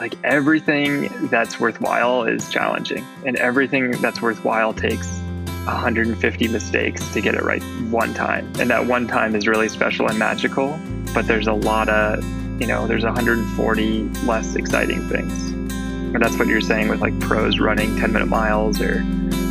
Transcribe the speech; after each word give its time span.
like 0.00 0.14
everything 0.24 1.08
that's 1.28 1.58
worthwhile 1.58 2.24
is 2.24 2.48
challenging, 2.50 3.04
and 3.26 3.36
everything 3.36 3.90
that's 3.92 4.22
worthwhile 4.22 4.72
takes 4.72 5.18
150 5.64 6.48
mistakes 6.48 7.06
to 7.12 7.20
get 7.20 7.34
it 7.34 7.42
right 7.42 7.62
one 7.90 8.14
time. 8.14 8.46
And 8.58 8.70
that 8.70 8.86
one 8.86 9.06
time 9.06 9.34
is 9.34 9.46
really 9.46 9.68
special 9.68 10.08
and 10.08 10.18
magical, 10.18 10.78
but 11.12 11.26
there's 11.26 11.46
a 11.46 11.52
lot 11.52 11.88
of, 11.88 12.24
you 12.60 12.66
know, 12.66 12.86
there's 12.86 13.04
140 13.04 14.02
less 14.24 14.54
exciting 14.56 15.06
things. 15.08 15.50
And 16.14 16.22
that's 16.22 16.38
what 16.38 16.48
you're 16.48 16.62
saying 16.62 16.88
with 16.88 17.00
like 17.00 17.18
pros 17.20 17.58
running 17.58 17.96
10 17.96 18.12
minute 18.12 18.28
miles 18.28 18.80
or, 18.80 19.02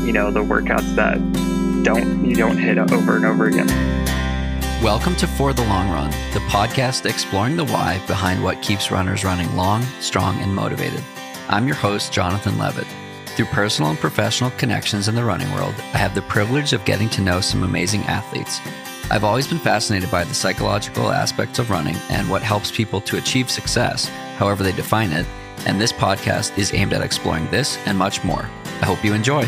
you 0.06 0.12
know, 0.12 0.32
the 0.32 0.40
workouts 0.40 0.96
that 0.96 1.18
don't, 1.84 2.26
you 2.26 2.36
don't 2.36 2.58
hit 2.58 2.78
over 2.80 3.16
and 3.16 3.26
over 3.26 3.46
again. 3.46 3.97
Welcome 4.84 5.16
to 5.16 5.28
For 5.28 5.54
the 5.54 5.64
Long 5.64 5.90
Run, 5.90 6.12
the 6.34 6.46
podcast 6.52 7.10
exploring 7.10 7.56
the 7.56 7.66
why 7.66 8.00
behind 8.06 8.44
what 8.44 8.62
keeps 8.62 8.92
runners 8.92 9.24
running 9.24 9.56
long, 9.56 9.82
strong, 10.00 10.40
and 10.40 10.54
motivated. 10.54 11.04
I'm 11.50 11.66
your 11.66 11.76
host, 11.76 12.14
Jonathan 12.14 12.60
Levitt. 12.60 12.86
Through 13.26 13.48
personal 13.48 13.90
and 13.90 14.00
professional 14.00 14.52
connections 14.52 15.08
in 15.08 15.16
the 15.16 15.24
running 15.24 15.52
world, 15.52 15.74
I 15.80 15.98
have 15.98 16.14
the 16.14 16.22
privilege 16.22 16.74
of 16.74 16.86
getting 16.86 17.10
to 17.10 17.24
know 17.24 17.42
some 17.42 17.64
amazing 17.64 18.04
athletes. 18.04 18.62
I've 19.10 19.24
always 19.24 19.48
been 19.48 19.58
fascinated 19.58 20.12
by 20.12 20.24
the 20.24 20.36
psychological 20.36 21.10
aspects 21.12 21.58
of 21.58 21.72
running 21.72 21.96
and 22.12 22.30
what 22.30 22.44
helps 22.44 22.70
people 22.70 23.02
to 23.02 23.18
achieve 23.18 23.50
success, 23.50 24.10
however 24.38 24.62
they 24.62 24.74
define 24.74 25.12
it, 25.12 25.26
and 25.66 25.82
this 25.82 25.92
podcast 25.92 26.56
is 26.56 26.72
aimed 26.76 26.94
at 26.94 27.02
exploring 27.02 27.50
this 27.50 27.80
and 27.88 27.98
much 27.98 28.24
more. 28.24 28.48
I 28.80 28.86
hope 28.86 29.04
you 29.04 29.16
enjoy. 29.16 29.48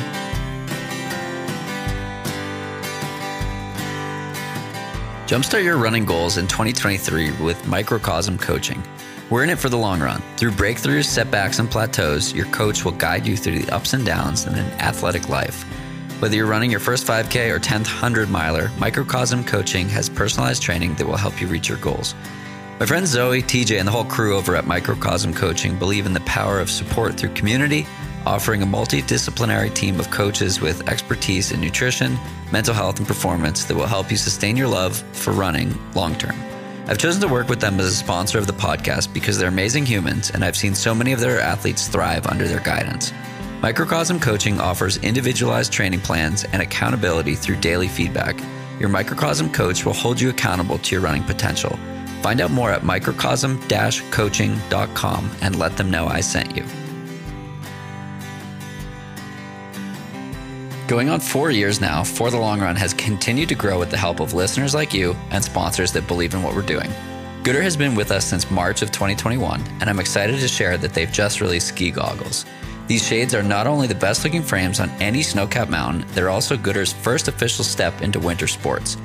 Jumpstart 5.29 5.63
your 5.63 5.77
running 5.77 6.05
goals 6.05 6.37
in 6.37 6.47
2023 6.47 7.33
with 7.33 7.67
Microcosm 7.67 8.39
Coaching. 8.39 8.83
We're 9.29 9.43
in 9.43 9.51
it 9.51 9.59
for 9.59 9.69
the 9.69 9.77
long 9.77 9.99
run. 9.99 10.23
Through 10.37 10.53
breakthroughs, 10.53 11.05
setbacks, 11.05 11.59
and 11.59 11.69
plateaus, 11.69 12.33
your 12.33 12.47
coach 12.47 12.83
will 12.83 12.93
guide 12.93 13.27
you 13.27 13.37
through 13.37 13.59
the 13.59 13.71
ups 13.71 13.93
and 13.93 14.03
downs 14.03 14.47
in 14.47 14.55
an 14.55 14.65
athletic 14.81 15.29
life. 15.29 15.61
Whether 16.19 16.35
you're 16.35 16.47
running 16.47 16.71
your 16.71 16.79
first 16.79 17.05
5K 17.05 17.51
or 17.51 17.59
10th 17.59 17.85
100 17.85 18.27
miler, 18.27 18.71
Microcosm 18.79 19.43
Coaching 19.43 19.87
has 19.89 20.09
personalized 20.09 20.63
training 20.63 20.95
that 20.95 21.05
will 21.05 21.15
help 21.15 21.39
you 21.39 21.45
reach 21.45 21.69
your 21.69 21.77
goals. 21.77 22.15
My 22.79 22.87
friends 22.87 23.11
Zoe, 23.11 23.43
TJ, 23.43 23.77
and 23.77 23.87
the 23.87 23.91
whole 23.91 24.05
crew 24.05 24.35
over 24.35 24.55
at 24.55 24.65
Microcosm 24.65 25.35
Coaching 25.35 25.77
believe 25.77 26.07
in 26.07 26.13
the 26.13 26.21
power 26.21 26.59
of 26.59 26.71
support 26.71 27.17
through 27.19 27.35
community, 27.35 27.85
offering 28.25 28.61
a 28.61 28.65
multidisciplinary 28.65 29.73
team 29.73 29.99
of 29.99 30.11
coaches 30.11 30.61
with 30.61 30.87
expertise 30.89 31.51
in 31.51 31.61
nutrition, 31.61 32.17
mental 32.51 32.73
health, 32.73 32.99
and 32.99 33.07
performance 33.07 33.63
that 33.65 33.75
will 33.75 33.85
help 33.85 34.11
you 34.11 34.17
sustain 34.17 34.55
your 34.55 34.67
love 34.67 34.97
for 35.13 35.31
running 35.31 35.77
long 35.93 36.15
term. 36.15 36.35
I've 36.87 36.97
chosen 36.97 37.21
to 37.21 37.27
work 37.27 37.49
with 37.49 37.61
them 37.61 37.79
as 37.79 37.85
a 37.85 37.95
sponsor 37.95 38.39
of 38.39 38.47
the 38.47 38.53
podcast 38.53 39.13
because 39.13 39.37
they're 39.37 39.47
amazing 39.47 39.85
humans 39.85 40.31
and 40.31 40.43
I've 40.43 40.57
seen 40.57 40.73
so 40.73 40.95
many 40.95 41.11
of 41.11 41.19
their 41.19 41.39
athletes 41.39 41.87
thrive 41.87 42.25
under 42.25 42.47
their 42.47 42.61
guidance. 42.61 43.13
Microcosm 43.61 44.19
Coaching 44.19 44.59
offers 44.59 44.97
individualized 44.97 45.71
training 45.71 45.99
plans 45.99 46.45
and 46.45 46.61
accountability 46.61 47.35
through 47.35 47.57
daily 47.57 47.87
feedback. 47.87 48.39
Your 48.79 48.89
microcosm 48.89 49.51
coach 49.51 49.85
will 49.85 49.93
hold 49.93 50.19
you 50.19 50.29
accountable 50.29 50.77
to 50.79 50.95
your 50.95 51.01
running 51.01 51.23
potential. 51.23 51.77
Find 52.21 52.41
out 52.41 52.51
more 52.51 52.71
at 52.71 52.83
microcosm 52.83 53.61
coaching.com 54.11 55.31
and 55.41 55.59
let 55.59 55.77
them 55.77 55.91
know 55.91 56.07
I 56.07 56.21
sent 56.21 56.55
you. 56.55 56.65
Going 60.89 61.09
on 61.09 61.19
four 61.19 61.51
years 61.51 61.79
now, 61.79 62.03
For 62.03 62.31
the 62.31 62.39
Long 62.39 62.61
Run 62.61 62.75
has 62.75 62.95
continued 62.95 63.49
to 63.49 63.53
grow 63.53 63.77
with 63.77 63.91
the 63.91 63.97
help 63.97 64.19
of 64.19 64.33
listeners 64.33 64.73
like 64.73 64.91
you 64.91 65.15
and 65.29 65.43
sponsors 65.43 65.91
that 65.91 66.07
believe 66.07 66.33
in 66.33 66.41
what 66.41 66.55
we're 66.55 66.63
doing. 66.63 66.89
Goodr 67.43 67.61
has 67.61 67.77
been 67.77 67.93
with 67.93 68.09
us 68.09 68.25
since 68.25 68.49
March 68.49 68.81
of 68.81 68.91
2021, 68.91 69.61
and 69.81 69.87
I'm 69.87 69.99
excited 69.99 70.39
to 70.39 70.47
share 70.47 70.79
that 70.79 70.95
they've 70.95 71.11
just 71.11 71.41
released 71.41 71.67
ski 71.67 71.91
goggles. 71.91 72.43
These 72.87 73.07
shades 73.07 73.35
are 73.35 73.43
not 73.43 73.67
only 73.67 73.85
the 73.85 73.93
best 73.93 74.23
looking 74.23 74.41
frames 74.41 74.79
on 74.79 74.89
any 74.99 75.21
snow-capped 75.21 75.69
mountain, 75.69 76.07
they're 76.15 76.31
also 76.31 76.57
Goodr's 76.57 76.91
first 76.91 77.27
official 77.27 77.63
step 77.63 78.01
into 78.01 78.19
winter 78.19 78.47
sports. 78.47 78.97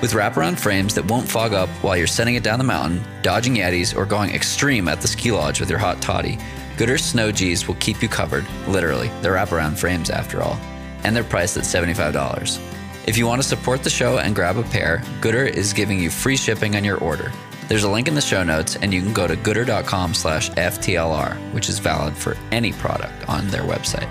With 0.00 0.12
wraparound 0.12 0.58
frames 0.58 0.94
that 0.94 1.04
won't 1.04 1.28
fog 1.28 1.52
up 1.52 1.68
while 1.82 1.98
you're 1.98 2.06
sending 2.06 2.36
it 2.36 2.44
down 2.44 2.58
the 2.58 2.64
mountain, 2.64 3.04
dodging 3.20 3.56
Yetis, 3.56 3.94
or 3.94 4.06
going 4.06 4.30
extreme 4.30 4.88
at 4.88 5.02
the 5.02 5.08
ski 5.08 5.32
lodge 5.32 5.60
with 5.60 5.68
your 5.68 5.80
hot 5.80 6.00
toddy, 6.00 6.38
Goodr's 6.78 7.04
Snow 7.04 7.30
G's 7.30 7.68
will 7.68 7.74
keep 7.74 8.00
you 8.00 8.08
covered, 8.08 8.46
literally. 8.66 9.08
They're 9.20 9.34
wraparound 9.34 9.76
frames 9.76 10.08
after 10.08 10.40
all 10.40 10.58
and 11.06 11.14
they're 11.14 11.24
priced 11.24 11.56
at 11.56 11.62
$75. 11.62 12.58
If 13.06 13.16
you 13.16 13.26
want 13.26 13.40
to 13.40 13.48
support 13.48 13.84
the 13.84 13.90
show 13.90 14.18
and 14.18 14.34
grab 14.34 14.56
a 14.56 14.64
pair, 14.64 14.98
Goodr 15.20 15.48
is 15.48 15.72
giving 15.72 16.00
you 16.00 16.10
free 16.10 16.36
shipping 16.36 16.74
on 16.74 16.84
your 16.84 16.98
order. 16.98 17.32
There's 17.68 17.84
a 17.84 17.90
link 17.90 18.08
in 18.08 18.14
the 18.14 18.20
show 18.20 18.42
notes, 18.42 18.74
and 18.76 18.92
you 18.92 19.00
can 19.00 19.12
go 19.12 19.28
to 19.28 19.36
goodr.com 19.36 20.14
slash 20.14 20.50
FTLR, 20.50 21.36
which 21.52 21.68
is 21.68 21.78
valid 21.78 22.16
for 22.16 22.36
any 22.50 22.72
product 22.72 23.28
on 23.28 23.46
their 23.48 23.62
website. 23.62 24.08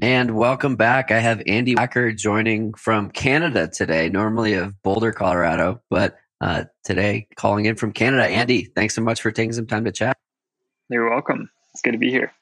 And 0.00 0.36
welcome 0.36 0.76
back. 0.76 1.10
I 1.10 1.18
have 1.18 1.42
Andy 1.48 1.74
Wacker 1.74 2.16
joining 2.16 2.72
from 2.74 3.10
Canada 3.10 3.66
today, 3.66 4.08
normally 4.08 4.52
of 4.52 4.80
Boulder, 4.84 5.10
Colorado, 5.10 5.82
but 5.90 6.16
uh, 6.40 6.64
today 6.84 7.26
calling 7.34 7.64
in 7.64 7.74
from 7.74 7.92
Canada. 7.92 8.24
Andy, 8.24 8.64
thanks 8.76 8.94
so 8.94 9.02
much 9.02 9.20
for 9.20 9.32
taking 9.32 9.52
some 9.52 9.66
time 9.66 9.84
to 9.86 9.90
chat. 9.90 10.16
You're 10.88 11.10
welcome. 11.10 11.50
It's 11.72 11.82
good 11.82 11.92
to 11.92 11.98
be 11.98 12.10
here. 12.10 12.32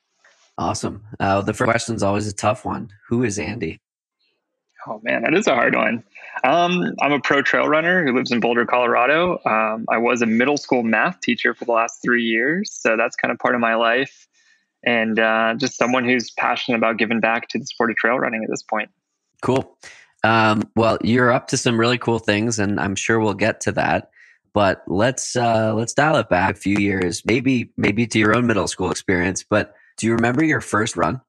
Awesome. 0.58 1.02
Uh, 1.18 1.40
the 1.40 1.54
first 1.54 1.70
question 1.70 1.94
is 1.94 2.02
always 2.02 2.28
a 2.28 2.34
tough 2.34 2.66
one. 2.66 2.90
Who 3.08 3.24
is 3.24 3.38
Andy? 3.38 3.80
Oh 4.86 5.00
man, 5.02 5.22
that 5.22 5.32
is 5.32 5.46
a 5.46 5.54
hard 5.54 5.74
one. 5.74 6.04
Um, 6.44 6.94
I'm 7.00 7.12
a 7.12 7.20
pro 7.20 7.40
trail 7.40 7.68
runner 7.68 8.04
who 8.04 8.14
lives 8.14 8.32
in 8.32 8.40
Boulder, 8.40 8.66
Colorado. 8.66 9.38
Um, 9.46 9.86
I 9.88 9.96
was 9.96 10.20
a 10.20 10.26
middle 10.26 10.58
school 10.58 10.82
math 10.82 11.20
teacher 11.20 11.54
for 11.54 11.64
the 11.64 11.72
last 11.72 12.02
three 12.02 12.22
years, 12.22 12.70
so 12.70 12.98
that's 12.98 13.16
kind 13.16 13.32
of 13.32 13.38
part 13.38 13.54
of 13.54 13.62
my 13.62 13.76
life 13.76 14.28
and 14.84 15.18
uh, 15.18 15.54
just 15.56 15.76
someone 15.76 16.04
who's 16.04 16.30
passionate 16.32 16.78
about 16.78 16.98
giving 16.98 17.20
back 17.20 17.48
to 17.48 17.58
the 17.58 17.66
sport 17.66 17.90
of 17.90 17.96
trail 17.96 18.18
running 18.18 18.42
at 18.42 18.50
this 18.50 18.62
point. 18.62 18.90
Cool. 19.42 19.76
Um, 20.24 20.62
well, 20.74 20.98
you're 21.02 21.30
up 21.30 21.48
to 21.48 21.56
some 21.56 21.78
really 21.78 21.98
cool 21.98 22.18
things, 22.18 22.58
and 22.58 22.80
I'm 22.80 22.96
sure 22.96 23.20
we'll 23.20 23.34
get 23.34 23.60
to 23.62 23.72
that. 23.72 24.10
But 24.52 24.82
let's 24.86 25.36
uh, 25.36 25.74
let's 25.74 25.92
dial 25.92 26.16
it 26.16 26.30
back 26.30 26.56
a 26.56 26.58
few 26.58 26.78
years, 26.78 27.22
maybe 27.26 27.70
maybe 27.76 28.06
to 28.06 28.18
your 28.18 28.34
own 28.34 28.46
middle 28.46 28.66
school 28.66 28.90
experience. 28.90 29.44
But 29.48 29.74
do 29.98 30.06
you 30.06 30.14
remember 30.14 30.44
your 30.44 30.62
first 30.62 30.96
run? 30.96 31.20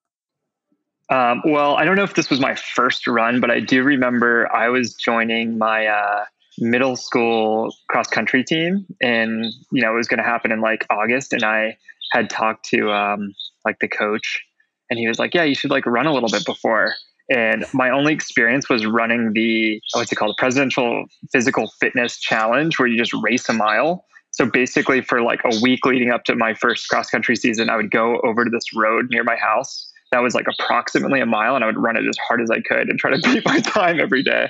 Um, 1.10 1.42
well, 1.46 1.76
I 1.76 1.86
don't 1.86 1.96
know 1.96 2.04
if 2.04 2.16
this 2.16 2.30
was 2.30 2.40
my 2.40 2.56
first 2.56 3.08
run, 3.08 3.40
but 3.40 3.52
I 3.52 3.60
do 3.60 3.84
remember 3.84 4.54
I 4.54 4.70
was 4.70 4.94
joining 4.94 5.58
my 5.58 5.88
uh, 5.88 6.26
middle 6.58 6.96
school 6.96 7.74
cross 7.88 8.08
country 8.08 8.44
team, 8.44 8.86
and 9.02 9.46
you 9.72 9.82
know 9.82 9.94
it 9.94 9.98
was 9.98 10.08
going 10.08 10.20
to 10.20 10.24
happen 10.24 10.52
in 10.52 10.62
like 10.62 10.86
August, 10.90 11.34
and 11.34 11.44
I 11.44 11.78
had 12.12 12.30
talked 12.30 12.66
to 12.70 12.92
um, 12.92 13.34
like 13.66 13.80
the 13.80 13.88
coach, 13.88 14.44
and 14.90 15.00
he 15.00 15.08
was 15.08 15.20
like, 15.20 15.34
"Yeah, 15.34 15.44
you 15.44 15.56
should 15.56 15.72
like 15.72 15.86
run 15.86 16.06
a 16.06 16.14
little 16.14 16.30
bit 16.30 16.46
before." 16.46 16.94
And 17.30 17.66
my 17.74 17.90
only 17.90 18.14
experience 18.14 18.70
was 18.70 18.86
running 18.86 19.34
the 19.34 19.82
what's 19.94 20.12
it 20.12 20.16
called, 20.16 20.32
the 20.32 20.40
Presidential 20.40 21.06
Physical 21.32 21.70
Fitness 21.80 22.20
Challenge, 22.20 22.78
where 22.80 22.88
you 22.88 22.98
just 22.98 23.14
race 23.22 23.50
a 23.50 23.54
mile. 23.54 24.06
So 24.32 24.46
basically, 24.46 25.02
for 25.02 25.22
like 25.22 25.42
a 25.44 25.60
week 25.62 25.86
leading 25.86 26.12
up 26.12 26.24
to 26.26 26.36
my 26.36 26.54
first 26.54 26.88
cross 26.90 27.10
country 27.10 27.36
season, 27.36 27.70
I 27.70 27.76
would 27.76 27.92
go 27.92 28.22
over 28.22 28.46
to 28.46 28.50
this 28.50 28.74
road 28.76 29.08
near 29.10 29.24
my 29.24 29.36
house 29.36 29.92
that 30.12 30.20
was 30.20 30.34
like 30.34 30.46
approximately 30.48 31.20
a 31.20 31.26
mile, 31.26 31.56
and 31.56 31.64
I 31.64 31.68
would 31.68 31.78
run 31.78 31.98
it 31.98 32.08
as 32.08 32.18
hard 32.28 32.42
as 32.42 32.50
I 32.50 32.62
could 32.62 32.90
and 32.90 32.98
try 32.98 33.12
to 33.12 33.20
beat 33.24 33.46
my 33.46 33.60
time 33.60 34.00
every 34.00 34.24
day. 34.24 34.50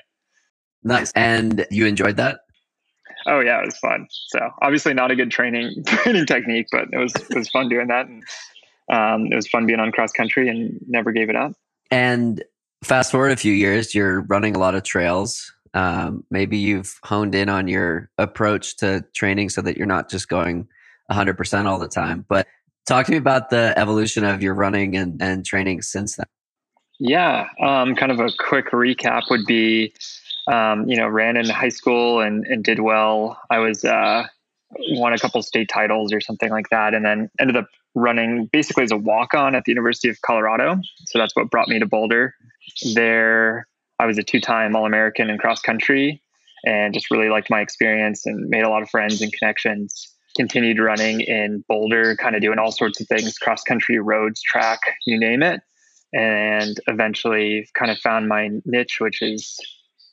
Nice. 0.84 1.12
And 1.14 1.66
you 1.72 1.86
enjoyed 1.86 2.18
that? 2.18 2.42
Oh 3.28 3.40
yeah, 3.42 3.60
it 3.60 3.66
was 3.66 3.78
fun. 3.78 4.08
So 4.10 4.40
obviously 4.62 4.94
not 4.94 5.12
a 5.12 5.16
good 5.16 5.32
training 5.32 5.84
training 5.86 6.26
technique, 6.26 6.68
but 6.72 6.86
it 6.92 6.98
was 6.98 7.14
it 7.16 7.36
was 7.36 7.50
fun 7.50 7.70
doing 7.70 7.88
that, 7.88 8.08
and 8.08 8.24
um, 8.90 9.32
it 9.32 9.36
was 9.36 9.48
fun 9.48 9.66
being 9.66 9.80
on 9.80 9.92
cross 9.92 10.12
country, 10.12 10.50
and 10.50 10.80
never 10.88 11.12
gave 11.12 11.30
it 11.30 11.36
up. 11.36 11.54
And 11.92 12.44
fast 12.84 13.12
forward 13.12 13.32
a 13.32 13.38
few 13.38 13.54
years, 13.54 13.94
you're 13.94 14.22
running 14.22 14.56
a 14.56 14.60
lot 14.60 14.76
of 14.76 14.84
trails. 14.84 15.54
Um, 15.74 16.24
maybe 16.32 16.58
you've 16.58 17.00
honed 17.04 17.36
in 17.36 17.50
on 17.50 17.68
your 17.68 18.10
approach 18.18 18.78
to 18.78 19.06
training 19.14 19.50
so 19.50 19.62
that 19.62 19.78
you're 19.78 19.86
not 19.86 20.10
just 20.10 20.28
going 20.28 20.68
100% 21.12 21.66
all 21.66 21.78
the 21.78 21.88
time. 21.88 22.26
But 22.28 22.48
talk 22.86 23.06
to 23.06 23.12
me 23.12 23.18
about 23.18 23.50
the 23.50 23.74
evolution 23.78 24.24
of 24.24 24.42
your 24.42 24.54
running 24.54 24.96
and, 24.96 25.22
and 25.22 25.46
training 25.46 25.82
since 25.82 26.16
then. 26.16 26.26
Yeah, 27.00 27.48
um, 27.62 27.96
kind 27.96 28.12
of 28.12 28.20
a 28.20 28.30
quick 28.40 28.72
recap 28.72 29.30
would 29.30 29.46
be 29.46 29.94
um, 30.48 30.88
you 30.88 30.98
know, 30.98 31.08
ran 31.08 31.38
in 31.38 31.48
high 31.50 31.70
school 31.70 32.22
and, 32.22 32.46
and 32.46 32.64
did 32.64 32.80
well. 32.80 33.40
I 33.50 33.60
was 33.60 33.84
uh, 33.84 34.26
won 34.92 35.14
a 35.14 35.18
couple 35.18 35.42
state 35.42 35.70
titles 35.70 36.14
or 36.14 36.22
something 36.22 36.50
like 36.50 36.70
that, 36.70 36.94
and 36.94 37.06
then 37.06 37.30
ended 37.40 37.58
up 37.58 37.68
running 37.96 38.48
basically 38.52 38.84
as 38.84 38.92
a 38.92 38.98
walk 38.98 39.34
on 39.34 39.56
at 39.56 39.64
the 39.66 39.72
University 39.72 40.10
of 40.10 40.22
Colorado. 40.22 40.80
So 41.06 41.20
that's 41.20 41.36
what 41.36 41.50
brought 41.50 41.68
me 41.68 41.80
to 41.80 41.86
Boulder. 41.86 42.36
There, 42.94 43.68
I 44.00 44.06
was 44.06 44.18
a 44.18 44.24
two 44.24 44.40
time 44.40 44.76
All 44.76 44.86
American 44.86 45.30
in 45.30 45.38
cross 45.38 45.62
country, 45.62 46.22
and 46.66 46.94
just 46.94 47.10
really 47.12 47.30
liked 47.30 47.50
my 47.50 47.62
experience 47.62 48.26
and 48.26 48.50
made 48.50 48.64
a 48.64 48.70
lot 48.70 48.84
of 48.84 48.90
friends 48.90 49.22
and 49.22 49.34
connections. 49.34 50.14
Continued 50.38 50.80
running 50.80 51.22
in 51.22 51.64
Boulder, 51.68 52.16
kind 52.16 52.36
of 52.36 52.42
doing 52.42 52.60
all 52.60 52.72
sorts 52.72 53.02
of 53.02 53.08
things 53.08 53.38
cross 53.40 53.64
country, 53.64 53.98
roads, 53.98 54.42
track, 54.42 54.80
you 55.06 55.20
name 55.20 55.42
it. 55.42 55.62
and 56.14 56.80
eventually 56.88 57.68
kind 57.74 57.92
of 57.92 57.98
found 58.00 58.28
my 58.28 58.50
niche, 58.66 58.98
which 59.00 59.22
is 59.22 59.60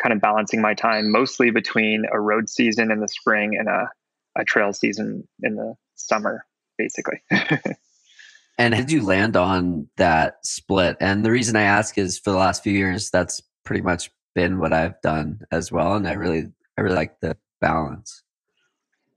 kind 0.05 0.13
of 0.13 0.21
balancing 0.21 0.61
my 0.61 0.75
time 0.75 1.11
mostly 1.11 1.51
between 1.51 2.05
a 2.13 2.21
road 2.21 2.51
season 2.51 2.91
in 2.91 3.01
the 3.01 3.09
spring 3.09 3.57
and 3.59 3.69
a, 3.69 3.89
a 4.37 4.45
trail 4.45 4.71
season 4.73 5.27
in 5.43 5.57
the 5.57 5.75
summer, 5.95 6.45
basically. 6.77 7.23
and 8.59 8.75
did 8.75 8.93
you 8.93 9.03
land 9.03 9.35
on 9.35 9.89
that 9.97 10.45
split? 10.45 10.99
And 11.01 11.25
the 11.25 11.31
reason 11.31 11.57
I 11.57 11.63
ask 11.63 11.97
is 11.97 12.19
for 12.19 12.33
the 12.33 12.37
last 12.37 12.63
few 12.63 12.75
years, 12.75 13.09
that's 13.11 13.41
pretty 13.65 13.81
much 13.81 14.11
been 14.35 14.59
what 14.59 14.75
I've 14.75 15.01
done 15.01 15.41
as 15.51 15.73
well. 15.73 15.95
And 15.95 16.07
I 16.07 16.13
really, 16.13 16.53
I 16.77 16.83
really 16.83 16.97
like 16.97 17.21
the 17.21 17.39
balance. 17.63 18.23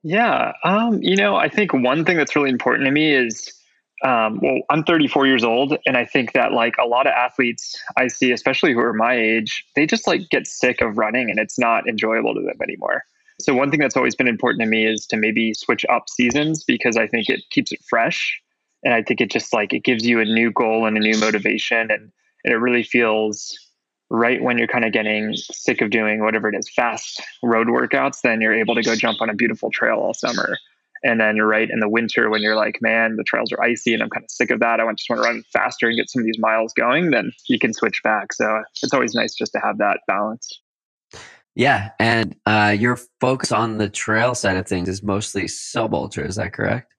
Yeah. 0.04 0.54
Um, 0.64 1.04
you 1.04 1.18
know, 1.18 1.36
I 1.36 1.50
think 1.50 1.74
one 1.74 2.06
thing 2.06 2.16
that's 2.16 2.34
really 2.34 2.50
important 2.50 2.86
to 2.86 2.92
me 2.92 3.14
is 3.14 3.54
um, 4.04 4.40
well, 4.42 4.60
I'm 4.70 4.84
34 4.84 5.26
years 5.26 5.44
old, 5.44 5.78
and 5.86 5.98
I 5.98 6.06
think 6.06 6.34
that 6.34 6.54
like 6.54 6.76
a 6.78 6.86
lot 6.86 7.08
of 7.08 7.14
athletes 7.14 7.76
I 7.96 8.08
see, 8.08 8.32
especially 8.32 8.74
who 8.74 8.80
are 8.80 8.94
my 8.94 9.16
age, 9.16 9.66
they 9.76 9.88
just 9.88 10.06
like 10.06 10.30
get 10.30 10.46
sick 10.46 10.82
of 10.82 10.98
running, 10.98 11.30
and 11.30 11.40
it's 11.40 11.58
not 11.58 11.88
enjoyable 11.88 12.36
to 12.36 12.42
them 12.42 12.58
anymore. 12.62 13.04
So 13.40 13.54
one 13.54 13.72
thing 13.72 13.80
that's 13.80 13.98
always 13.98 14.16
been 14.16 14.28
important 14.28 14.62
to 14.62 14.68
me 14.68 14.86
is 14.86 15.06
to 15.08 15.18
maybe 15.18 15.54
switch 15.54 15.86
up 15.90 16.10
seasons 16.10 16.64
because 16.64 16.98
I 16.98 17.08
think 17.08 17.30
it 17.30 17.42
keeps 17.50 17.72
it 17.72 17.80
fresh, 17.90 18.40
and 18.84 18.94
I 18.94 19.02
think 19.02 19.20
it 19.20 19.32
just 19.32 19.52
like 19.52 19.74
it 19.74 19.84
gives 19.84 20.06
you 20.06 20.20
a 20.20 20.26
new 20.26 20.52
goal 20.52 20.86
and 20.86 20.96
a 20.96 21.00
new 21.00 21.18
motivation, 21.18 21.90
and, 21.90 22.12
and 22.44 22.54
it 22.54 22.58
really 22.58 22.84
feels 22.84 23.58
right 24.10 24.42
when 24.42 24.58
you're 24.58 24.68
kind 24.68 24.86
of 24.86 24.94
getting 24.94 25.34
sick 25.36 25.82
of 25.82 25.90
doing 25.90 26.24
whatever 26.24 26.48
it 26.48 26.56
is 26.56 26.70
fast 26.70 27.22
road 27.44 27.68
workouts 27.68 28.22
then 28.22 28.40
you're 28.40 28.54
able 28.54 28.74
to 28.74 28.82
go 28.82 28.96
jump 28.96 29.22
on 29.22 29.30
a 29.30 29.34
beautiful 29.34 29.70
trail 29.70 29.98
all 29.98 30.14
summer 30.14 30.58
and 31.04 31.20
then 31.20 31.36
you're 31.36 31.48
right 31.48 31.70
in 31.70 31.80
the 31.80 31.90
winter 31.90 32.30
when 32.30 32.42
you're 32.42 32.56
like, 32.56 32.80
man, 32.82 33.16
the 33.16 33.24
trails 33.24 33.52
are 33.52 33.62
icy 33.62 33.94
and 33.94 34.04
I'm 34.04 34.10
kind 34.10 34.24
of 34.24 34.32
sick 34.32 34.52
of 34.52 34.60
that. 34.60 34.80
I 34.80 34.92
just 34.94 35.10
want 35.10 35.22
to 35.22 35.28
run 35.28 35.44
faster 35.54 35.88
and 35.88 35.98
get 35.98 36.10
some 36.10 36.22
of 36.22 36.26
these 36.26 36.40
miles 36.40 36.74
going. 36.74 37.12
Then 37.12 37.32
you 37.48 37.60
can 37.60 37.74
switch 37.74 38.02
back. 38.04 38.34
So 38.34 38.64
it's 38.82 38.94
always 38.94 39.14
nice 39.14 39.34
just 39.34 39.52
to 39.54 39.60
have 39.60 39.78
that 39.80 40.00
balance. 40.08 40.62
Yeah. 41.56 41.92
And 42.00 42.36
uh, 42.46 42.76
your 42.78 43.00
focus 43.20 43.52
on 43.52 43.78
the 43.78 43.90
trail 43.90 44.36
side 44.36 44.58
of 44.58 44.68
things 44.68 44.90
is 44.90 45.02
mostly 45.02 45.48
sub 45.48 45.94
ultra. 45.94 46.26
Is 46.26 46.36
that 46.36 46.54
correct? 46.54 46.94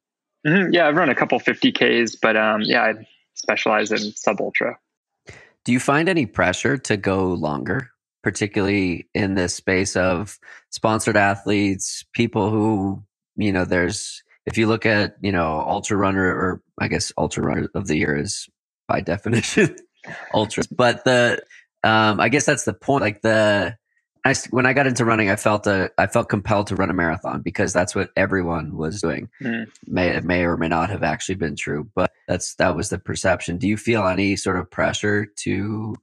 Mm-hmm. 0.47 0.73
Yeah. 0.73 0.89
I've 0.89 0.97
run 0.97 1.11
a 1.11 1.15
couple 1.15 1.39
50Ks, 1.39 2.17
but 2.21 2.37
um, 2.37 2.63
yeah, 2.63 2.83
I 2.83 3.07
specialize 3.35 3.93
in 3.93 4.13
sub 4.13 4.41
ultra. 4.41 4.79
Do 5.65 5.73
you 5.73 5.81
find 5.81 6.09
any 6.09 6.27
pressure 6.27 6.77
to 6.79 6.97
go 6.97 7.35
longer? 7.35 7.91
particularly 8.23 9.09
in 9.15 9.35
this 9.35 9.55
space 9.55 9.97
of 9.97 10.39
sponsored 10.71 11.17
athletes, 11.17 12.05
people 12.13 12.51
who 12.51 13.03
you 13.39 13.53
know, 13.53 13.65
there's 13.65 14.23
if 14.45 14.59
you 14.59 14.67
look 14.67 14.85
at 14.85 15.17
you 15.21 15.33
know 15.33 15.65
ultra 15.67 15.97
runner 15.97 16.27
or 16.27 16.63
I 16.79 16.89
guess 16.89 17.13
ultra 17.17 17.45
runner 17.45 17.69
of 17.75 17.87
the 17.87 17.97
year 17.97 18.17
is 18.17 18.49
by 18.87 19.01
definition 19.13 19.77
ultra, 20.35 20.65
but 20.71 21.05
the 21.05 21.43
um, 21.85 22.21
I 22.21 22.29
guess 22.29 22.45
that's 22.45 22.65
the 22.65 22.75
point. 22.75 23.03
Like 23.03 23.23
the 23.23 23.77
I, 24.25 24.35
when 24.51 24.67
I 24.67 24.73
got 24.73 24.87
into 24.87 25.05
running, 25.05 25.31
I 25.31 25.37
felt 25.37 25.67
a, 25.67 25.91
I 25.97 26.07
felt 26.07 26.29
compelled 26.29 26.67
to 26.69 26.77
run 26.77 26.91
a 26.91 26.95
marathon 26.95 27.41
because 27.41 27.73
that's 27.73 27.95
what 27.95 28.11
everyone 28.17 28.77
was 28.77 29.01
doing. 29.01 29.29
Mm. 29.41 29.67
May 29.87 30.09
it 30.09 30.25
may 30.25 30.45
or 30.45 30.57
may 30.57 30.69
not 30.69 30.91
have 30.91 31.03
actually 31.03 31.37
been 31.37 31.57
true, 31.57 31.89
but 31.95 32.13
that's 32.27 32.55
that 32.57 32.77
was 32.77 32.91
the 32.91 32.99
perception. 32.99 33.59
Do 33.59 33.69
you 33.69 33.77
feel 33.77 34.07
any 34.07 34.37
sort 34.37 34.59
of 34.59 34.71
pressure 34.71 35.27
to 35.45 35.95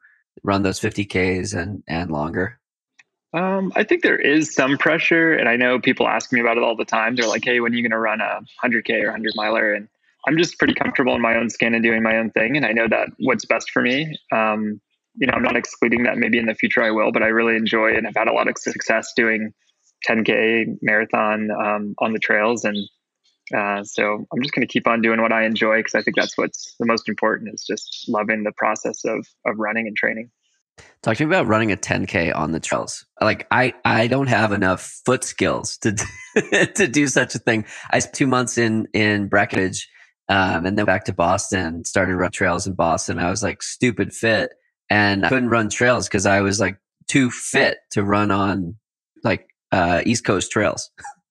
run 0.43 0.63
those 0.63 0.79
50ks 0.79 1.55
and 1.55 1.83
and 1.87 2.09
longer? 2.09 2.59
Um, 3.35 3.73
I 3.75 3.83
think 3.83 4.01
there 4.01 4.17
is 4.17 4.53
some 4.53 4.77
pressure, 4.77 5.33
and 5.33 5.49
I 5.49 5.57
know 5.57 5.77
people 5.77 6.07
ask 6.07 6.31
me 6.31 6.39
about 6.39 6.55
it 6.55 6.63
all 6.63 6.77
the 6.77 6.85
time. 6.85 7.15
They're 7.15 7.27
like, 7.27 7.43
"Hey, 7.43 7.59
when 7.59 7.73
are 7.73 7.75
you 7.75 7.83
going 7.83 7.91
to 7.91 7.99
run 7.99 8.21
a 8.21 8.39
100k 8.63 9.03
or 9.03 9.07
100 9.07 9.33
miler?" 9.35 9.73
And 9.73 9.89
I'm 10.25 10.37
just 10.37 10.57
pretty 10.57 10.73
comfortable 10.73 11.13
in 11.15 11.21
my 11.21 11.35
own 11.35 11.49
skin 11.49 11.73
and 11.73 11.83
doing 11.83 12.01
my 12.01 12.17
own 12.17 12.31
thing, 12.31 12.55
and 12.55 12.65
I 12.65 12.71
know 12.71 12.87
that 12.87 13.09
what's 13.19 13.43
best 13.43 13.71
for 13.71 13.81
me. 13.81 14.17
Um, 14.31 14.79
you 15.15 15.27
know, 15.27 15.33
I'm 15.33 15.43
not 15.43 15.57
excluding 15.57 16.03
that 16.03 16.17
maybe 16.17 16.37
in 16.37 16.45
the 16.45 16.55
future 16.55 16.81
I 16.81 16.91
will, 16.91 17.11
but 17.11 17.23
I 17.23 17.27
really 17.27 17.57
enjoy 17.57 17.95
and 17.95 18.05
have 18.05 18.15
had 18.15 18.29
a 18.29 18.33
lot 18.33 18.47
of 18.47 18.57
success 18.57 19.11
doing 19.15 19.53
10k 20.07 20.77
marathon 20.81 21.51
um, 21.51 21.95
on 21.99 22.13
the 22.13 22.19
trails, 22.19 22.63
and 22.63 22.77
uh, 23.53 23.83
so 23.83 24.25
I'm 24.31 24.41
just 24.41 24.53
going 24.53 24.65
to 24.65 24.71
keep 24.71 24.87
on 24.87 25.01
doing 25.01 25.21
what 25.21 25.33
I 25.33 25.45
enjoy 25.45 25.79
because 25.79 25.95
I 25.95 26.01
think 26.01 26.15
that's 26.15 26.37
what's 26.37 26.73
the 26.79 26.85
most 26.85 27.09
important 27.09 27.53
is 27.53 27.65
just 27.65 28.05
loving 28.07 28.43
the 28.43 28.53
process 28.53 29.03
of 29.03 29.27
of 29.45 29.59
running 29.59 29.87
and 29.87 29.95
training. 29.97 30.31
Talk 31.01 31.17
to 31.17 31.25
me 31.25 31.35
about 31.35 31.47
running 31.47 31.71
a 31.71 31.77
10k 31.77 32.35
on 32.35 32.51
the 32.51 32.59
trails. 32.59 33.05
Like 33.21 33.45
I, 33.51 33.73
I 33.85 34.07
don't 34.07 34.27
have 34.27 34.51
enough 34.51 34.81
foot 35.05 35.23
skills 35.23 35.77
to 35.77 35.95
to 36.75 36.87
do 36.87 37.07
such 37.07 37.35
a 37.35 37.39
thing. 37.39 37.65
I 37.91 37.99
spent 37.99 38.15
two 38.15 38.27
months 38.27 38.57
in 38.57 38.87
in 38.93 39.27
Breckenridge, 39.27 39.87
um, 40.29 40.65
and 40.65 40.77
then 40.77 40.85
back 40.85 41.05
to 41.05 41.13
Boston. 41.13 41.85
Started 41.85 42.15
run 42.15 42.31
trails 42.31 42.65
in 42.65 42.73
Boston. 42.73 43.19
I 43.19 43.29
was 43.29 43.43
like 43.43 43.61
stupid 43.61 44.13
fit, 44.13 44.53
and 44.89 45.25
I 45.25 45.29
couldn't 45.29 45.49
run 45.49 45.69
trails 45.69 46.07
because 46.07 46.25
I 46.25 46.41
was 46.41 46.59
like 46.59 46.77
too 47.07 47.29
fit 47.29 47.77
to 47.91 48.03
run 48.03 48.31
on 48.31 48.75
like 49.23 49.47
uh, 49.71 50.01
East 50.05 50.25
Coast 50.25 50.51
trails. 50.51 50.89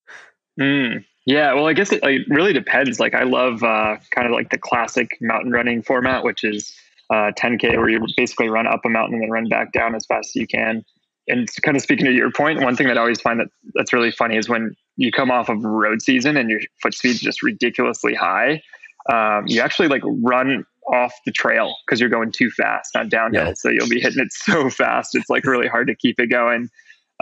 mm, 0.61 1.05
yeah, 1.26 1.52
well, 1.55 1.67
I 1.67 1.73
guess 1.73 1.91
it 1.91 2.02
like, 2.02 2.20
really 2.29 2.52
depends. 2.52 3.00
Like 3.00 3.14
I 3.14 3.25
love 3.25 3.62
uh, 3.62 3.96
kind 4.11 4.26
of 4.26 4.32
like 4.32 4.50
the 4.50 4.58
classic 4.58 5.19
mountain 5.20 5.50
running 5.50 5.82
format, 5.82 6.23
which 6.23 6.44
is 6.44 6.76
uh, 7.11 7.33
10K 7.39 7.77
where 7.77 7.89
you 7.89 8.01
basically 8.17 8.49
run 8.49 8.67
up 8.67 8.81
a 8.85 8.89
mountain 8.89 9.15
and 9.15 9.23
then 9.23 9.31
run 9.31 9.49
back 9.49 9.73
down 9.73 9.95
as 9.95 10.06
fast 10.06 10.31
as 10.31 10.37
you 10.37 10.47
can. 10.47 10.85
And 11.27 11.49
kind 11.62 11.77
of 11.77 11.83
speaking 11.83 12.05
to 12.06 12.12
your 12.12 12.31
point, 12.31 12.61
one 12.61 12.77
thing 12.77 12.87
that 12.89 12.99
I 12.99 13.01
always 13.01 13.21
find 13.21 13.41
that 13.41 13.49
that's 13.75 13.93
really 13.93 14.11
funny 14.11 14.37
is 14.37 14.49
when 14.49 14.75
you 14.97 15.11
come 15.11 15.31
off 15.31 15.49
of 15.49 15.62
road 15.65 16.03
season 16.03 16.37
and 16.37 16.51
your 16.51 16.61
foot 16.83 16.95
speed's 16.95 17.21
just 17.21 17.43
ridiculously 17.43 18.15
high, 18.15 18.62
um, 19.11 19.45
you 19.47 19.61
actually 19.61 19.89
like 19.89 20.03
run 20.05 20.65
off 20.93 21.15
the 21.25 21.33
trail 21.33 21.75
because 21.87 21.99
you're 21.99 22.11
going 22.11 22.31
too 22.31 22.51
fast 22.51 22.95
on 22.95 23.09
downhill. 23.09 23.47
Yeah. 23.49 23.55
So 23.55 23.71
you'll 23.71 23.89
be 23.89 24.01
hitting 24.01 24.23
it 24.23 24.33
so 24.33 24.69
fast. 24.69 25.15
It's 25.15 25.31
like 25.31 25.45
really 25.45 25.69
hard 25.69 25.87
to 25.89 25.95
keep 25.95 26.21
it 26.21 26.27
going 26.27 26.69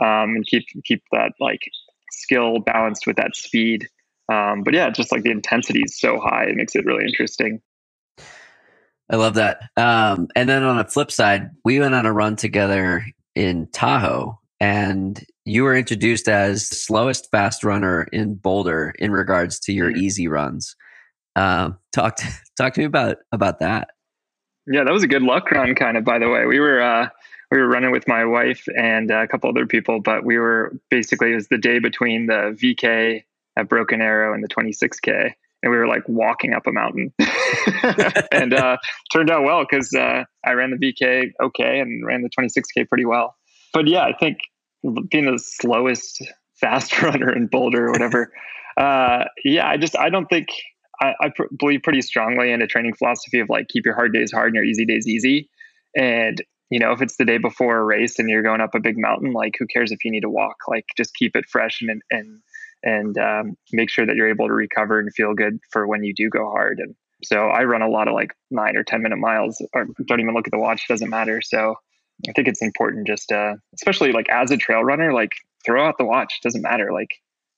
um, 0.01 0.37
and 0.37 0.47
keep 0.47 0.65
keep 0.85 1.03
that 1.13 1.33
like 1.41 1.61
skill 2.11 2.59
balanced 2.61 3.07
with 3.07 3.17
that 3.17 3.37
speed. 3.37 3.89
Um, 4.33 4.63
but 4.63 4.75
yeah, 4.75 4.91
just 4.91 5.13
like 5.13 5.23
the 5.23 5.31
intensity 5.31 5.81
is 5.81 5.99
so 5.99 6.19
high, 6.19 6.45
it 6.45 6.57
makes 6.57 6.75
it 6.75 6.85
really 6.85 7.05
interesting. 7.05 7.61
I 9.11 9.17
love 9.17 9.35
that. 9.35 9.69
Um, 9.77 10.29
and 10.35 10.49
then 10.49 10.63
on 10.63 10.79
the 10.79 10.85
flip 10.85 11.11
side, 11.11 11.51
we 11.65 11.81
went 11.81 11.95
on 11.95 12.07
a 12.07 12.13
run 12.13 12.37
together 12.37 13.05
in 13.35 13.69
Tahoe, 13.73 14.39
and 14.61 15.23
you 15.45 15.65
were 15.65 15.77
introduced 15.77 16.29
as 16.29 16.67
slowest 16.67 17.31
fast 17.31 17.65
runner 17.65 18.05
in 18.13 18.35
Boulder 18.35 18.95
in 18.99 19.11
regards 19.11 19.59
to 19.61 19.73
your 19.73 19.91
mm-hmm. 19.91 20.01
easy 20.01 20.29
runs. 20.29 20.77
Um, 21.37 21.79
talk 21.93 22.17
to, 22.17 22.29
talk 22.57 22.75
to 22.75 22.81
me 22.81 22.87
about 22.87 23.19
about 23.33 23.61
that. 23.61 23.89
Yeah, 24.67 24.85
that 24.85 24.93
was 24.93 25.03
a 25.03 25.09
good 25.09 25.23
luck 25.23 25.51
run, 25.51 25.75
kind 25.75 25.97
of. 25.97 26.05
By 26.05 26.19
the 26.19 26.29
way, 26.29 26.47
we 26.47 26.61
were 26.61 26.81
uh, 26.81 27.09
we 27.51 27.59
were 27.59 27.69
running 27.69 27.91
with 27.91 28.09
my 28.09 28.25
wife 28.25 28.67
and 28.77 29.11
a 29.11 29.27
couple 29.27 29.51
other 29.51 29.67
people, 29.67 30.01
but 30.01 30.25
we 30.25 30.39
were 30.39 30.73
basically 30.91 31.33
it 31.33 31.35
was 31.35 31.49
the 31.49 31.59
day 31.59 31.79
between 31.79 32.27
the 32.27 32.57
VK 32.59 33.25
at 33.57 33.69
Broken 33.69 34.01
Arrow 34.01 34.33
and 34.33 34.43
the 34.43 34.49
26K, 34.49 35.35
and 35.63 35.71
we 35.71 35.79
were 35.79 35.87
like 35.87 36.03
walking 36.09 36.53
up 36.53 36.67
a 36.67 36.73
mountain 36.73 37.13
and 38.33 38.53
uh, 38.53 38.77
turned 39.13 39.31
out 39.31 39.45
well 39.45 39.65
because 39.69 39.93
uh, 39.95 40.25
I 40.45 40.53
ran 40.53 40.71
the 40.71 40.77
VK 40.77 41.31
okay 41.43 41.81
and 41.81 42.05
ran 42.05 42.23
the 42.23 42.31
26K 42.31 42.89
pretty 42.89 43.05
well. 43.05 43.37
But 43.73 43.87
yeah, 43.87 44.03
I 44.03 44.13
think 44.13 44.39
being 45.11 45.27
the 45.27 45.39
slowest 45.39 46.23
fast 46.61 47.01
runner 47.03 47.35
in 47.35 47.47
Boulder 47.47 47.87
or 47.87 47.93
whatever, 47.93 48.33
uh, 48.77 49.25
yeah, 49.45 49.69
I 49.69 49.77
just, 49.77 49.97
I 49.97 50.11
don't 50.11 50.27
think, 50.27 50.49
I, 51.01 51.15
I 51.21 51.29
pr- 51.35 51.45
believe 51.57 51.83
pretty 51.83 52.03
strongly 52.03 52.53
in 52.53 52.61
a 52.61 52.67
training 52.67 52.95
philosophy 52.95 53.39
of 53.39 53.49
like 53.49 53.69
keep 53.69 53.85
your 53.85 53.95
hard 53.95 54.13
days 54.13 54.33
hard 54.33 54.49
and 54.49 54.57
your 54.57 54.65
easy 54.65 54.85
days 54.85 55.07
easy. 55.07 55.49
And 55.97 56.43
you 56.71 56.79
know, 56.79 56.93
if 56.93 57.03
it's 57.03 57.17
the 57.17 57.27
day 57.27 57.37
before 57.37 57.77
a 57.77 57.85
race 57.85 58.19
and 58.19 58.31
you're 58.31 58.43
going 58.43 58.63
up 58.63 58.75
a 58.75 58.81
big 58.81 58.95
mountain, 58.97 59.35
like 59.35 59.53
who 59.59 59.67
cares 59.67 59.93
if 59.93 60.07
you 60.07 60.11
need 60.11 60.23
to 60.23 60.31
walk? 60.31 60.57
Like 60.67 60.87
just 60.97 61.15
keep 61.15 61.37
it 61.37 61.45
fresh 61.51 61.83
and 61.83 62.01
and 62.11 62.41
and 62.83 63.17
um, 63.19 63.57
make 63.73 63.91
sure 63.91 64.07
that 64.07 64.17
you're 64.17 64.29
able 64.29 64.49
to 64.49 64.53
recover 64.53 64.99
and 64.99 65.13
feel 65.15 65.35
good 65.35 65.59
for 65.71 65.87
when 65.87 66.05
you 66.05 66.15
do 66.15 66.29
go 66.29 66.51
hard. 66.51 66.79
And 66.79 66.95
so 67.25 67.49
I 67.49 67.65
run 67.65 67.83
a 67.83 67.89
lot 67.89 68.09
of 68.09 68.15
like 68.15 68.33
nine 68.51 68.77
or 68.77 68.83
10 68.83 69.03
minute 69.03 69.19
miles 69.19 69.65
or 69.73 69.87
don't 70.07 70.21
even 70.21 70.35
look 70.35 70.47
at 70.47 70.53
the 70.53 70.59
watch. 70.59 70.89
Doesn't 70.89 71.11
matter. 71.11 71.41
So 71.43 71.77
I 72.29 72.33
think 72.33 72.49
it's 72.49 72.63
important 72.63 73.07
just, 73.07 73.31
uh, 73.31 73.55
especially 73.75 74.13
like 74.13 74.29
as 74.29 74.51
a 74.51 74.57
trail 74.57 74.83
runner, 74.83 75.13
like 75.13 75.33
throw 75.65 75.87
out 75.87 75.99
the 75.99 76.05
watch. 76.05 76.41
Doesn't 76.43 76.63
matter. 76.63 76.93
Like 76.93 77.11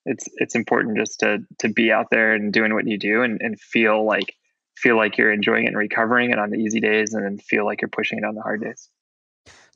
it's, 0.05 0.27
it's 0.35 0.55
important 0.55 0.99
just 0.99 1.21
to, 1.21 1.39
to 1.61 1.69
be 1.69 1.91
out 1.91 2.07
there 2.11 2.35
and 2.35 2.53
doing 2.53 2.75
what 2.75 2.87
you 2.87 2.99
do 2.99 3.23
and, 3.23 3.41
and 3.41 3.59
feel 3.59 4.05
like, 4.05 4.35
feel 4.77 4.97
like 4.97 5.17
you're 5.17 5.33
enjoying 5.33 5.65
it 5.65 5.69
and 5.69 5.79
recovering 5.79 6.31
it 6.31 6.39
on 6.39 6.51
the 6.51 6.59
easy 6.59 6.81
days 6.81 7.15
and 7.15 7.25
then 7.25 7.39
feel 7.39 7.65
like 7.65 7.81
you're 7.81 7.89
pushing 7.89 8.19
it 8.19 8.25
on 8.25 8.35
the 8.35 8.43
hard 8.43 8.61
days. 8.61 8.91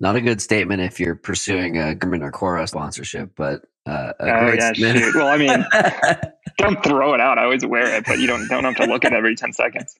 Not 0.01 0.17
a 0.17 0.21
good 0.21 0.41
statement 0.43 0.83
if 0.83 1.01
you're 1.01 1.17
pursuing 1.17 1.77
a 1.79 1.95
Garmin 1.95 2.23
or 2.23 2.33
Coros 2.33 2.71
sponsorship, 2.71 3.33
but 3.37 3.63
uh, 3.87 4.13
oh 4.21 4.53
yeah, 4.53 4.73
shoot. 4.73 5.15
Well, 5.15 5.29
I 5.29 5.39
mean, 5.39 5.67
don't 6.59 6.83
throw 6.85 7.15
it 7.15 7.21
out. 7.21 7.39
I 7.39 7.45
always 7.45 7.67
wear 7.67 7.97
it, 7.97 8.05
but 8.07 8.19
you 8.21 8.27
don't 8.27 8.47
don't 8.49 8.65
have 8.65 8.77
to 8.77 8.87
look 8.87 9.05
at 9.05 9.13
it 9.13 9.17
every 9.17 9.35
ten 9.35 9.53
seconds. 9.53 9.97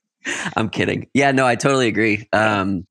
I'm 0.57 0.69
kidding. 0.71 1.09
Yeah, 1.15 1.33
no, 1.33 1.47
I 1.47 1.57
totally 1.57 1.89
agree. 1.89 2.29
Um, 2.33 2.87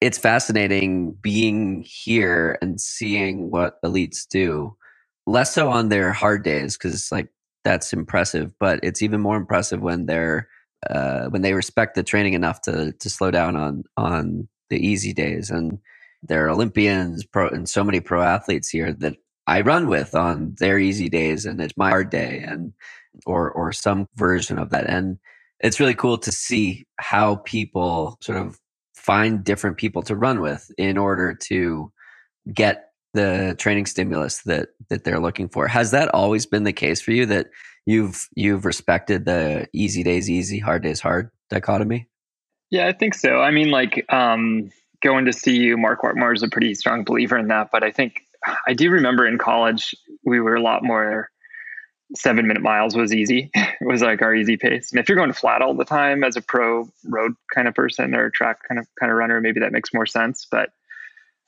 it's 0.00 0.18
fascinating 0.18 1.12
being 1.12 1.82
here 1.86 2.58
and 2.62 2.80
seeing 2.80 3.50
what 3.50 3.82
elites 3.82 4.26
do. 4.28 4.76
Less 5.26 5.54
so 5.54 5.70
on 5.70 5.88
their 5.90 6.12
hard 6.12 6.44
days 6.44 6.76
because 6.76 6.94
it's 6.94 7.12
like 7.12 7.28
that's 7.64 7.92
impressive, 7.92 8.52
but 8.60 8.80
it's 8.82 9.02
even 9.02 9.20
more 9.20 9.36
impressive 9.36 9.80
when 9.82 10.06
they're 10.06 10.48
uh, 10.88 11.28
when 11.28 11.42
they 11.42 11.54
respect 11.54 11.94
the 11.96 12.02
training 12.04 12.34
enough 12.34 12.62
to 12.62 12.92
to 12.92 13.10
slow 13.10 13.30
down 13.32 13.56
on 13.56 13.84
on 13.96 14.48
the 14.70 14.78
easy 14.78 15.12
days. 15.12 15.50
And 15.50 15.78
there 16.22 16.46
are 16.46 16.50
Olympians, 16.50 17.24
pro, 17.24 17.48
and 17.48 17.68
so 17.68 17.82
many 17.84 18.00
pro 18.00 18.22
athletes 18.22 18.68
here 18.68 18.92
that 18.94 19.16
I 19.46 19.62
run 19.62 19.88
with 19.88 20.14
on 20.14 20.54
their 20.58 20.78
easy 20.78 21.08
days, 21.08 21.46
and 21.46 21.60
it's 21.60 21.76
my 21.76 21.90
hard 21.90 22.10
day, 22.10 22.44
and 22.46 22.72
or 23.26 23.50
or 23.50 23.72
some 23.72 24.06
version 24.16 24.58
of 24.58 24.70
that. 24.70 24.86
And 24.88 25.18
it's 25.60 25.80
really 25.80 25.94
cool 25.94 26.18
to 26.18 26.32
see 26.32 26.86
how 26.98 27.36
people 27.36 28.16
sort 28.20 28.38
of 28.38 28.58
find 28.94 29.42
different 29.42 29.76
people 29.76 30.02
to 30.02 30.14
run 30.14 30.40
with 30.40 30.70
in 30.78 30.98
order 30.98 31.34
to 31.34 31.90
get 32.52 32.90
the 33.14 33.56
training 33.58 33.86
stimulus 33.86 34.42
that 34.42 34.68
that 34.88 35.04
they're 35.04 35.20
looking 35.20 35.48
for. 35.48 35.66
Has 35.66 35.90
that 35.90 36.12
always 36.14 36.46
been 36.46 36.64
the 36.64 36.72
case 36.72 37.00
for 37.00 37.12
you 37.12 37.26
that 37.26 37.48
you've 37.86 38.28
you've 38.34 38.64
respected 38.64 39.24
the 39.24 39.68
easy 39.72 40.02
days 40.02 40.30
easy, 40.30 40.58
hard 40.58 40.82
days 40.82 41.00
hard 41.00 41.30
dichotomy? 41.48 42.08
Yeah, 42.70 42.86
I 42.86 42.92
think 42.92 43.14
so. 43.14 43.40
I 43.40 43.50
mean, 43.50 43.70
like 43.70 44.04
um, 44.12 44.70
going 45.02 45.24
to 45.26 45.32
see 45.32 45.56
you, 45.56 45.76
Mark 45.76 46.02
Wetmore 46.02 46.32
is 46.32 46.42
a 46.42 46.48
pretty 46.48 46.74
strong 46.74 47.04
believer 47.04 47.38
in 47.38 47.48
that. 47.48 47.70
But 47.72 47.82
I 47.82 47.90
think 47.90 48.22
I 48.66 48.74
do 48.74 48.90
remember 48.90 49.26
in 49.26 49.38
college 49.38 49.94
we 50.24 50.40
were 50.40 50.54
a 50.54 50.62
lot 50.62 50.82
more 50.82 51.30
seven 52.16 52.46
minute 52.46 52.62
miles 52.62 52.96
was 52.96 53.14
easy. 53.14 53.50
it 53.54 53.86
was 53.86 54.02
like 54.02 54.22
our 54.22 54.34
easy 54.34 54.56
pace. 54.56 54.90
And 54.90 55.00
if 55.00 55.08
you're 55.08 55.16
going 55.16 55.32
flat 55.32 55.62
all 55.62 55.74
the 55.74 55.84
time 55.84 56.24
as 56.24 56.36
a 56.36 56.42
pro 56.42 56.88
road 57.04 57.32
kind 57.54 57.68
of 57.68 57.74
person 57.74 58.14
or 58.14 58.30
track 58.30 58.58
kind 58.68 58.78
of 58.78 58.86
kind 58.98 59.12
of 59.12 59.18
runner, 59.18 59.40
maybe 59.40 59.60
that 59.60 59.72
makes 59.72 59.94
more 59.94 60.06
sense. 60.06 60.46
But 60.50 60.70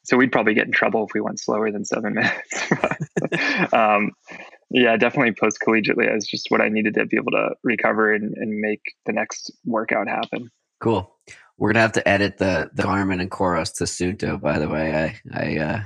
so 0.04 0.16
we'd 0.16 0.32
probably 0.32 0.54
get 0.54 0.66
in 0.66 0.72
trouble 0.72 1.04
if 1.06 1.14
we 1.14 1.20
went 1.20 1.40
slower 1.40 1.70
than 1.70 1.84
seven 1.84 2.14
minutes. 3.34 3.72
um, 3.72 4.12
yeah, 4.70 4.96
definitely 4.96 5.32
post 5.32 5.58
collegiately 5.66 6.14
is 6.16 6.26
just 6.26 6.46
what 6.50 6.60
I 6.60 6.68
needed 6.68 6.94
to 6.94 7.06
be 7.06 7.16
able 7.16 7.32
to 7.32 7.50
recover 7.62 8.12
and, 8.12 8.34
and 8.36 8.58
make 8.58 8.80
the 9.06 9.12
next 9.12 9.52
workout 9.64 10.08
happen. 10.08 10.50
Cool. 10.80 11.14
We're 11.62 11.72
gonna 11.72 11.82
have 11.82 11.92
to 11.92 12.08
edit 12.08 12.38
the 12.38 12.70
the 12.74 12.82
Garmin 12.82 13.20
and 13.20 13.30
Coros 13.30 13.72
to 13.76 13.84
Suunto. 13.84 14.40
By 14.40 14.58
the 14.58 14.68
way, 14.68 15.14
I 15.32 15.38
I 15.40 15.58
uh, 15.58 15.82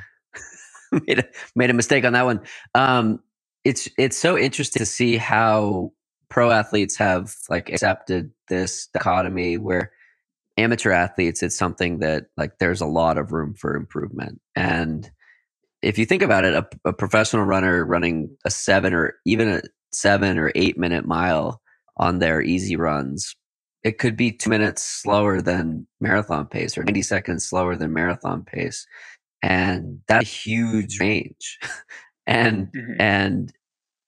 made 1.06 1.18
a 1.18 1.25
made 1.54 1.68
a 1.68 1.75
mistake 1.75 2.06
on 2.06 2.14
that 2.14 2.25
one. 2.25 2.40
Um, 2.75 3.21
it's 3.62 3.87
it's 3.99 4.16
so 4.16 4.38
interesting 4.38 4.80
to 4.80 4.87
see 4.87 5.18
how 5.18 5.92
pro 6.30 6.50
athletes 6.50 6.97
have 6.97 7.35
like 7.50 7.68
accepted 7.68 8.30
this 8.49 8.87
dichotomy 8.95 9.59
where 9.59 9.92
amateur 10.56 10.92
athletes 10.92 11.42
it's 11.42 11.59
something 11.59 11.99
that 11.99 12.28
like 12.38 12.56
there's 12.59 12.80
a 12.80 12.87
lot 12.87 13.18
of 13.18 13.30
room 13.30 13.52
for 13.52 13.76
improvement 13.76 14.40
and 14.54 15.11
if 15.83 15.99
you 15.99 16.06
think 16.06 16.23
about 16.23 16.47
it 16.47 16.54
a, 16.54 16.66
a 16.87 16.92
professional 16.95 17.45
runner 17.45 17.85
running 17.85 18.35
a 18.47 18.50
seven 18.50 18.95
or 18.95 19.16
even 19.26 19.47
a 19.47 19.61
seven 19.92 20.38
or 20.38 20.50
eight 20.54 20.78
minute 20.78 21.04
mile 21.04 21.61
on 21.99 22.18
their 22.18 22.40
easy 22.40 22.76
runs 22.76 23.37
it 23.87 23.99
could 23.99 24.16
be 24.16 24.33
two 24.33 24.50
minutes 24.50 24.83
slower 24.83 25.40
than 25.40 25.87
marathon 26.00 26.47
pace 26.47 26.76
or 26.76 26.85
90 26.85 27.02
seconds 27.02 27.45
slower 27.47 27.76
than 27.76 27.93
marathon 27.93 28.43
pace 28.43 28.87
and 29.43 30.00
that's 30.09 30.25
a 30.25 30.28
huge 30.28 30.99
range 31.00 31.59
and 32.26 32.66
mm-hmm. 32.73 33.00
and 33.00 33.52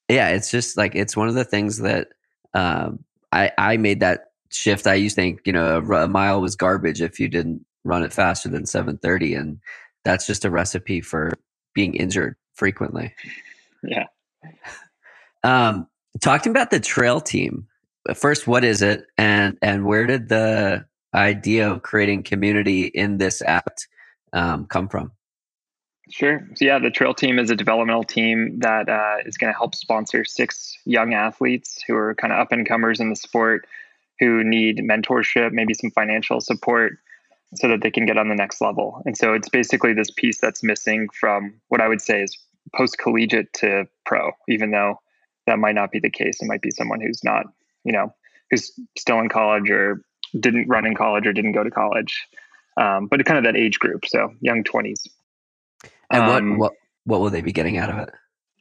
yeah 0.08 0.28
it's 0.28 0.50
just 0.50 0.76
like 0.76 0.94
it's 0.94 1.16
one 1.16 1.28
of 1.28 1.34
the 1.34 1.44
things 1.44 1.78
that 1.78 2.08
um, 2.54 3.04
i 3.32 3.50
i 3.58 3.76
made 3.76 4.00
that 4.00 4.28
shift, 4.50 4.86
I 4.86 4.94
used 4.94 5.16
to 5.16 5.22
think, 5.22 5.40
you 5.44 5.52
know, 5.52 5.78
a, 5.78 6.04
a 6.04 6.08
mile 6.08 6.40
was 6.40 6.56
garbage 6.56 7.00
if 7.00 7.20
you 7.20 7.28
didn't 7.28 7.64
run 7.84 8.02
it 8.02 8.12
faster 8.12 8.48
than 8.48 8.66
730. 8.66 9.34
And 9.34 9.58
that's 10.04 10.26
just 10.26 10.44
a 10.44 10.50
recipe 10.50 11.00
for 11.00 11.32
being 11.74 11.94
injured 11.94 12.36
frequently. 12.54 13.14
Yeah. 13.82 14.04
Um, 15.44 15.86
talk 16.20 16.42
to 16.42 16.48
me 16.48 16.50
about 16.50 16.72
the 16.72 16.80
trail 16.80 17.20
team. 17.20 17.68
First, 18.14 18.46
what 18.46 18.64
is 18.64 18.82
it, 18.82 19.06
and 19.16 19.58
and 19.62 19.84
where 19.84 20.06
did 20.06 20.28
the 20.28 20.86
idea 21.14 21.70
of 21.70 21.82
creating 21.82 22.22
community 22.22 22.86
in 22.86 23.18
this 23.18 23.42
act 23.42 23.88
um, 24.32 24.66
come 24.66 24.88
from? 24.88 25.12
Sure. 26.10 26.46
So 26.54 26.64
yeah, 26.64 26.78
the 26.78 26.90
trail 26.90 27.12
team 27.12 27.38
is 27.38 27.50
a 27.50 27.56
developmental 27.56 28.04
team 28.04 28.60
that 28.60 28.88
uh, 28.88 29.16
is 29.26 29.36
going 29.36 29.52
to 29.52 29.56
help 29.56 29.74
sponsor 29.74 30.24
six 30.24 30.76
young 30.86 31.12
athletes 31.12 31.82
who 31.86 31.94
are 31.94 32.14
kind 32.14 32.32
of 32.32 32.38
up 32.38 32.52
and 32.52 32.66
comers 32.66 32.98
in 32.98 33.10
the 33.10 33.16
sport 33.16 33.66
who 34.18 34.42
need 34.42 34.78
mentorship, 34.78 35.52
maybe 35.52 35.74
some 35.74 35.90
financial 35.90 36.40
support 36.40 36.98
so 37.54 37.68
that 37.68 37.82
they 37.82 37.90
can 37.90 38.06
get 38.06 38.18
on 38.18 38.28
the 38.28 38.34
next 38.34 38.60
level. 38.60 39.02
And 39.04 39.16
so 39.16 39.32
it's 39.32 39.48
basically 39.48 39.92
this 39.92 40.10
piece 40.10 40.38
that's 40.38 40.62
missing 40.62 41.08
from 41.18 41.54
what 41.68 41.80
I 41.80 41.88
would 41.88 42.00
say 42.00 42.22
is 42.22 42.36
post 42.74 42.98
collegiate 42.98 43.52
to 43.54 43.86
pro, 44.04 44.32
even 44.48 44.70
though 44.70 45.00
that 45.46 45.58
might 45.58 45.74
not 45.74 45.90
be 45.90 46.00
the 46.00 46.10
case. 46.10 46.42
It 46.42 46.46
might 46.46 46.62
be 46.62 46.70
someone 46.70 47.00
who's 47.00 47.22
not, 47.24 47.46
you 47.84 47.92
know, 47.92 48.14
who's 48.50 48.72
still 48.96 49.18
in 49.20 49.28
college 49.28 49.70
or 49.70 50.02
didn't 50.38 50.68
run 50.68 50.86
in 50.86 50.94
college 50.94 51.26
or 51.26 51.32
didn't 51.32 51.52
go 51.52 51.64
to 51.64 51.70
college. 51.70 52.26
Um, 52.76 53.06
but 53.06 53.24
kind 53.24 53.38
of 53.38 53.44
that 53.44 53.58
age 53.58 53.78
group. 53.78 54.04
So 54.06 54.32
young 54.40 54.62
20s. 54.62 55.06
And 56.10 56.26
what, 56.26 56.38
um, 56.38 56.58
what, 56.58 56.72
what 57.04 57.20
will 57.20 57.30
they 57.30 57.40
be 57.40 57.52
getting 57.52 57.76
out 57.76 57.90
of 57.90 57.98
it? 57.98 58.10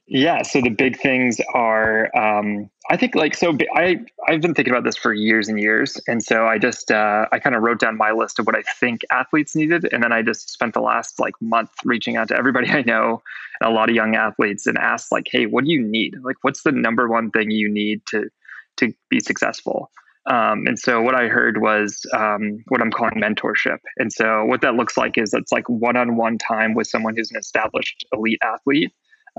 Yeah. 0.10 0.42
So 0.44 0.62
the 0.62 0.70
big 0.70 0.98
things 0.98 1.40
are, 1.54 2.16
um, 2.18 2.70
I 2.90 2.96
think 2.96 3.14
like, 3.14 3.36
so 3.36 3.58
I, 3.76 4.00
I've 4.26 4.40
been 4.40 4.54
thinking 4.54 4.74
about 4.74 4.86
this 4.86 4.96
for 4.96 5.14
years 5.14 5.50
and 5.50 5.60
years. 5.60 6.00
And 6.08 6.24
so 6.24 6.48
I 6.48 6.58
just, 6.58 6.92
uh, 6.92 7.26
I 7.34 7.40
kind 7.40 7.58
of 7.58 7.62
wrote 7.62 7.80
down 7.80 7.98
my 7.98 8.12
list 8.12 8.40
of 8.40 8.46
what 8.46 8.56
I 8.56 8.64
think 8.80 9.02
athletes 9.12 9.54
needed. 9.54 9.90
And 9.92 10.02
then 10.02 10.14
I 10.14 10.22
just 10.22 10.50
spent 10.50 10.74
the 10.74 10.80
last 10.80 11.20
like 11.20 11.34
month 11.42 11.72
reaching 11.84 12.16
out 12.16 12.30
to 12.30 12.38
everybody 12.38 12.70
I 12.72 12.84
know 12.84 13.22
and 13.60 13.70
a 13.70 13.74
lot 13.74 13.90
of 13.90 13.96
young 13.96 14.16
athletes 14.16 14.66
and 14.66 14.78
asked 14.78 15.12
like, 15.12 15.28
Hey, 15.30 15.46
what 15.46 15.66
do 15.66 15.72
you 15.72 15.82
need? 15.82 16.16
Like, 16.22 16.38
what's 16.42 16.64
the 16.64 16.72
number 16.72 17.10
one 17.10 17.30
thing 17.30 17.52
you 17.52 17.70
need 17.70 18.02
to, 18.08 18.30
to 18.78 18.92
be 19.10 19.20
successful? 19.20 19.92
Um, 20.30 20.68
and 20.68 20.78
so 20.78 21.02
what 21.02 21.16
I 21.16 21.28
heard 21.28 21.62
was 21.62 22.06
um, 22.14 22.64
what 22.68 22.82
I'm 22.82 22.92
calling 22.92 23.16
mentorship. 23.16 23.78
And 23.98 24.12
so 24.12 24.44
what 24.46 24.62
that 24.62 24.76
looks 24.76 24.98
like 24.98 25.18
is 25.18 25.34
it's 25.34 25.54
like 25.54 25.70
one-on-one 25.70 26.38
time 26.38 26.74
with 26.74 26.88
someone 26.88 27.16
who's 27.16 27.32
an 27.32 27.38
established 27.38 28.06
elite 28.12 28.40
athlete 28.42 28.92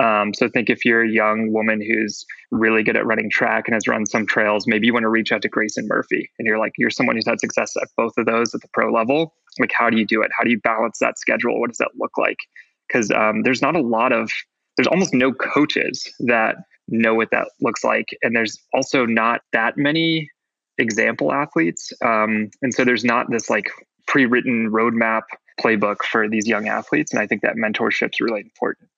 um, 0.03 0.33
so 0.33 0.49
think 0.49 0.71
if 0.71 0.85
you're 0.85 1.03
a 1.03 1.11
young 1.11 1.53
woman 1.53 1.81
who's 1.81 2.25
really 2.51 2.83
good 2.85 2.97
at 2.97 3.07
running 3.07 3.31
track 3.31 3.65
and 3.67 3.75
has 3.75 3.89
run 3.89 4.07
some 4.07 4.27
trails, 4.27 4.67
maybe 4.67 4.87
you 4.87 4.93
want 4.93 5.03
to 5.03 5.09
reach 5.09 5.33
out 5.33 5.43
to 5.43 5.49
Grayson 5.49 5.89
Murphy 5.89 6.31
and 6.39 6.47
you're 6.47 6.59
like, 6.59 6.73
you're 6.79 6.91
someone 6.91 7.17
who's 7.17 7.27
had 7.27 7.41
success 7.41 7.77
at 7.77 7.89
both 7.97 8.13
of 8.17 8.27
those 8.27 8.55
at 8.55 8.61
the 8.61 8.69
pro 8.73 8.93
level. 8.93 9.35
Like, 9.59 9.73
how 9.73 9.91
do 9.91 9.97
you 9.97 10.07
do 10.07 10.23
it? 10.23 10.31
How 10.37 10.45
do 10.45 10.51
you 10.51 10.61
balance 10.61 10.99
that 11.01 11.19
schedule? 11.19 11.59
What 11.61 11.71
does 11.71 11.79
that 11.79 11.91
look 11.99 12.17
like? 12.17 12.39
Because 12.87 13.11
um, 13.11 13.43
there's 13.43 13.61
not 13.61 13.75
a 13.75 13.81
lot 13.81 14.13
of, 14.13 14.31
there's 14.77 14.87
almost 14.87 15.13
no 15.13 15.33
coaches 15.33 16.09
that 16.21 16.57
know 16.89 17.15
what 17.15 17.31
that 17.31 17.49
looks 17.61 17.85
like. 17.85 18.17
And 18.23 18.35
there's 18.35 18.59
also 18.73 19.07
not 19.07 19.43
that 19.53 19.77
many 19.77 20.31
example 20.79 21.33
athletes. 21.33 21.93
Um, 22.05 22.51
and 22.63 22.73
so 22.73 22.85
there's 22.85 23.05
not 23.05 23.31
this 23.31 23.51
like 23.51 23.71
pre 24.07 24.27
written 24.27 24.71
roadmap 24.71 25.23
playbook 25.61 26.03
for 26.11 26.29
these 26.29 26.47
young 26.47 26.69
athletes. 26.69 27.13
And 27.13 27.21
I 27.21 27.27
think 27.27 27.43
that 27.43 27.57
mentorship 27.57 28.15
is 28.15 28.21
really 28.21 28.41
important. 28.41 28.89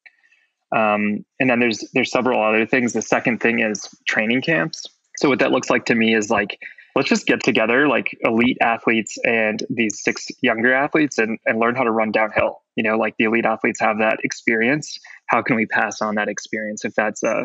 Um, 0.73 1.25
and 1.41 1.51
then 1.51 1.59
there's 1.59 1.85
there's 1.95 2.13
several 2.13 2.43
other 2.43 2.65
things. 2.65 2.93
The 2.93 3.03
second 3.03 3.41
thing 3.41 3.61
is 3.61 3.89
training 4.07 4.43
camps. 4.43 4.87
So 5.17 5.29
what 5.29 5.41
that 5.41 5.51
looks 5.51 5.69
like 5.69 5.85
to 5.87 5.95
me 5.95 6.15
is 6.15 6.31
like 6.31 6.61
let's 6.95 7.09
just 7.09 7.27
get 7.27 7.43
together 7.43 7.89
like 7.89 8.17
elite 8.23 8.59
athletes 8.61 9.17
and 9.25 9.65
these 9.69 10.03
six 10.03 10.27
younger 10.43 10.73
athletes 10.73 11.19
and, 11.19 11.39
and 11.47 11.59
learn 11.59 11.75
how 11.75 11.85
to 11.85 11.91
run 11.91 12.13
downhill. 12.13 12.63
You 12.77 12.85
know, 12.85 12.97
like 12.97 13.15
the 13.19 13.25
elite 13.25 13.45
athletes 13.45 13.81
have 13.81 13.99
that 13.99 14.19
experience. 14.23 14.99
How 15.27 15.43
can 15.43 15.57
we 15.57 15.67
pass 15.67 16.01
on 16.01 16.15
that 16.17 16.29
experience? 16.29 16.85
If 16.85 16.95
that's 16.95 17.23
uh, 17.23 17.45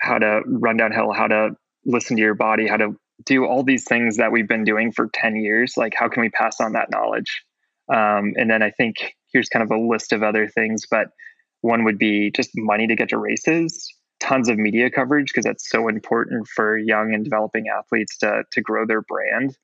how 0.00 0.18
to 0.18 0.42
run 0.46 0.76
downhill, 0.76 1.12
how 1.12 1.26
to 1.26 1.50
listen 1.84 2.16
to 2.16 2.22
your 2.22 2.34
body, 2.34 2.66
how 2.66 2.76
to 2.76 2.96
do 3.24 3.46
all 3.46 3.62
these 3.62 3.84
things 3.84 4.16
that 4.18 4.32
we've 4.32 4.48
been 4.48 4.64
doing 4.64 4.92
for 4.92 5.08
10 5.12 5.36
years, 5.36 5.74
like 5.76 5.94
how 5.94 6.08
can 6.08 6.22
we 6.22 6.28
pass 6.28 6.60
on 6.60 6.72
that 6.72 6.90
knowledge? 6.90 7.42
Um, 7.92 8.34
and 8.36 8.50
then 8.50 8.62
I 8.62 8.70
think 8.70 9.14
here's 9.32 9.48
kind 9.48 9.62
of 9.62 9.70
a 9.70 9.80
list 9.80 10.12
of 10.12 10.22
other 10.22 10.48
things, 10.48 10.84
but 10.90 11.08
one 11.60 11.84
would 11.84 11.98
be 11.98 12.30
just 12.30 12.50
money 12.54 12.86
to 12.86 12.94
get 12.94 13.08
to 13.10 13.18
races, 13.18 13.92
tons 14.20 14.48
of 14.48 14.58
media 14.58 14.90
coverage 14.90 15.28
because 15.28 15.44
that's 15.44 15.68
so 15.68 15.88
important 15.88 16.46
for 16.48 16.76
young 16.76 17.14
and 17.14 17.24
developing 17.24 17.66
athletes 17.68 18.18
to 18.18 18.44
to 18.52 18.60
grow 18.60 18.86
their 18.86 19.02
brand. 19.02 19.56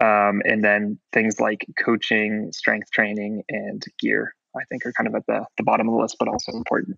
Um, 0.00 0.42
and 0.44 0.64
then 0.64 0.98
things 1.12 1.38
like 1.38 1.64
coaching, 1.78 2.50
strength 2.52 2.90
training, 2.90 3.44
and 3.48 3.84
gear, 4.00 4.32
I 4.56 4.64
think, 4.68 4.84
are 4.84 4.92
kind 4.92 5.06
of 5.06 5.14
at 5.14 5.26
the, 5.28 5.46
the 5.56 5.62
bottom 5.62 5.88
of 5.88 5.94
the 5.94 6.00
list, 6.00 6.16
but 6.18 6.26
also 6.26 6.52
important. 6.52 6.96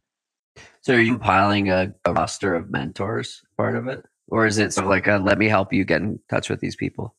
So, 0.82 0.94
are 0.94 1.00
you 1.00 1.12
compiling 1.12 1.70
a, 1.70 1.94
a 2.04 2.12
roster 2.12 2.54
of 2.54 2.70
mentors 2.70 3.42
part 3.56 3.76
of 3.76 3.88
it? 3.88 4.04
Or 4.28 4.46
is 4.46 4.58
it 4.58 4.72
sort 4.72 4.84
of 4.84 4.90
like 4.90 5.06
a, 5.06 5.18
let 5.18 5.38
me 5.38 5.48
help 5.48 5.72
you 5.72 5.84
get 5.84 6.00
in 6.00 6.18
touch 6.28 6.48
with 6.48 6.60
these 6.60 6.76
people? 6.76 7.14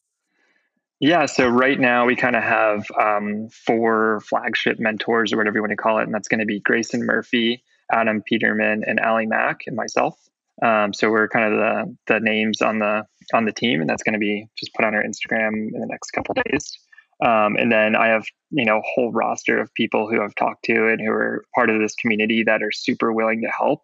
Yeah, 1.00 1.26
so 1.26 1.48
right 1.48 1.80
now 1.80 2.06
we 2.06 2.16
kind 2.16 2.36
of 2.36 2.44
have 2.44 2.86
um, 3.00 3.50
four 3.50 4.22
flagship 4.22 4.80
mentors 4.80 5.34
or 5.34 5.38
whatever 5.38 5.58
you 5.58 5.62
want 5.62 5.72
to 5.72 5.78
call 5.78 6.00
it, 6.00 6.04
and 6.04 6.14
that's 6.14 6.30
going 6.30 6.40
to 6.40 6.46
be 6.46 6.62
Grayson 6.62 7.06
Murphy, 7.06 7.64
Adam 7.92 8.24
Peterman, 8.24 8.84
and 8.88 9.00
Ali 9.00 9.26
Mack, 9.26 9.62
and 9.68 9.76
myself. 9.76 10.18
Um, 10.64 10.94
so 10.94 11.10
we're 11.10 11.28
kind 11.28 11.54
of 11.54 11.60
the 11.60 11.98
the 12.14 12.20
names 12.22 12.62
on 12.62 12.80
the 12.80 13.06
on 13.34 13.46
the 13.46 13.52
team, 13.52 13.82
and 13.82 13.90
that's 13.90 14.04
going 14.04 14.14
to 14.14 14.20
be 14.20 14.48
just 14.58 14.74
put 14.74 14.86
on 14.86 14.96
our 14.96 15.04
Instagram 15.04 15.74
in 15.74 15.80
the 15.80 15.88
next 15.88 16.12
couple 16.12 16.34
days. 16.50 16.78
Um, 17.24 17.56
and 17.56 17.72
then 17.72 17.96
I 17.96 18.08
have 18.08 18.26
you 18.52 18.66
know 18.66 18.80
a 18.80 18.84
whole 18.94 19.12
roster 19.12 19.60
of 19.60 19.74
people 19.74 20.10
who 20.10 20.22
I've 20.22 20.36
talked 20.36 20.66
to 20.66 20.88
and 20.88 21.00
who 21.00 21.12
are 21.12 21.46
part 21.56 21.70
of 21.70 21.80
this 21.80 21.96
community 21.96 22.44
that 22.44 22.62
are 22.62 22.72
super 22.72 23.14
willing 23.14 23.42
to 23.42 23.50
help, 23.50 23.82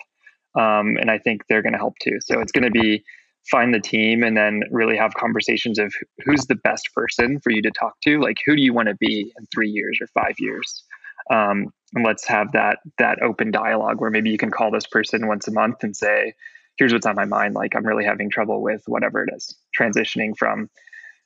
um, 0.55 0.97
and 0.97 1.09
I 1.09 1.17
think 1.17 1.43
they're 1.47 1.61
going 1.61 1.73
to 1.73 1.79
help 1.79 1.95
too. 2.01 2.17
So 2.21 2.39
it's 2.39 2.51
going 2.51 2.65
to 2.65 2.71
be 2.71 3.03
find 3.49 3.73
the 3.73 3.79
team 3.79 4.23
and 4.23 4.37
then 4.37 4.61
really 4.69 4.95
have 4.95 5.13
conversations 5.15 5.79
of 5.79 5.93
who's 6.23 6.45
the 6.45 6.55
best 6.55 6.89
person 6.93 7.39
for 7.39 7.51
you 7.51 7.61
to 7.61 7.71
talk 7.71 7.99
to. 8.01 8.21
Like 8.21 8.37
who 8.45 8.55
do 8.55 8.61
you 8.61 8.73
want 8.73 8.89
to 8.89 8.95
be 8.95 9.33
in 9.37 9.45
three 9.53 9.69
years 9.69 9.99
or 10.01 10.07
five 10.07 10.35
years? 10.37 10.83
Um, 11.31 11.73
and 11.93 12.05
let's 12.05 12.27
have 12.27 12.51
that 12.51 12.79
that 12.97 13.21
open 13.21 13.51
dialogue 13.51 13.99
where 13.99 14.11
maybe 14.11 14.29
you 14.29 14.37
can 14.37 14.51
call 14.51 14.71
this 14.71 14.87
person 14.87 15.27
once 15.27 15.47
a 15.47 15.51
month 15.51 15.83
and 15.83 15.95
say 15.95 16.33
here's 16.77 16.93
what's 16.93 17.05
on 17.05 17.15
my 17.15 17.25
mind. 17.25 17.53
Like 17.53 17.75
i'm 17.75 17.85
really 17.85 18.05
having 18.05 18.29
trouble 18.29 18.61
with 18.61 18.81
whatever 18.87 19.23
it 19.23 19.29
is 19.35 19.55
transitioning 19.77 20.37
from 20.37 20.69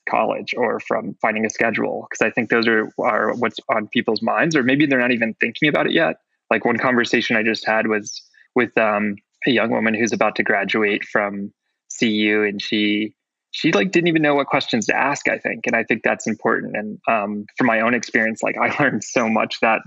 college 0.10 0.54
or 0.56 0.80
from 0.80 1.16
finding 1.22 1.46
a 1.46 1.50
schedule 1.50 2.08
because 2.10 2.26
i 2.26 2.30
think 2.30 2.50
those 2.50 2.68
are, 2.68 2.90
are 3.00 3.34
what's 3.36 3.58
on 3.70 3.88
people's 3.88 4.22
minds 4.22 4.56
or 4.56 4.64
maybe 4.64 4.86
they're 4.86 5.00
not 5.00 5.12
even 5.12 5.34
thinking 5.40 5.68
about 5.68 5.86
it 5.86 5.94
yet 5.94 6.18
like 6.50 6.66
one 6.66 6.78
conversation 6.78 7.36
i 7.36 7.44
just 7.44 7.66
had 7.66 7.88
was 7.88 8.22
with 8.56 8.76
um, 8.78 9.16
a 9.46 9.52
young 9.52 9.70
woman 9.70 9.94
who's 9.94 10.14
about 10.14 10.36
to 10.38 10.44
graduate 10.44 11.04
from 11.04 11.52
CU, 12.00 12.46
and 12.48 12.62
she 12.62 13.14
she 13.52 13.72
like 13.72 13.92
didn't 13.92 14.08
even 14.08 14.22
know 14.22 14.36
what 14.36 14.48
questions 14.48 14.88
to 14.88 14.96
ask. 14.96 15.28
I 15.30 15.38
think, 15.38 15.68
and 15.68 15.76
I 15.76 15.84
think 15.84 16.02
that's 16.04 16.28
important. 16.28 16.76
And 16.76 17.00
um, 17.08 17.46
from 17.58 17.68
my 17.68 17.82
own 17.82 17.94
experience, 17.94 18.42
like 18.42 18.58
I 18.58 18.76
learned 18.82 19.04
so 19.04 19.30
much 19.30 19.60
that 19.62 19.82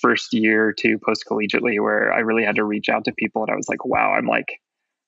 first 0.00 0.32
year 0.32 0.66
or 0.66 0.72
two 0.72 0.98
post 0.98 1.24
collegiately, 1.30 1.80
where 1.80 2.12
I 2.12 2.20
really 2.20 2.44
had 2.44 2.56
to 2.56 2.64
reach 2.64 2.88
out 2.88 3.04
to 3.04 3.12
people, 3.12 3.42
and 3.42 3.50
I 3.50 3.56
was 3.56 3.68
like, 3.68 3.84
wow, 3.84 4.12
I'm 4.12 4.26
like 4.26 4.60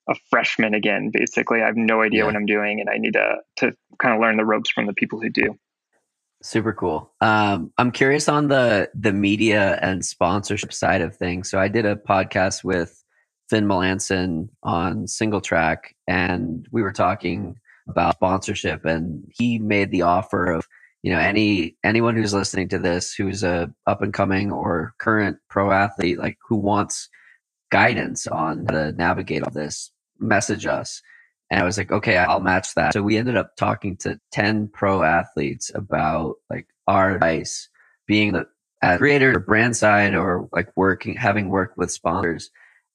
a 0.08 0.14
freshman 0.30 0.74
again. 0.74 1.10
Basically, 1.12 1.62
I 1.62 1.66
have 1.66 1.76
no 1.76 2.02
idea 2.02 2.20
yeah. 2.20 2.26
what 2.26 2.36
I'm 2.36 2.46
doing, 2.46 2.80
and 2.80 2.88
I 2.88 2.98
need 2.98 3.12
to 3.14 3.36
to 3.58 3.72
kind 3.98 4.14
of 4.14 4.20
learn 4.20 4.36
the 4.36 4.44
ropes 4.44 4.70
from 4.70 4.86
the 4.86 4.94
people 4.94 5.20
who 5.20 5.30
do. 5.30 5.58
Super 6.42 6.72
cool. 6.72 7.12
Um, 7.20 7.72
I'm 7.78 7.90
curious 7.90 8.28
on 8.28 8.48
the 8.48 8.90
the 8.94 9.12
media 9.12 9.78
and 9.82 10.04
sponsorship 10.04 10.72
side 10.72 11.00
of 11.00 11.16
things. 11.16 11.50
So 11.50 11.58
I 11.58 11.68
did 11.68 11.86
a 11.86 11.96
podcast 11.96 12.62
with 12.62 13.02
Finn 13.48 13.66
Melanson 13.66 14.48
on 14.62 15.06
Single 15.06 15.40
Track, 15.40 15.94
and 16.06 16.66
we 16.70 16.82
were 16.82 16.92
talking 16.92 17.56
about 17.88 18.14
sponsorship, 18.16 18.84
and 18.84 19.24
he 19.36 19.58
made 19.58 19.90
the 19.90 20.02
offer 20.02 20.46
of 20.46 20.66
you 21.02 21.12
know 21.12 21.18
any 21.18 21.76
anyone 21.84 22.16
who's 22.16 22.34
listening 22.34 22.68
to 22.68 22.78
this 22.78 23.14
who's 23.14 23.42
a 23.44 23.72
up 23.86 24.02
and 24.02 24.12
coming 24.12 24.50
or 24.50 24.92
current 24.98 25.38
pro 25.48 25.70
athlete 25.70 26.18
like 26.18 26.36
who 26.48 26.56
wants 26.56 27.08
guidance 27.70 28.26
on 28.26 28.66
how 28.66 28.74
to 28.74 28.92
navigate 28.92 29.42
all 29.42 29.52
this 29.52 29.92
message 30.18 30.66
us 30.66 31.02
and 31.50 31.60
i 31.60 31.64
was 31.64 31.78
like 31.78 31.92
okay 31.92 32.16
i'll 32.16 32.40
match 32.40 32.74
that 32.74 32.92
so 32.92 33.02
we 33.02 33.16
ended 33.16 33.36
up 33.36 33.56
talking 33.56 33.96
to 33.96 34.18
10 34.32 34.68
pro 34.68 35.02
athletes 35.02 35.70
about 35.74 36.36
like 36.50 36.66
our 36.86 37.14
advice 37.14 37.68
being 38.06 38.32
the 38.32 38.46
uh, 38.82 38.96
creator 38.98 39.36
or 39.36 39.40
brand 39.40 39.76
side 39.76 40.14
or 40.14 40.48
like 40.52 40.68
working 40.76 41.14
having 41.16 41.48
worked 41.48 41.78
with 41.78 41.90
sponsors 41.90 42.50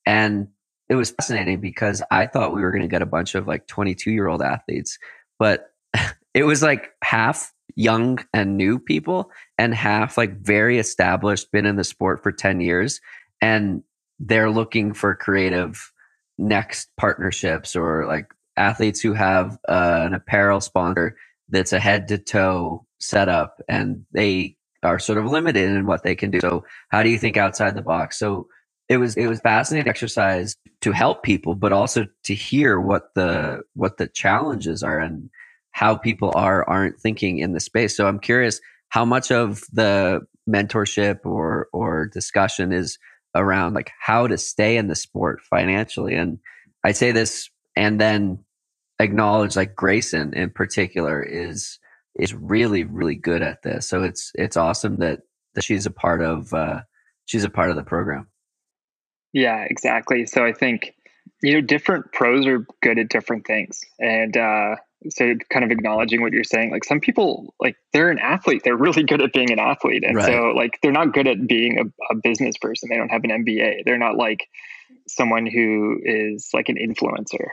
and 0.06 0.48
it 0.92 0.96
was 0.96 1.12
fascinating 1.12 1.62
because 1.62 2.04
I 2.12 2.28
thought 2.28 2.54
we 2.54 2.62
were 2.62 2.72
going 2.72 2.82
to 2.82 2.88
get 2.90 3.01
a 3.01 3.06
bunch 3.06 3.34
of 3.34 3.48
like 3.48 3.66
22 3.68 4.12
year 4.12 4.28
old 4.28 4.42
athletes, 4.42 5.00
but 5.40 5.72
it 6.34 6.44
was 6.44 6.62
like 6.62 6.92
half 7.01 7.54
young 7.78 8.20
and 8.34 8.58
new 8.58 8.78
people 8.78 9.32
and 9.58 9.74
half 9.74 10.18
like 10.18 10.42
very 10.42 10.80
established, 10.80 11.50
been 11.54 11.66
in 11.66 11.78
the 11.78 11.86
sport 11.86 12.22
for 12.22 12.34
10 12.34 12.60
years. 12.60 13.00
And 13.40 13.84
they're 14.20 14.51
looking 14.51 14.94
for 14.94 15.16
creative 15.16 15.94
next 16.38 16.90
partnerships 16.98 17.76
or 17.76 18.06
like 18.08 18.28
athletes 18.58 19.00
who 19.00 19.14
have 19.14 19.58
uh, 19.68 20.04
an 20.06 20.14
apparel 20.14 20.62
sponsor 20.62 21.16
that's 21.50 21.74
a 21.74 21.80
head 21.80 22.08
to 22.08 22.18
toe 22.18 22.86
setup 23.00 23.62
and 23.68 24.06
they 24.12 24.56
are 24.84 25.00
sort 25.00 25.18
of 25.18 25.26
limited 25.26 25.70
in 25.70 25.86
what 25.86 26.04
they 26.04 26.16
can 26.16 26.32
do. 26.32 26.40
So, 26.42 26.66
how 26.90 27.04
do 27.04 27.10
you 27.10 27.18
think 27.18 27.38
outside 27.38 27.76
the 27.76 27.82
box? 27.82 28.18
So, 28.18 28.48
it 28.92 28.98
was 28.98 29.16
it 29.16 29.28
was 29.28 29.40
fascinating 29.40 29.90
exercise 29.90 30.54
to 30.82 30.92
help 30.92 31.24
people, 31.24 31.56
but 31.56 31.72
also 31.72 32.08
to 32.26 32.34
hear 32.36 32.80
what 32.80 33.14
the 33.16 33.62
what 33.74 33.98
the 33.98 34.08
challenges 34.08 34.84
are 34.84 35.00
and 35.00 35.30
how 35.72 35.96
people 35.96 36.34
are 36.36 36.68
aren't 36.70 37.00
thinking 37.00 37.40
in 37.40 37.54
the 37.54 37.62
space. 37.62 37.96
So 37.96 38.06
I'm 38.06 38.20
curious 38.20 38.60
how 38.90 39.06
much 39.06 39.32
of 39.32 39.62
the 39.72 40.22
mentorship 40.50 41.20
or 41.26 41.70
or 41.72 42.08
discussion 42.08 42.74
is 42.74 42.98
around 43.36 43.74
like 43.74 43.91
how 44.00 44.28
to 44.28 44.38
stay 44.38 44.78
in 44.78 44.88
the 44.88 44.96
sport 44.96 45.41
financially. 45.41 46.15
And 46.15 46.39
I 46.84 46.91
say 46.91 47.12
this 47.12 47.50
and 47.76 48.00
then 48.00 48.44
acknowledge 49.00 49.56
like 49.56 49.76
Grayson 49.76 50.34
in 50.34 50.50
particular 50.50 51.22
is 51.22 51.80
is 52.15 52.34
really 52.34 52.84
really 52.84 53.15
good 53.15 53.41
at 53.41 53.63
this. 53.63 53.88
So 53.88 54.04
it's 54.04 54.32
it's 54.36 54.58
awesome 54.58 54.98
that 54.98 55.22
that 55.56 55.63
she's 55.63 55.86
a 55.86 55.91
part 55.91 56.22
of 56.22 56.54
uh, 56.54 56.82
she's 57.26 57.44
a 57.44 57.50
part 57.50 57.70
of 57.70 57.76
the 57.76 57.84
program. 57.84 58.28
Yeah, 59.34 59.65
exactly. 59.70 60.26
So 60.26 60.46
I 60.46 60.54
think 60.54 60.94
you 61.41 61.54
know 61.54 61.62
different 61.62 62.12
pros 62.13 62.46
are 62.48 62.65
good 62.82 63.00
at 63.00 63.10
different 63.10 63.46
things, 63.46 63.82
and 64.00 64.36
uh, 64.36 64.76
so 65.10 65.34
kind 65.50 65.66
of 65.66 65.72
acknowledging 65.72 66.22
what 66.22 66.32
you're 66.32 66.44
saying. 66.44 66.72
Like 66.72 66.84
some 66.84 67.00
people, 67.00 67.54
like 67.60 67.76
they're 67.94 68.12
an 68.12 68.20
athlete, 68.20 68.62
they're 68.64 68.78
really 68.78 69.04
good 69.04 69.22
at 69.22 69.34
being 69.34 69.52
an 69.52 69.60
athlete, 69.60 70.04
and 70.06 70.16
right. 70.16 70.26
so 70.26 70.54
like 70.56 70.80
they're 70.82 70.92
not 70.92 71.14
good 71.14 71.28
at 71.28 71.48
being 71.48 71.80
a, 71.80 72.14
a 72.14 72.16
business 72.24 72.58
person. 72.58 72.90
They 72.90 72.98
don't 72.98 73.10
have 73.10 73.24
an 73.24 73.46
MBA. 73.46 73.86
They're 73.86 73.98
not 73.98 74.16
like 74.16 74.48
someone 75.08 75.46
who 75.46 76.00
is 76.04 76.50
like 76.54 76.70
an 76.70 76.78
influencer. 76.78 77.48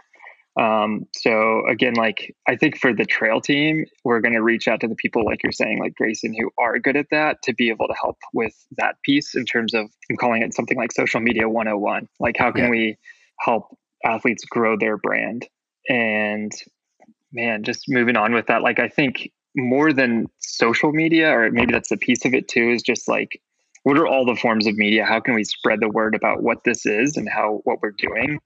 Um, 0.59 1.07
so 1.15 1.63
again, 1.69 1.95
like 1.95 2.35
I 2.49 2.57
think 2.57 2.79
for 2.79 2.93
the 2.93 3.05
trail 3.05 3.41
team, 3.41 3.85
we're 4.05 4.21
going 4.21 4.35
to 4.35 4.43
reach 4.43 4.67
out 4.67 4.81
to 4.81 4.89
the 4.89 4.97
people 4.97 5.25
like 5.25 5.43
you're 5.43 5.53
saying, 5.53 5.79
like 5.79 5.95
Grayson, 5.95 6.35
who 6.35 6.51
are 6.59 6.79
good 6.81 6.97
at 6.97 7.07
that 7.13 7.43
to 7.45 7.55
be 7.55 7.71
able 7.71 7.87
to 7.87 7.95
help 7.95 8.17
with 8.35 8.55
that 8.77 8.97
piece 9.05 9.37
in 9.37 9.45
terms 9.45 9.73
of 9.73 9.87
I'm 10.11 10.17
calling 10.17 10.43
it 10.43 10.55
something 10.55 10.77
like 10.77 10.93
social 10.93 11.21
media 11.21 11.49
101. 11.49 12.09
Like 12.19 12.37
how 12.37 12.51
can 12.51 12.65
yeah. 12.65 12.71
we 12.71 12.99
help 13.39 13.69
athletes 14.05 14.45
grow 14.45 14.77
their 14.77 14.97
brand? 14.97 15.47
And 15.89 16.51
man, 17.33 17.64
just 17.64 17.85
moving 17.88 18.17
on 18.17 18.33
with 18.33 18.47
that, 18.47 18.62
like 18.62 18.79
I 18.79 18.88
think 18.88 19.31
more 19.57 19.93
than 19.93 20.27
social 20.38 20.93
media, 20.93 21.31
or 21.31 21.51
maybe 21.51 21.73
that's 21.73 21.91
a 21.91 21.97
piece 21.97 22.25
of 22.25 22.35
it 22.35 22.49
too, 22.49 22.71
is 22.71 22.83
just 22.83 23.09
like 23.09 23.41
what 23.83 23.97
are 23.97 24.07
all 24.07 24.27
the 24.27 24.37
forms 24.37 24.67
of 24.67 24.77
media? 24.77 25.05
How 25.05 25.21
can 25.21 25.35
we 25.35 25.45
spread 25.45 25.81
the 25.81 25.88
word 25.88 26.14
about 26.14 26.43
what 26.43 26.64
this 26.64 26.85
is 26.85 27.17
and 27.17 27.29
how 27.29 27.61
what 27.64 27.81
we're 27.81 27.93
doing? 27.93 28.38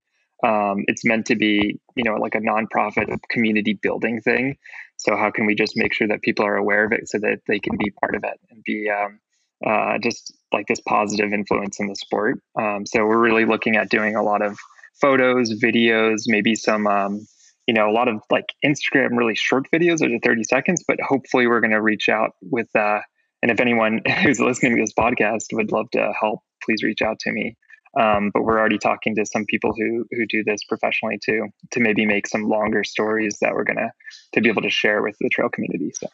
Um, 0.44 0.84
it's 0.88 1.04
meant 1.04 1.26
to 1.26 1.36
be, 1.36 1.80
you 1.96 2.04
know, 2.04 2.14
like 2.14 2.34
a 2.34 2.40
nonprofit 2.40 3.08
community 3.30 3.74
building 3.74 4.20
thing. 4.20 4.56
So 4.96 5.16
how 5.16 5.30
can 5.30 5.46
we 5.46 5.54
just 5.54 5.76
make 5.76 5.92
sure 5.92 6.08
that 6.08 6.22
people 6.22 6.44
are 6.46 6.56
aware 6.56 6.84
of 6.84 6.92
it 6.92 7.08
so 7.08 7.18
that 7.18 7.40
they 7.48 7.58
can 7.58 7.76
be 7.76 7.90
part 7.90 8.14
of 8.14 8.24
it 8.24 8.38
and 8.50 8.62
be 8.64 8.88
um, 8.90 9.18
uh, 9.66 9.98
just 9.98 10.32
like 10.52 10.66
this 10.66 10.80
positive 10.80 11.32
influence 11.32 11.80
in 11.80 11.88
the 11.88 11.96
sport? 11.96 12.40
Um, 12.56 12.86
so 12.86 13.04
we're 13.04 13.18
really 13.18 13.44
looking 13.44 13.76
at 13.76 13.90
doing 13.90 14.16
a 14.16 14.22
lot 14.22 14.42
of 14.42 14.58
photos, 15.00 15.52
videos, 15.60 16.22
maybe 16.26 16.54
some, 16.54 16.86
um, 16.86 17.26
you 17.66 17.74
know, 17.74 17.88
a 17.88 17.92
lot 17.92 18.08
of 18.08 18.20
like 18.30 18.46
Instagram 18.64 19.16
really 19.16 19.34
short 19.34 19.66
videos 19.72 20.02
under 20.02 20.18
30 20.18 20.44
seconds. 20.44 20.84
But 20.86 21.00
hopefully, 21.00 21.46
we're 21.46 21.60
going 21.60 21.72
to 21.72 21.82
reach 21.82 22.08
out 22.08 22.32
with. 22.42 22.68
Uh, 22.74 23.00
and 23.42 23.50
if 23.50 23.60
anyone 23.60 24.00
who's 24.22 24.40
listening 24.40 24.76
to 24.76 24.82
this 24.82 24.92
podcast 24.92 25.46
would 25.52 25.72
love 25.72 25.90
to 25.92 26.12
help, 26.18 26.40
please 26.62 26.82
reach 26.82 27.02
out 27.02 27.18
to 27.20 27.32
me. 27.32 27.56
Um, 27.98 28.30
but 28.32 28.44
we're 28.44 28.58
already 28.58 28.78
talking 28.78 29.14
to 29.16 29.26
some 29.26 29.44
people 29.44 29.74
who 29.76 30.06
who 30.12 30.26
do 30.26 30.42
this 30.44 30.64
professionally 30.64 31.18
too, 31.22 31.48
to 31.72 31.80
maybe 31.80 32.06
make 32.06 32.26
some 32.26 32.48
longer 32.48 32.84
stories 32.84 33.36
that 33.42 33.52
we're 33.52 33.64
gonna 33.64 33.92
to 34.32 34.40
be 34.40 34.48
able 34.48 34.62
to 34.62 34.70
share 34.70 35.02
with 35.02 35.16
the 35.20 35.28
trail 35.28 35.50
community. 35.50 35.90
So 35.92 36.08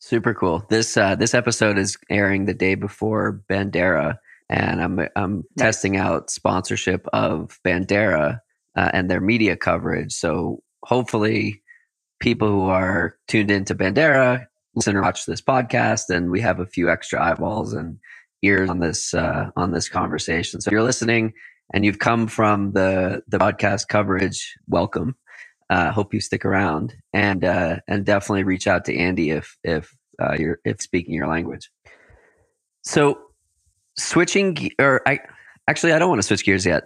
super 0.00 0.34
cool. 0.34 0.64
This 0.68 0.96
uh, 0.96 1.14
this 1.14 1.32
episode 1.32 1.78
is 1.78 1.96
airing 2.10 2.46
the 2.46 2.54
day 2.54 2.74
before 2.74 3.40
Bandera, 3.48 4.18
and 4.48 4.82
I'm 4.82 5.08
I'm 5.14 5.44
testing 5.56 5.96
out 5.96 6.28
sponsorship 6.28 7.06
of 7.12 7.60
Bandera 7.64 8.40
uh, 8.74 8.90
and 8.92 9.08
their 9.08 9.20
media 9.20 9.56
coverage. 9.56 10.12
So 10.12 10.60
hopefully, 10.86 11.62
people 12.20 12.48
who 12.48 12.62
are 12.62 13.16
tuned 13.26 13.50
into 13.50 13.74
Bandera 13.74 14.46
listen 14.76 14.94
or 14.94 15.02
watch 15.02 15.26
this 15.26 15.40
podcast, 15.40 16.10
and 16.10 16.30
we 16.30 16.40
have 16.40 16.60
a 16.60 16.66
few 16.66 16.88
extra 16.88 17.20
eyeballs 17.20 17.72
and 17.72 17.98
ears 18.42 18.70
on 18.70 18.78
this 18.78 19.12
uh, 19.14 19.50
on 19.56 19.72
this 19.72 19.88
conversation. 19.88 20.60
So 20.60 20.68
if 20.68 20.72
you're 20.72 20.82
listening 20.82 21.32
and 21.74 21.84
you've 21.84 21.98
come 21.98 22.28
from 22.28 22.72
the 22.72 23.22
the 23.26 23.38
podcast 23.38 23.88
coverage, 23.88 24.54
welcome. 24.68 25.16
Uh, 25.68 25.90
hope 25.90 26.14
you 26.14 26.20
stick 26.20 26.44
around 26.44 26.94
and 27.12 27.44
uh, 27.44 27.78
and 27.88 28.04
definitely 28.04 28.44
reach 28.44 28.68
out 28.68 28.84
to 28.84 28.96
Andy 28.96 29.30
if 29.30 29.56
if 29.64 29.92
uh, 30.22 30.36
you're 30.38 30.60
if 30.64 30.80
speaking 30.80 31.14
your 31.14 31.26
language. 31.26 31.70
So 32.82 33.18
switching 33.98 34.70
or 34.78 35.02
I 35.08 35.18
actually 35.66 35.92
I 35.92 35.98
don't 35.98 36.08
want 36.08 36.20
to 36.20 36.26
switch 36.26 36.44
gears 36.44 36.64
yet. 36.64 36.84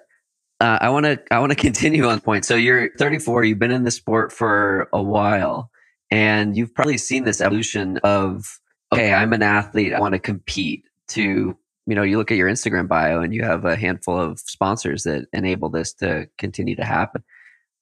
Uh, 0.61 0.79
I 0.81 0.91
want 0.91 1.07
to 1.07 1.21
I 1.31 1.39
want 1.39 1.51
to 1.51 1.57
continue 1.69 2.07
on 2.07 2.21
point. 2.21 2.45
So 2.45 2.55
you're 2.55 2.95
34. 2.97 3.45
You've 3.45 3.59
been 3.59 3.71
in 3.71 3.85
the 3.85 3.91
sport 3.91 4.33
for 4.33 4.89
a 4.93 5.03
while, 5.03 5.71
and 6.11 6.57
you've 6.57 6.75
probably 6.75 6.99
seen 6.99 7.25
this 7.25 7.41
evolution 7.41 7.99
of 7.99 8.61
okay, 8.93 9.15
I'm 9.15 9.33
an 9.33 9.43
athlete. 9.43 9.93
I 9.93 10.01
want 10.01 10.15
to 10.15 10.19
compete 10.19 10.85
to 11.09 11.57
you 11.87 11.97
know 11.97 12.03
you 12.03 12.19
look 12.19 12.31
at 12.31 12.39
your 12.39 12.49
instagram 12.49 12.87
bio 12.87 13.21
and 13.21 13.35
you 13.35 13.43
have 13.43 13.65
a 13.65 13.77
handful 13.77 14.19
of 14.19 14.39
sponsors 14.39 15.03
that 15.03 15.27
enable 15.33 15.69
this 15.69 15.93
to 15.93 16.29
continue 16.39 16.77
to 16.77 16.85
happen 16.85 17.23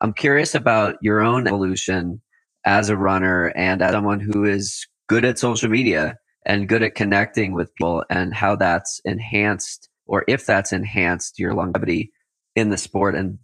i'm 0.00 0.12
curious 0.12 0.54
about 0.54 0.96
your 1.02 1.20
own 1.20 1.46
evolution 1.46 2.20
as 2.64 2.88
a 2.88 2.96
runner 2.96 3.52
and 3.54 3.82
as 3.82 3.92
someone 3.92 4.20
who 4.20 4.44
is 4.44 4.86
good 5.08 5.24
at 5.24 5.38
social 5.38 5.68
media 5.68 6.16
and 6.46 6.68
good 6.68 6.82
at 6.82 6.94
connecting 6.94 7.52
with 7.52 7.74
people 7.74 8.04
and 8.08 8.34
how 8.34 8.56
that's 8.56 9.00
enhanced 9.04 9.88
or 10.06 10.24
if 10.26 10.46
that's 10.46 10.72
enhanced 10.72 11.38
your 11.38 11.54
longevity 11.54 12.10
in 12.58 12.70
the 12.70 12.76
sport 12.76 13.14
and 13.14 13.38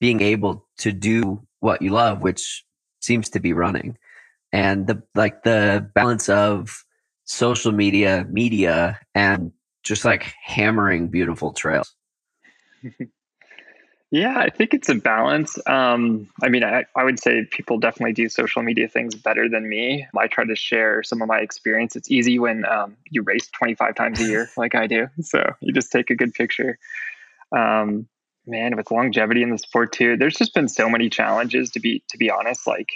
being 0.00 0.20
able 0.20 0.66
to 0.78 0.92
do 0.92 1.46
what 1.60 1.82
you 1.82 1.90
love, 1.90 2.22
which 2.22 2.64
seems 3.00 3.30
to 3.30 3.40
be 3.40 3.52
running. 3.52 3.96
And 4.52 4.86
the 4.86 5.02
like 5.14 5.42
the 5.42 5.88
balance 5.94 6.28
of 6.28 6.84
social 7.24 7.72
media, 7.72 8.26
media, 8.28 8.98
and 9.14 9.52
just 9.82 10.04
like 10.04 10.34
hammering 10.42 11.08
beautiful 11.08 11.52
trails. 11.52 11.94
Yeah, 14.12 14.36
I 14.38 14.50
think 14.50 14.74
it's 14.74 14.88
a 14.88 14.96
balance. 14.96 15.56
Um, 15.66 16.28
I 16.42 16.48
mean, 16.48 16.64
I, 16.64 16.84
I 16.96 17.04
would 17.04 17.20
say 17.20 17.44
people 17.44 17.78
definitely 17.78 18.12
do 18.12 18.28
social 18.28 18.60
media 18.60 18.88
things 18.88 19.14
better 19.14 19.48
than 19.48 19.68
me. 19.68 20.06
I 20.18 20.26
try 20.26 20.44
to 20.44 20.56
share 20.56 21.04
some 21.04 21.22
of 21.22 21.28
my 21.28 21.38
experience. 21.38 21.94
It's 21.94 22.10
easy 22.10 22.40
when 22.40 22.64
um, 22.64 22.96
you 23.08 23.22
race 23.22 23.48
25 23.50 23.94
times 23.94 24.20
a 24.20 24.24
year, 24.24 24.50
like 24.56 24.74
I 24.74 24.88
do. 24.88 25.08
So 25.20 25.54
you 25.60 25.72
just 25.72 25.92
take 25.92 26.10
a 26.10 26.16
good 26.16 26.34
picture. 26.34 26.76
Um, 27.56 28.08
man, 28.50 28.76
with 28.76 28.90
longevity 28.90 29.42
in 29.42 29.50
the 29.50 29.58
sport 29.58 29.92
too, 29.92 30.16
there's 30.16 30.36
just 30.36 30.54
been 30.54 30.68
so 30.68 30.88
many 30.88 31.08
challenges 31.08 31.70
to 31.70 31.80
be 31.80 32.02
to 32.08 32.18
be 32.18 32.30
honest. 32.30 32.66
Like 32.66 32.88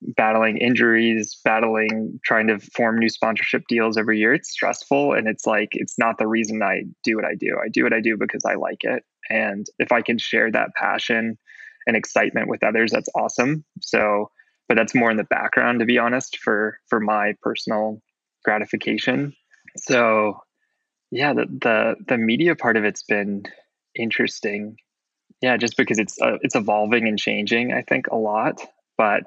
battling 0.00 0.58
injuries, 0.58 1.36
battling 1.44 2.20
trying 2.24 2.46
to 2.48 2.58
form 2.58 2.98
new 2.98 3.08
sponsorship 3.08 3.64
deals 3.68 3.96
every 3.96 4.18
year. 4.18 4.34
It's 4.34 4.50
stressful 4.50 5.12
and 5.12 5.26
it's 5.26 5.46
like 5.46 5.70
it's 5.72 5.98
not 5.98 6.18
the 6.18 6.26
reason 6.26 6.62
I 6.62 6.82
do 7.02 7.16
what 7.16 7.24
I 7.24 7.34
do. 7.34 7.58
I 7.62 7.68
do 7.68 7.82
what 7.82 7.92
I 7.92 8.00
do 8.00 8.16
because 8.16 8.44
I 8.44 8.54
like 8.54 8.84
it. 8.84 9.02
And 9.30 9.66
if 9.78 9.92
I 9.92 10.02
can 10.02 10.18
share 10.18 10.50
that 10.52 10.74
passion 10.76 11.38
and 11.86 11.96
excitement 11.96 12.48
with 12.48 12.62
others, 12.62 12.92
that's 12.92 13.08
awesome. 13.14 13.64
So, 13.80 14.30
but 14.68 14.76
that's 14.76 14.94
more 14.94 15.10
in 15.10 15.16
the 15.16 15.24
background 15.24 15.80
to 15.80 15.86
be 15.86 15.98
honest 15.98 16.38
for 16.38 16.78
for 16.88 17.00
my 17.00 17.34
personal 17.42 18.00
gratification. 18.44 19.34
So, 19.76 20.40
yeah, 21.10 21.34
the 21.34 21.46
the 21.46 21.94
the 22.06 22.18
media 22.18 22.54
part 22.54 22.76
of 22.76 22.84
it's 22.84 23.02
been 23.02 23.44
interesting. 23.94 24.76
Yeah, 25.40 25.56
just 25.56 25.76
because 25.76 25.98
it's 25.98 26.20
uh, 26.20 26.38
it's 26.42 26.56
evolving 26.56 27.06
and 27.06 27.18
changing, 27.18 27.72
I 27.72 27.82
think 27.82 28.08
a 28.08 28.16
lot, 28.16 28.60
but 28.96 29.24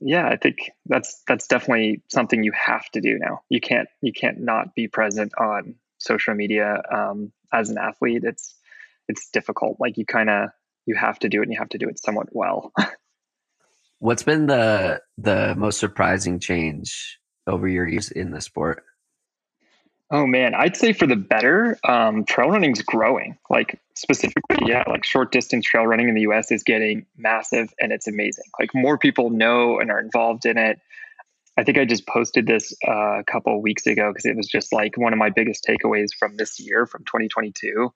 yeah 0.00 0.28
i 0.28 0.36
think 0.36 0.70
that's 0.86 1.22
that's 1.26 1.48
definitely 1.48 2.02
something 2.08 2.44
you 2.44 2.52
have 2.52 2.88
to 2.90 3.00
do 3.00 3.18
now. 3.18 3.40
You 3.48 3.60
can't 3.60 3.88
you 4.00 4.12
can't 4.12 4.40
not 4.40 4.74
be 4.74 4.86
present 4.88 5.32
on 5.38 5.74
social 5.98 6.34
media 6.34 6.80
um, 6.92 7.32
as 7.52 7.70
an 7.70 7.78
athlete. 7.78 8.22
It's 8.24 8.54
it's 9.08 9.28
difficult. 9.30 9.78
Like 9.80 9.96
you 9.96 10.06
kind 10.06 10.30
of 10.30 10.50
you 10.86 10.94
have 10.94 11.18
to 11.20 11.28
do 11.28 11.40
it 11.40 11.44
and 11.44 11.52
you 11.52 11.58
have 11.58 11.68
to 11.70 11.78
do 11.78 11.88
it 11.88 12.00
somewhat 12.00 12.28
well. 12.30 12.72
What's 13.98 14.22
been 14.22 14.46
the 14.46 15.00
the 15.18 15.54
most 15.56 15.78
surprising 15.78 16.38
change 16.38 17.18
over 17.46 17.68
your 17.68 17.88
years 17.88 18.10
in 18.10 18.30
the 18.30 18.40
sport 18.40 18.84
Oh 20.10 20.26
man, 20.26 20.54
I'd 20.54 20.76
say 20.76 20.94
for 20.94 21.06
the 21.06 21.16
better, 21.16 21.78
um, 21.84 22.24
trail 22.24 22.48
running's 22.48 22.80
growing. 22.80 23.36
Like 23.50 23.78
specifically, 23.94 24.56
yeah, 24.66 24.84
like 24.86 25.04
short 25.04 25.32
distance 25.32 25.66
trail 25.66 25.86
running 25.86 26.08
in 26.08 26.14
the 26.14 26.22
U.S. 26.22 26.50
is 26.50 26.62
getting 26.62 27.04
massive, 27.18 27.74
and 27.78 27.92
it's 27.92 28.06
amazing. 28.06 28.44
Like 28.58 28.70
more 28.74 28.96
people 28.96 29.28
know 29.28 29.78
and 29.78 29.90
are 29.90 30.00
involved 30.00 30.46
in 30.46 30.56
it. 30.56 30.80
I 31.58 31.64
think 31.64 31.76
I 31.76 31.84
just 31.84 32.06
posted 32.06 32.46
this 32.46 32.72
uh, 32.86 33.18
a 33.18 33.24
couple 33.24 33.60
weeks 33.60 33.86
ago 33.86 34.10
because 34.10 34.24
it 34.24 34.36
was 34.36 34.46
just 34.46 34.72
like 34.72 34.96
one 34.96 35.12
of 35.12 35.18
my 35.18 35.28
biggest 35.28 35.66
takeaways 35.68 36.08
from 36.18 36.36
this 36.36 36.58
year, 36.58 36.86
from 36.86 37.04
2022, 37.04 37.92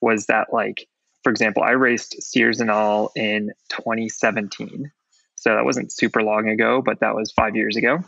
was 0.00 0.26
that 0.26 0.52
like, 0.52 0.86
for 1.24 1.30
example, 1.30 1.64
I 1.64 1.70
raced 1.70 2.22
Sierre-Zinal 2.22 3.08
in 3.16 3.52
2017, 3.70 4.92
so 5.34 5.54
that 5.54 5.64
wasn't 5.64 5.90
super 5.90 6.22
long 6.22 6.48
ago, 6.48 6.80
but 6.80 7.00
that 7.00 7.16
was 7.16 7.32
five 7.32 7.56
years 7.56 7.74
ago. 7.74 8.00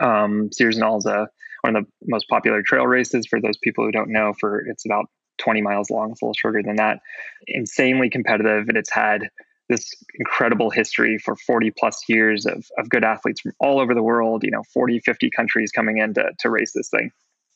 Um, 0.00 0.50
Sierre-Zinal 0.52 0.98
is 0.98 1.06
a 1.06 1.28
one 1.62 1.76
of 1.76 1.84
the 1.84 1.90
most 2.08 2.28
popular 2.28 2.62
trail 2.62 2.86
races 2.86 3.26
for 3.26 3.40
those 3.40 3.56
people 3.56 3.84
who 3.84 3.92
don't 3.92 4.10
know 4.10 4.34
for 4.38 4.60
it's 4.66 4.84
about 4.84 5.06
20 5.38 5.62
miles 5.62 5.90
long 5.90 6.12
it's 6.12 6.22
a 6.22 6.24
little 6.24 6.34
shorter 6.34 6.62
than 6.62 6.76
that. 6.76 6.98
Insanely 7.46 8.10
competitive 8.10 8.68
and 8.68 8.76
it's 8.76 8.92
had 8.92 9.28
this 9.68 9.90
incredible 10.18 10.70
history 10.70 11.18
for 11.18 11.36
40 11.36 11.72
plus 11.78 12.04
years 12.08 12.44
of, 12.46 12.66
of 12.78 12.90
good 12.90 13.04
athletes 13.04 13.40
from 13.40 13.52
all 13.58 13.80
over 13.80 13.94
the 13.94 14.02
world 14.02 14.42
you 14.44 14.50
know 14.50 14.62
40 14.74 15.00
50 15.00 15.30
countries 15.30 15.70
coming 15.72 15.98
in 15.98 16.14
to, 16.14 16.30
to 16.40 16.50
race 16.50 16.72
this 16.74 16.88
thing. 16.90 17.10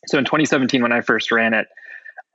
So 0.06 0.18
in 0.18 0.24
2017 0.24 0.82
when 0.82 0.92
i 0.92 1.00
first 1.00 1.30
ran 1.30 1.54
it 1.54 1.66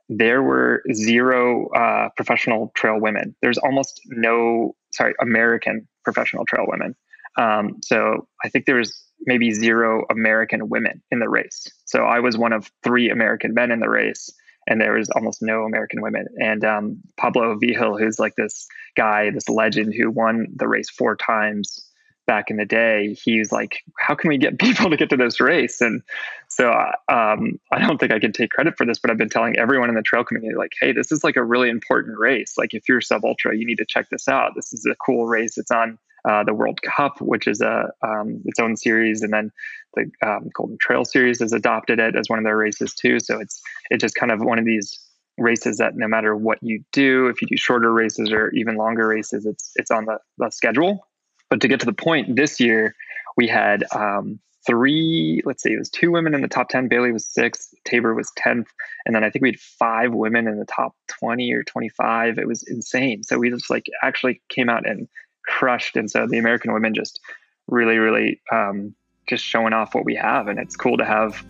there 0.08 0.42
were 0.42 0.82
zero 0.92 1.68
uh, 1.70 2.08
professional 2.16 2.70
trail 2.74 3.00
women. 3.00 3.34
There's 3.40 3.56
almost 3.58 4.00
no 4.06 4.74
sorry 4.92 5.14
american 5.20 5.88
professional 6.04 6.44
trail 6.44 6.66
women. 6.68 6.94
Um, 7.38 7.78
so 7.82 8.26
i 8.44 8.48
think 8.48 8.66
there 8.66 8.76
was 8.76 9.02
maybe 9.26 9.52
zero 9.52 10.04
American 10.10 10.68
women 10.68 11.02
in 11.10 11.18
the 11.18 11.28
race. 11.28 11.66
So 11.84 12.04
I 12.04 12.20
was 12.20 12.36
one 12.36 12.52
of 12.52 12.70
three 12.82 13.10
American 13.10 13.54
men 13.54 13.70
in 13.70 13.80
the 13.80 13.88
race, 13.88 14.30
and 14.66 14.80
there 14.80 14.94
was 14.94 15.10
almost 15.10 15.42
no 15.42 15.64
American 15.64 16.02
women. 16.02 16.26
And 16.40 16.64
um, 16.64 16.98
Pablo 17.16 17.56
Vigil, 17.58 17.98
who's 17.98 18.18
like 18.18 18.34
this 18.36 18.66
guy, 18.96 19.30
this 19.30 19.48
legend 19.48 19.94
who 19.94 20.10
won 20.10 20.46
the 20.54 20.68
race 20.68 20.90
four 20.90 21.16
times 21.16 21.84
back 22.26 22.50
in 22.50 22.56
the 22.56 22.64
day, 22.64 23.16
he 23.24 23.38
was 23.40 23.50
like, 23.50 23.82
"How 23.98 24.14
can 24.14 24.28
we 24.28 24.38
get 24.38 24.58
people 24.60 24.90
to 24.90 24.96
get 24.96 25.10
to 25.10 25.16
this 25.16 25.40
race?" 25.40 25.80
And 25.80 26.02
so 26.48 26.70
um, 27.08 27.58
I 27.72 27.78
don't 27.78 27.98
think 27.98 28.12
I 28.12 28.20
can 28.20 28.32
take 28.32 28.50
credit 28.50 28.74
for 28.76 28.86
this, 28.86 28.98
but 28.98 29.10
I've 29.10 29.18
been 29.18 29.28
telling 29.28 29.58
everyone 29.58 29.88
in 29.88 29.96
the 29.96 30.02
trail 30.02 30.24
community, 30.24 30.54
like, 30.56 30.72
"Hey, 30.80 30.92
this 30.92 31.10
is 31.12 31.24
like 31.24 31.36
a 31.36 31.44
really 31.44 31.68
important 31.68 32.18
race. 32.18 32.54
Like, 32.56 32.74
if 32.74 32.88
you're 32.88 33.00
sub 33.00 33.24
ultra, 33.24 33.56
you 33.56 33.66
need 33.66 33.78
to 33.78 33.86
check 33.86 34.08
this 34.10 34.28
out. 34.28 34.52
This 34.54 34.72
is 34.72 34.86
a 34.86 34.94
cool 35.04 35.26
race. 35.26 35.58
It's 35.58 35.70
on." 35.70 35.98
Uh, 36.28 36.44
the 36.44 36.54
World 36.54 36.80
Cup, 36.82 37.20
which 37.20 37.46
is 37.46 37.60
a 37.60 37.90
um, 38.02 38.42
its 38.44 38.58
own 38.60 38.76
series, 38.76 39.22
and 39.22 39.32
then 39.32 39.50
the 39.94 40.10
um, 40.26 40.50
Golden 40.54 40.78
Trail 40.80 41.04
Series 41.04 41.40
has 41.40 41.52
adopted 41.52 41.98
it 41.98 42.16
as 42.16 42.28
one 42.28 42.38
of 42.38 42.44
their 42.44 42.56
races 42.56 42.94
too. 42.94 43.20
So 43.20 43.40
it's 43.40 43.60
it's 43.90 44.02
just 44.02 44.14
kind 44.14 44.32
of 44.32 44.40
one 44.40 44.58
of 44.58 44.64
these 44.64 44.98
races 45.38 45.78
that 45.78 45.96
no 45.96 46.06
matter 46.06 46.36
what 46.36 46.58
you 46.62 46.84
do, 46.92 47.26
if 47.28 47.40
you 47.42 47.48
do 47.48 47.56
shorter 47.56 47.92
races 47.92 48.30
or 48.30 48.50
even 48.50 48.76
longer 48.76 49.08
races, 49.08 49.46
it's 49.46 49.72
it's 49.76 49.90
on 49.90 50.04
the, 50.04 50.18
the 50.38 50.50
schedule. 50.50 51.06
But 51.50 51.60
to 51.60 51.68
get 51.68 51.80
to 51.80 51.86
the 51.86 51.92
point, 51.92 52.36
this 52.36 52.60
year 52.60 52.94
we 53.36 53.46
had 53.48 53.84
um, 53.94 54.40
three, 54.66 55.42
let's 55.44 55.62
see, 55.62 55.72
it 55.72 55.78
was 55.78 55.90
two 55.90 56.10
women 56.10 56.34
in 56.34 56.40
the 56.40 56.48
top 56.48 56.68
10. 56.68 56.88
Bailey 56.88 57.12
was 57.12 57.26
sixth, 57.26 57.74
Tabor 57.84 58.14
was 58.14 58.30
10th. 58.38 58.66
And 59.04 59.14
then 59.14 59.24
I 59.24 59.30
think 59.30 59.42
we 59.42 59.50
had 59.50 59.60
five 59.60 60.12
women 60.12 60.46
in 60.48 60.58
the 60.58 60.66
top 60.66 60.94
20 61.08 61.52
or 61.52 61.62
25. 61.64 62.38
It 62.38 62.46
was 62.46 62.62
insane. 62.62 63.22
So 63.22 63.38
we 63.38 63.50
just 63.50 63.70
like 63.70 63.86
actually 64.02 64.40
came 64.48 64.68
out 64.68 64.86
and 64.86 65.08
crushed. 65.46 65.96
And 65.96 66.10
so 66.10 66.26
the 66.26 66.38
American 66.38 66.72
women 66.72 66.94
just 66.94 67.20
really, 67.68 67.98
really 67.98 68.40
um, 68.50 68.94
just 69.28 69.44
showing 69.44 69.72
off 69.72 69.94
what 69.94 70.04
we 70.04 70.14
have. 70.14 70.48
And 70.48 70.58
it's 70.58 70.76
cool 70.76 70.96
to 70.96 71.04
have 71.04 71.44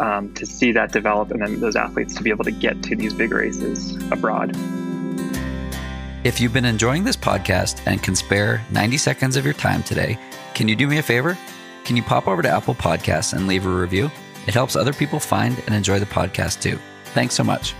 um, 0.00 0.32
to 0.34 0.46
see 0.46 0.72
that 0.72 0.92
develop 0.92 1.30
and 1.30 1.42
then 1.42 1.60
those 1.60 1.76
athletes 1.76 2.14
to 2.14 2.22
be 2.22 2.30
able 2.30 2.44
to 2.44 2.50
get 2.50 2.82
to 2.84 2.96
these 2.96 3.12
big 3.12 3.32
races 3.32 3.96
abroad. 4.12 4.56
If 6.24 6.40
you've 6.40 6.52
been 6.52 6.64
enjoying 6.64 7.04
this 7.04 7.16
podcast 7.16 7.80
and 7.86 8.02
can 8.02 8.14
spare 8.14 8.64
90 8.72 8.96
seconds 8.98 9.36
of 9.36 9.44
your 9.44 9.54
time 9.54 9.82
today, 9.82 10.18
can 10.54 10.68
you 10.68 10.76
do 10.76 10.86
me 10.86 10.98
a 10.98 11.02
favor? 11.02 11.38
Can 11.84 11.96
you 11.96 12.02
pop 12.02 12.28
over 12.28 12.42
to 12.42 12.48
Apple 12.48 12.74
Podcasts 12.74 13.32
and 13.32 13.46
leave 13.46 13.64
a 13.64 13.68
review? 13.68 14.10
It 14.46 14.54
helps 14.54 14.76
other 14.76 14.92
people 14.92 15.20
find 15.20 15.56
and 15.66 15.74
enjoy 15.74 15.98
the 15.98 16.06
podcast 16.06 16.60
too. 16.60 16.78
Thanks 17.14 17.34
so 17.34 17.44
much. 17.44 17.74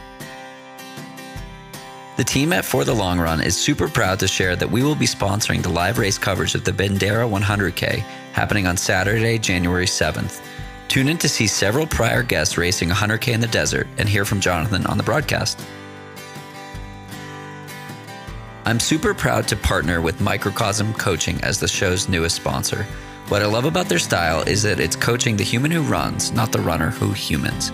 The 2.18 2.24
team 2.24 2.52
at 2.52 2.64
For 2.64 2.82
the 2.82 2.92
Long 2.92 3.20
Run 3.20 3.40
is 3.40 3.56
super 3.56 3.86
proud 3.86 4.18
to 4.18 4.26
share 4.26 4.56
that 4.56 4.68
we 4.68 4.82
will 4.82 4.96
be 4.96 5.06
sponsoring 5.06 5.62
the 5.62 5.68
live 5.68 5.98
race 5.98 6.18
coverage 6.18 6.56
of 6.56 6.64
the 6.64 6.72
Bandera 6.72 7.30
100K 7.30 8.00
happening 8.32 8.66
on 8.66 8.76
Saturday, 8.76 9.38
January 9.38 9.86
7th. 9.86 10.44
Tune 10.88 11.08
in 11.08 11.16
to 11.18 11.28
see 11.28 11.46
several 11.46 11.86
prior 11.86 12.24
guests 12.24 12.58
racing 12.58 12.88
100K 12.88 13.34
in 13.34 13.40
the 13.40 13.46
desert 13.46 13.86
and 13.98 14.08
hear 14.08 14.24
from 14.24 14.40
Jonathan 14.40 14.84
on 14.86 14.96
the 14.96 15.04
broadcast. 15.04 15.64
I'm 18.64 18.80
super 18.80 19.14
proud 19.14 19.46
to 19.46 19.56
partner 19.56 20.00
with 20.00 20.20
Microcosm 20.20 20.94
Coaching 20.94 21.40
as 21.44 21.60
the 21.60 21.68
show's 21.68 22.08
newest 22.08 22.34
sponsor. 22.34 22.82
What 23.28 23.42
I 23.42 23.46
love 23.46 23.64
about 23.64 23.88
their 23.88 24.00
style 24.00 24.42
is 24.42 24.64
that 24.64 24.80
it's 24.80 24.96
coaching 24.96 25.36
the 25.36 25.44
human 25.44 25.70
who 25.70 25.82
runs, 25.82 26.32
not 26.32 26.50
the 26.50 26.62
runner 26.62 26.90
who 26.90 27.12
humans. 27.12 27.70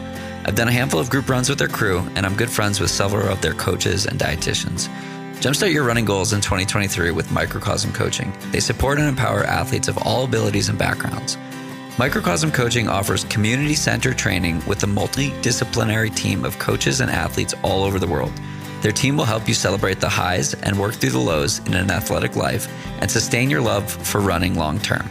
I've 0.47 0.55
done 0.55 0.69
a 0.69 0.73
handful 0.73 1.01
of 1.01 1.09
group 1.09 1.31
runs 1.31 1.49
with 1.49 1.59
their 1.59 1.69
crew, 1.69 2.07
and 2.17 2.27
I'm 2.27 2.37
good 2.37 2.51
friends 2.51 2.79
with 2.79 2.91
several 2.91 3.29
of 3.29 3.41
their 3.41 3.55
coaches 3.55 4.05
and 4.05 4.21
dietitians. 4.21 4.89
Jumpstart 5.41 5.73
your 5.73 5.85
running 5.85 6.05
goals 6.05 6.35
in 6.35 6.43
2023 6.43 7.13
with 7.13 7.33
Microcosm 7.33 7.93
Coaching. 7.93 8.31
They 8.51 8.61
support 8.61 8.99
and 8.99 9.09
empower 9.09 9.45
athletes 9.45 9.89
of 9.89 9.97
all 9.99 10.25
abilities 10.25 10.69
and 10.69 10.79
backgrounds. 10.79 11.39
Microcosm 11.99 12.53
Coaching 12.53 12.89
offers 12.89 13.25
community 13.25 13.75
centered 13.75 14.19
training 14.19 14.63
with 14.67 14.83
a 14.83 14.87
multidisciplinary 14.87 16.15
team 16.15 16.45
of 16.45 16.59
coaches 16.59 17.01
and 17.01 17.11
athletes 17.11 17.55
all 17.63 17.83
over 17.83 17.99
the 17.99 18.07
world. 18.07 18.33
Their 18.83 18.93
team 18.93 19.17
will 19.17 19.25
help 19.25 19.49
you 19.49 19.55
celebrate 19.55 19.99
the 19.99 20.09
highs 20.11 20.53
and 20.53 20.79
work 20.79 20.95
through 20.95 21.11
the 21.11 21.19
lows 21.19 21.61
in 21.61 21.73
an 21.73 21.91
athletic 21.91 22.37
life 22.37 22.69
and 23.01 23.11
sustain 23.11 23.49
your 23.49 23.63
love 23.63 23.91
for 23.91 24.21
running 24.21 24.57
long 24.57 24.79
term. 24.79 25.09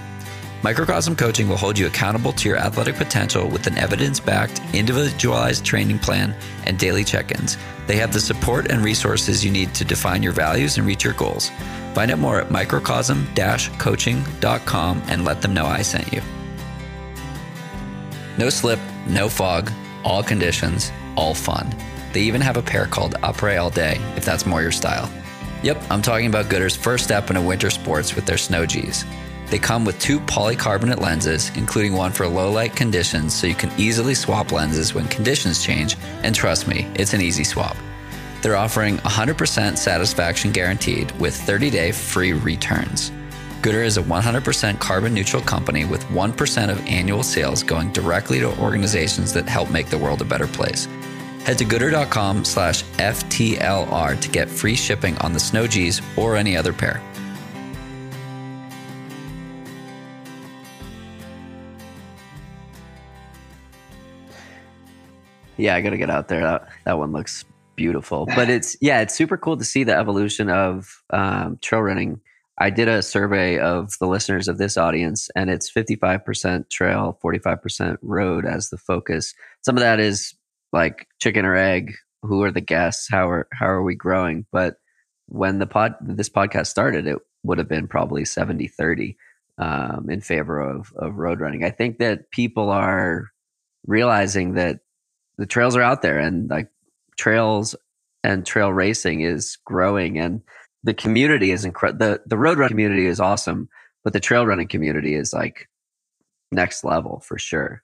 Microcosm 0.64 1.18
Coaching 1.18 1.50
will 1.50 1.58
hold 1.58 1.78
you 1.78 1.88
accountable 1.88 2.32
to 2.32 2.48
your 2.48 2.58
athletic 2.58 2.96
potential 2.96 3.50
with 3.50 3.68
an 3.68 3.78
evidence 3.78 4.22
backed, 4.22 4.62
individualized 4.74 5.66
training 5.66 6.00
plan 6.00 6.34
and 6.66 6.80
daily 6.80 7.04
check 7.04 7.38
ins. 7.38 7.58
They 7.86 7.98
have 7.98 8.14
the 8.14 8.22
support 8.22 8.72
and 8.72 8.82
resources 8.82 9.44
you 9.44 9.52
need 9.52 9.76
to 9.76 9.84
define 9.84 10.24
your 10.24 10.32
values 10.32 10.78
and 10.78 10.88
reach 10.88 11.04
your 11.04 11.16
goals. 11.16 11.52
Find 11.94 12.12
out 12.12 12.20
more 12.20 12.40
at 12.40 12.50
microcosm 12.50 13.28
coaching.com 13.78 15.04
and 15.08 15.26
let 15.26 15.42
them 15.42 15.54
know 15.54 15.66
I 15.66 15.82
sent 15.82 16.14
you. 16.14 16.22
No 18.38 18.50
slip, 18.50 18.80
no 19.06 19.28
fog, 19.28 19.70
all 20.06 20.24
conditions, 20.24 20.94
all 21.18 21.34
fun. 21.34 21.76
They 22.14 22.22
even 22.22 22.40
have 22.40 22.56
a 22.56 22.62
pair 22.62 22.86
called 22.86 23.16
Après 23.16 23.62
All 23.62 23.70
Day 23.70 24.00
if 24.16 24.24
that's 24.24 24.46
more 24.46 24.62
your 24.62 24.72
style. 24.72 25.12
Yep, 25.62 25.84
I'm 25.90 26.02
talking 26.02 26.28
about 26.28 26.50
Goodr's 26.50 26.76
first 26.76 27.04
step 27.04 27.30
into 27.30 27.42
winter 27.42 27.70
sports 27.70 28.16
with 28.16 28.26
their 28.26 28.38
snow 28.38 28.66
G's. 28.66 29.04
They 29.54 29.60
come 29.60 29.86
with 29.86 30.00
two 30.00 30.20
polycarbonate 30.20 31.00
lenses, 31.00 31.52
including 31.54 31.94
one 31.94 32.12
for 32.12 32.28
low 32.28 32.52
light 32.52 32.76
conditions, 32.76 33.36
so 33.36 33.46
you 33.46 33.54
can 33.54 33.72
easily 33.80 34.16
swap 34.16 34.52
lenses 34.52 34.96
when 34.96 35.08
conditions 35.10 35.64
change. 35.64 35.96
And 36.24 36.34
trust 36.34 36.68
me, 36.68 36.92
it's 36.96 37.14
an 37.14 37.22
easy 37.22 37.44
swap. 37.44 37.78
They're 38.42 38.56
offering 38.56 38.98
100% 38.98 39.78
satisfaction 39.78 40.52
guaranteed 40.52 41.12
with 41.20 41.36
30 41.36 41.70
day 41.70 41.92
free 41.92 42.34
returns. 42.34 43.12
Goodr 43.62 43.86
is 43.86 43.98
a 43.98 44.02
100% 44.02 44.80
carbon 44.80 45.14
neutral 45.14 45.44
company 45.44 45.86
with 45.86 46.04
1% 46.06 46.72
of 46.72 46.84
annual 46.88 47.22
sales 47.22 47.62
going 47.62 47.92
directly 47.92 48.40
to 48.40 48.60
organizations 48.60 49.34
that 49.34 49.48
help 49.48 49.70
make 49.70 49.92
the 49.92 50.00
world 50.00 50.24
a 50.24 50.26
better 50.26 50.48
place. 50.48 50.88
Head 51.46 51.60
to 51.60 51.66
goodr.com 51.66 52.44
slash 52.44 52.82
FTLR 52.98 54.20
to 54.20 54.30
get 54.30 54.50
free 54.50 54.76
shipping 54.76 55.16
on 55.20 55.32
the 55.32 55.40
Snow 55.40 55.68
G's 55.68 56.02
or 56.18 56.38
any 56.38 56.58
other 56.58 56.74
pair. 56.74 57.04
Yeah, 65.58 65.76
I 65.76 65.82
got 65.82 65.92
to 65.92 65.98
get 65.98 66.10
out 66.10 66.28
there. 66.28 66.42
That, 66.42 66.70
that 66.86 66.98
one 66.98 67.12
looks 67.12 67.46
beautiful. 67.76 68.26
But 68.36 68.50
it's, 68.50 68.76
yeah, 68.82 69.02
it's 69.02 69.16
super 69.16 69.38
cool 69.38 69.58
to 69.58 69.66
see 69.66 69.84
the 69.84 69.96
evolution 69.96 70.50
of 70.50 71.04
um, 71.12 71.58
trail 71.62 71.82
running. 71.82 72.22
I 72.60 72.70
did 72.70 72.88
a 72.88 73.02
survey 73.02 73.60
of 73.60 73.98
the 74.00 74.08
listeners 74.08 74.48
of 74.48 74.58
this 74.58 74.78
audience, 74.78 75.30
and 75.36 75.50
it's 75.50 75.72
55% 75.72 76.70
trail, 76.70 77.18
45% 77.24 77.98
road 78.02 78.46
as 78.46 78.70
the 78.70 78.78
focus. 78.78 79.34
Some 79.64 79.76
of 79.76 79.82
that 79.82 80.00
is 80.00 80.36
like 80.72 81.08
chicken 81.20 81.46
or 81.46 81.56
egg. 81.56 81.94
Who 82.22 82.44
are 82.44 82.52
the 82.52 82.62
guests? 82.62 83.08
How 83.10 83.30
are 83.30 83.48
how 83.52 83.68
are 83.68 83.84
we 83.84 83.96
growing? 83.96 84.46
But 84.52 84.78
when 85.28 85.60
the 85.60 85.68
pod 85.68 85.96
this 86.00 86.30
podcast 86.30 86.68
started, 86.68 87.06
it 87.06 87.18
would 87.44 87.58
have 87.58 87.68
been 87.68 87.88
probably 87.88 88.24
70 88.24 88.68
30 88.68 89.18
um, 89.58 90.10
in 90.10 90.22
favor 90.22 90.60
of, 90.62 90.94
of 90.96 91.16
road 91.16 91.40
running. 91.42 91.64
I 91.64 91.70
think 91.70 91.98
that 92.00 92.32
people 92.32 92.70
are 92.70 93.30
realizing 93.86 94.54
that 94.54 94.80
the 95.38 95.46
trails 95.46 95.76
are 95.76 95.82
out 95.82 96.02
there 96.02 96.20
and 96.20 96.50
like 96.50 96.70
trails 97.18 97.76
and 98.24 98.46
trail 98.46 98.72
racing 98.72 99.22
is 99.22 99.58
growing 99.66 100.18
and 100.18 100.42
the 100.84 100.94
community 100.94 101.52
is 101.52 101.66
incredible. 101.66 102.06
The, 102.06 102.22
the 102.26 102.38
road 102.38 102.58
run 102.58 102.70
community 102.70 103.06
is 103.06 103.20
awesome, 103.20 103.70
but 104.04 104.14
the 104.14 104.20
trail 104.20 104.46
running 104.46 104.68
community 104.68 105.16
is 105.16 105.34
like 105.34 105.70
next 106.52 106.84
level 106.84 107.22
for 107.22 107.38
sure. 107.38 107.84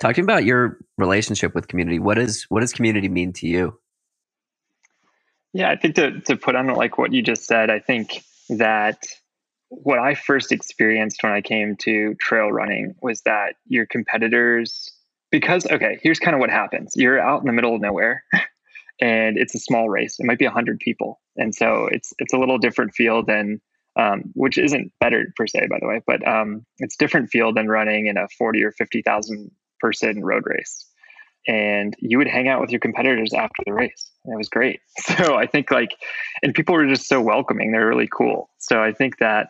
Talking 0.00 0.24
about 0.24 0.44
your 0.44 0.78
relationship 0.96 1.54
with 1.54 1.68
community, 1.68 1.98
what 1.98 2.18
is 2.18 2.44
what 2.48 2.60
does 2.60 2.72
community 2.72 3.08
mean 3.08 3.32
to 3.34 3.46
you? 3.46 3.78
Yeah, 5.52 5.70
I 5.70 5.76
think 5.76 5.96
to 5.96 6.20
to 6.20 6.36
put 6.36 6.54
on 6.54 6.68
like 6.68 6.98
what 6.98 7.12
you 7.12 7.22
just 7.22 7.44
said, 7.44 7.68
I 7.70 7.80
think 7.80 8.22
that 8.48 9.06
what 9.70 9.98
I 9.98 10.14
first 10.14 10.52
experienced 10.52 11.22
when 11.22 11.32
I 11.32 11.40
came 11.40 11.76
to 11.80 12.14
trail 12.14 12.50
running 12.50 12.94
was 13.02 13.22
that 13.22 13.56
your 13.66 13.86
competitors 13.86 14.90
because 15.30 15.66
okay, 15.66 15.98
here's 16.02 16.18
kind 16.18 16.34
of 16.34 16.40
what 16.40 16.50
happens. 16.50 16.92
You're 16.96 17.20
out 17.20 17.40
in 17.40 17.46
the 17.46 17.52
middle 17.52 17.74
of 17.74 17.80
nowhere 17.80 18.24
and 19.00 19.38
it's 19.38 19.54
a 19.54 19.60
small 19.60 19.88
race. 19.88 20.16
It 20.18 20.26
might 20.26 20.38
be 20.38 20.46
100 20.46 20.78
people. 20.80 21.20
And 21.36 21.54
so 21.54 21.88
it's 21.90 22.12
it's 22.18 22.32
a 22.32 22.38
little 22.38 22.58
different 22.58 22.94
feel 22.94 23.24
than 23.24 23.60
um, 23.98 24.22
which 24.34 24.58
isn't 24.58 24.92
better 25.00 25.32
per 25.36 25.46
se, 25.46 25.66
by 25.68 25.78
the 25.80 25.88
way, 25.88 26.00
but 26.06 26.26
um, 26.26 26.64
it's 26.78 26.96
different 26.96 27.30
feel 27.30 27.52
than 27.52 27.68
running 27.68 28.06
in 28.06 28.16
a 28.16 28.28
40 28.38 28.62
or 28.62 28.70
50,000 28.72 29.50
person 29.80 30.22
road 30.22 30.44
race. 30.46 30.86
And 31.48 31.94
you 31.98 32.18
would 32.18 32.28
hang 32.28 32.46
out 32.46 32.60
with 32.60 32.70
your 32.70 32.78
competitors 32.78 33.32
after 33.32 33.62
the 33.66 33.72
race. 33.72 34.10
And 34.24 34.34
it 34.34 34.36
was 34.36 34.48
great. 34.48 34.80
So 35.18 35.36
I 35.36 35.46
think 35.46 35.70
like, 35.70 35.96
and 36.42 36.54
people 36.54 36.74
were 36.74 36.86
just 36.86 37.08
so 37.08 37.20
welcoming. 37.20 37.72
They're 37.72 37.88
really 37.88 38.08
cool. 38.08 38.50
So 38.58 38.80
I 38.82 38.92
think 38.92 39.18
that 39.18 39.48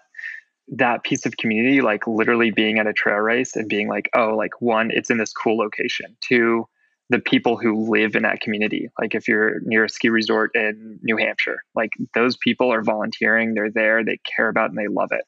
that 0.77 1.03
piece 1.05 1.25
of 1.25 1.37
community, 1.37 1.81
like 1.81 2.07
literally 2.07 2.51
being 2.51 2.79
at 2.79 2.87
a 2.87 2.93
trail 2.93 3.17
race 3.17 3.57
and 3.57 3.69
being 3.69 3.89
like, 3.89 4.11
oh, 4.15 4.35
like 4.37 4.61
one, 4.61 4.91
it's 4.93 5.11
in 5.11 5.19
this 5.19 5.33
cool 5.33 5.57
location. 5.57 6.17
Two, 6.21 6.67
the 7.11 7.19
people 7.19 7.57
who 7.57 7.91
live 7.91 8.15
in 8.15 8.23
that 8.23 8.41
community. 8.41 8.91
Like 9.01 9.15
if 9.15 9.27
you're 9.29 9.61
near 9.63 9.85
a 9.85 9.89
ski 9.89 10.11
resort 10.11 10.51
in 10.55 10.99
New 11.03 11.17
Hampshire, 11.17 11.59
like 11.75 11.91
those 12.15 12.37
people 12.37 12.71
are 12.73 12.83
volunteering, 12.83 13.55
they're 13.55 13.71
there, 13.71 14.05
they 14.05 14.19
care 14.37 14.49
about 14.49 14.71
and 14.71 14.79
they 14.79 14.89
love 14.89 15.11
it. 15.13 15.25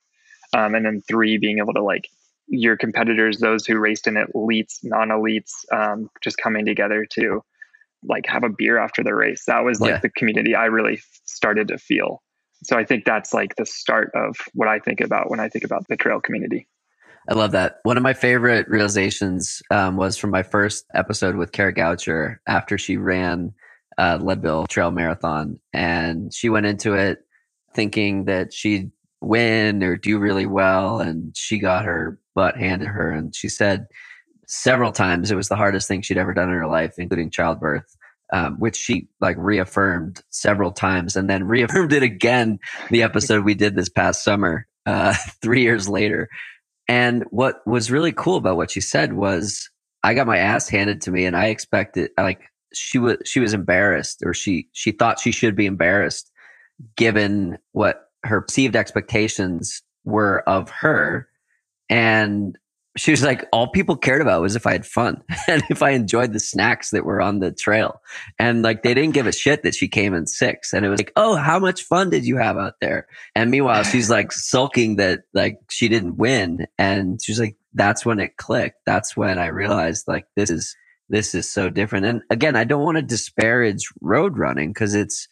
Um, 0.57 0.75
and 0.75 0.85
then 0.85 1.01
three, 1.09 1.39
being 1.39 1.59
able 1.59 1.75
to 1.75 1.83
like 1.83 2.09
your 2.49 2.77
competitors, 2.77 3.39
those 3.39 3.65
who 3.65 3.79
raced 3.79 4.07
in 4.07 4.15
elites, 4.15 4.81
non-elites, 4.83 5.53
um, 5.73 6.11
just 6.23 6.37
coming 6.37 6.67
together 6.67 7.07
to 7.13 7.43
like 8.03 8.27
have 8.27 8.45
a 8.45 8.49
beer 8.49 8.79
after 8.79 9.03
the 9.03 9.15
race. 9.15 9.45
That 9.47 9.65
was 9.65 9.81
like 9.81 9.91
yeah. 9.91 10.01
the 10.01 10.11
community 10.11 10.55
I 10.55 10.67
really 10.67 11.01
started 11.25 11.69
to 11.69 11.79
feel. 11.79 12.23
So 12.63 12.77
I 12.77 12.85
think 12.85 13.05
that's 13.05 13.33
like 13.33 13.57
the 13.57 13.67
start 13.67 14.11
of 14.15 14.37
what 14.53 14.69
I 14.69 14.79
think 14.79 15.01
about 15.01 15.31
when 15.31 15.41
I 15.41 15.49
think 15.49 15.65
about 15.65 15.89
the 15.89 15.97
trail 15.97 16.21
community. 16.21 16.69
I 17.29 17.35
love 17.35 17.53
that. 17.53 17.79
One 17.83 17.97
of 17.97 18.03
my 18.03 18.15
favorite 18.15 18.69
realizations 18.69 19.63
um, 19.71 19.97
was 19.97 20.17
from 20.17 20.31
my 20.31 20.43
first 20.43 20.85
episode 20.95 21.37
with 21.37 21.53
Kara 21.53 21.75
Goucher 21.75 22.37
after 22.47 22.79
she 22.79 22.97
ran 22.97 23.53
uh, 23.99 24.19
Leadville 24.21 24.67
Trail 24.67 24.91
Marathon. 24.91 25.61
And 25.73 26.33
she 26.33 26.49
went 26.49 26.67
into 26.67 26.95
it 26.95 27.19
thinking 27.75 28.25
that 28.25 28.53
she'd 28.53 28.91
win 29.21 29.83
or 29.83 29.97
do 29.97 30.19
really 30.19 30.47
well. 30.47 31.01
And 31.01 31.37
she 31.37 31.59
got 31.59 31.85
her 31.85 32.19
butt 32.35 32.57
handed 32.57 32.89
her. 32.89 33.11
And 33.11 33.35
she 33.35 33.49
said 33.49 33.87
several 34.47 34.91
times 34.91 35.31
it 35.31 35.37
was 35.37 35.49
the 35.49 35.57
hardest 35.57 35.87
thing 35.87 36.03
she'd 36.03 36.19
ever 36.19 36.35
done 36.35 36.49
in 36.49 36.57
her 36.57 36.67
life, 36.67 36.95
including 36.99 37.31
childbirth. 37.31 37.97
Um, 38.33 38.61
which 38.61 38.77
she 38.77 39.09
like 39.21 39.37
reaffirmed 39.39 40.23
several 40.31 40.71
times 40.71 41.17
and 41.17 41.29
then 41.29 41.45
reaffirmed 41.49 41.93
it 41.93 42.05
again 42.05 42.61
the 42.91 43.03
episode 43.03 43.45
we 43.45 43.55
did 43.55 43.75
this 43.75 43.89
past 43.89 44.23
summer 44.23 44.69
uh, 44.87 45.15
three 45.43 45.63
years 45.63 45.89
later 45.89 46.29
and 46.87 47.25
what 47.31 47.67
was 47.67 47.91
really 47.91 48.13
cool 48.13 48.37
about 48.37 48.57
what 48.57 48.71
she 48.71 48.81
said 48.81 49.15
was 49.15 49.69
i 50.05 50.15
got 50.15 50.29
my 50.29 50.39
ass 50.39 50.69
handed 50.69 51.01
to 51.01 51.11
me 51.11 51.25
and 51.25 51.37
i 51.37 51.47
expected 51.47 52.13
like 52.17 52.43
she 52.73 52.99
was 52.99 53.17
she 53.25 53.41
was 53.41 53.53
embarrassed 53.53 54.23
or 54.25 54.33
she 54.33 54.69
she 54.73 54.93
thought 54.93 55.19
she 55.19 55.33
should 55.33 55.57
be 55.57 55.67
embarrassed 55.67 56.31
given 56.97 57.59
what 57.73 58.11
her 58.25 58.43
perceived 58.43 58.77
expectations 58.77 59.83
were 60.05 60.41
of 60.49 60.71
her. 60.71 61.29
And 61.89 62.57
she 62.97 63.13
was 63.13 63.23
like, 63.23 63.47
all 63.53 63.69
people 63.69 63.97
cared 63.97 64.21
about 64.21 64.43
was 64.43 64.57
if 64.57 64.67
I 64.67 64.73
had 64.73 64.85
fun 64.85 65.23
and 65.49 65.63
if 65.71 65.83
I 65.83 65.91
enjoyed 65.91 66.33
the 66.33 66.41
snacks 66.41 66.91
that 66.91 67.05
were 67.05 67.21
on 67.21 67.39
the 67.39 67.53
trail. 67.53 68.01
And 68.39 68.63
like, 68.63 68.83
they 68.83 68.95
didn't 68.95 69.15
give 69.15 69.27
a 69.27 69.33
shit 69.33 69.63
that 69.63 69.75
she 69.75 69.89
came 69.89 70.13
in 70.13 70.27
six. 70.27 70.73
And 70.73 70.85
it 70.85 70.89
was 70.89 70.99
like, 70.99 71.13
oh, 71.17 71.37
how 71.37 71.59
much 71.59 71.83
fun 71.83 72.11
did 72.11 72.27
you 72.27 72.37
have 72.37 72.57
out 72.57 72.75
there? 72.81 73.07
And 73.35 73.51
meanwhile, 73.51 73.85
she's 73.85 74.11
like 74.19 74.33
sulking 74.33 74.97
that 74.97 75.21
like 75.35 75.59
she 75.71 75.89
didn't 75.89 76.17
win. 76.17 76.67
And 76.79 77.23
she's 77.23 77.39
like, 77.39 77.57
that's 77.75 78.05
when 78.05 78.19
it 78.19 78.37
clicked. 78.37 78.79
That's 78.87 79.17
when 79.17 79.39
I 79.39 79.47
realized 79.47 80.09
like, 80.09 80.27
this 80.35 80.51
is, 80.51 80.77
this 81.09 81.35
is 81.35 81.49
so 81.49 81.71
different. 81.71 82.07
And 82.07 82.23
again, 82.31 82.57
I 82.57 82.65
don't 82.65 82.85
want 82.85 82.97
to 82.97 83.03
disparage 83.03 83.85
road 84.01 84.37
running 84.37 84.73
because 84.73 84.95
it's, 84.95 85.29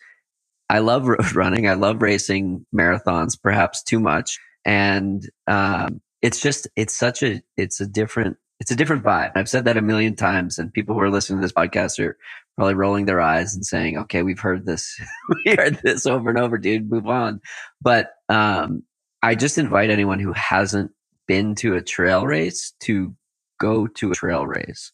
I 0.70 0.78
love 0.78 1.08
road 1.08 1.34
running. 1.34 1.68
I 1.68 1.74
love 1.74 2.02
racing 2.02 2.66
marathons, 2.74 3.40
perhaps 3.40 3.82
too 3.82 3.98
much. 3.98 4.38
And 4.64 5.28
um, 5.48 6.00
it's 6.22 6.40
just, 6.40 6.68
it's 6.76 6.96
such 6.96 7.22
a, 7.22 7.42
it's 7.56 7.80
a 7.80 7.86
different, 7.86 8.36
it's 8.60 8.70
a 8.70 8.76
different 8.76 9.04
vibe. 9.04 9.32
I've 9.34 9.48
said 9.48 9.64
that 9.66 9.76
a 9.76 9.82
million 9.82 10.16
times, 10.16 10.58
and 10.58 10.72
people 10.72 10.94
who 10.94 11.00
are 11.00 11.10
listening 11.10 11.38
to 11.38 11.44
this 11.44 11.52
podcast 11.52 12.04
are 12.04 12.16
probably 12.56 12.74
rolling 12.74 13.04
their 13.04 13.20
eyes 13.20 13.54
and 13.54 13.64
saying, 13.64 13.96
"Okay, 13.96 14.24
we've 14.24 14.40
heard 14.40 14.66
this, 14.66 15.00
we 15.44 15.54
heard 15.54 15.80
this 15.84 16.06
over 16.06 16.28
and 16.28 16.38
over, 16.40 16.58
dude. 16.58 16.90
Move 16.90 17.06
on." 17.06 17.40
But 17.80 18.10
um, 18.28 18.82
I 19.22 19.36
just 19.36 19.58
invite 19.58 19.90
anyone 19.90 20.18
who 20.18 20.32
hasn't 20.32 20.90
been 21.28 21.54
to 21.56 21.76
a 21.76 21.82
trail 21.82 22.26
race 22.26 22.72
to 22.80 23.14
go 23.60 23.86
to 23.86 24.10
a 24.10 24.14
trail 24.14 24.46
race 24.46 24.92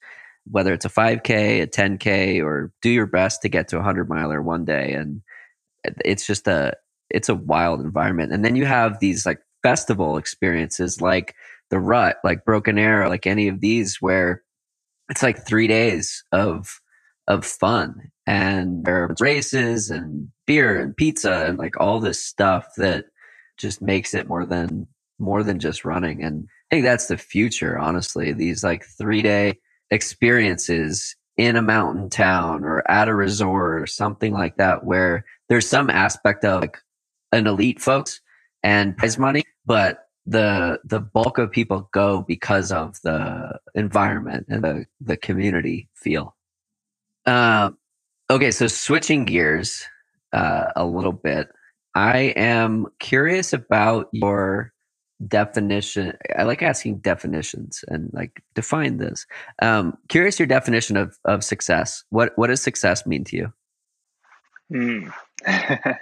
whether 0.51 0.73
it's 0.73 0.85
a 0.85 0.91
5k 0.91 1.63
a 1.63 1.67
10k 1.67 2.45
or 2.45 2.73
do 2.83 2.91
your 2.91 3.07
best 3.07 3.43
to 3.43 3.49
get 3.49 3.69
to 3.69 3.77
a 3.77 3.81
100 3.81 4.09
miler 4.09 4.43
one 4.43 4.65
day 4.65 4.93
and 4.93 5.23
it's 6.05 6.27
just 6.27 6.47
a 6.47 6.75
it's 7.11 7.29
a 7.29 7.35
wild 7.35 7.81
environment 7.81 8.33
and 8.33 8.45
then 8.45 8.57
you 8.57 8.65
have 8.65 8.99
these 9.01 9.25
like 9.25 9.41
festival 9.65 10.19
experiences 10.19 11.01
like 11.01 11.35
the 11.71 11.81
rut 11.81 12.19
like 12.23 12.45
broken 12.45 12.79
arrow 12.79 13.09
like 13.09 13.27
any 13.27 13.49
of 13.49 13.61
these 13.61 13.97
where 14.01 14.43
it's 15.09 15.23
like 15.23 15.47
three 15.47 15.67
days 15.67 16.23
of 16.33 16.81
of 17.29 17.47
fun 17.47 18.11
and 18.27 18.85
there 18.85 19.05
are 19.05 19.17
races 19.21 19.91
and 19.91 20.29
beer 20.47 20.79
and 20.79 20.95
pizza 20.97 21.47
and 21.47 21.59
like 21.59 21.81
all 21.81 21.99
this 21.99 22.23
stuff 22.23 22.67
that 22.77 23.07
just 23.57 23.81
makes 23.81 24.13
it 24.13 24.29
more 24.29 24.45
than 24.45 24.87
more 25.19 25.43
than 25.43 25.59
just 25.59 25.85
running. 25.85 26.23
And 26.23 26.47
i 26.71 26.77
think 26.77 26.85
that's 26.85 27.07
the 27.07 27.17
future 27.17 27.79
honestly 27.79 28.33
these 28.33 28.63
like 28.63 28.85
three 28.99 29.23
day 29.23 29.55
experiences 29.91 31.17
in 31.39 31.57
a 31.57 31.63
mountain 31.63 32.11
town 32.11 32.65
or 32.65 32.89
at 32.91 33.09
a 33.09 33.15
resort 33.15 33.81
or 33.81 33.87
something 33.87 34.35
like 34.35 34.57
that 34.57 34.85
where 34.85 35.25
there's 35.49 35.69
some 35.69 35.89
aspect 35.89 36.45
of 36.45 36.61
like 36.61 36.79
an 37.33 37.47
elite 37.47 37.81
folks 37.81 38.21
and 38.65 38.97
prize 38.97 39.19
money, 39.19 39.45
but 39.67 40.09
the 40.27 40.81
the 40.85 41.01
bulk 41.01 41.39
of 41.39 41.53
people 41.53 41.89
go 41.93 42.23
because 42.27 42.73
of 42.73 43.01
the 43.03 43.59
environment 43.75 44.47
and 44.49 44.65
the 44.65 44.87
the 45.01 45.17
community 45.19 45.89
feel. 45.95 46.35
Uh, 47.27 47.71
okay, 48.31 48.51
so 48.51 48.67
switching 48.67 49.25
gears 49.27 49.85
uh, 50.33 50.67
a 50.77 50.85
little 50.85 51.13
bit, 51.13 51.49
I 51.95 52.33
am 52.37 52.87
curious 53.01 53.53
about 53.53 54.09
your 54.13 54.73
definition. 55.29 56.17
I 56.39 56.45
like 56.45 56.63
asking 56.63 56.99
definitions 56.99 57.85
and 57.89 58.11
like 58.15 58.43
define 58.55 58.97
this. 58.97 59.27
Um, 59.63 59.99
curious 60.09 60.39
your 60.41 60.49
definition 60.49 60.97
of 60.97 61.19
of 61.27 61.45
success. 61.45 62.03
What 62.11 62.33
what 62.37 62.49
does 62.49 62.63
success 62.63 63.07
mean 63.07 63.25
to 63.25 63.37
you? 63.37 63.53
Mm. 64.73 65.13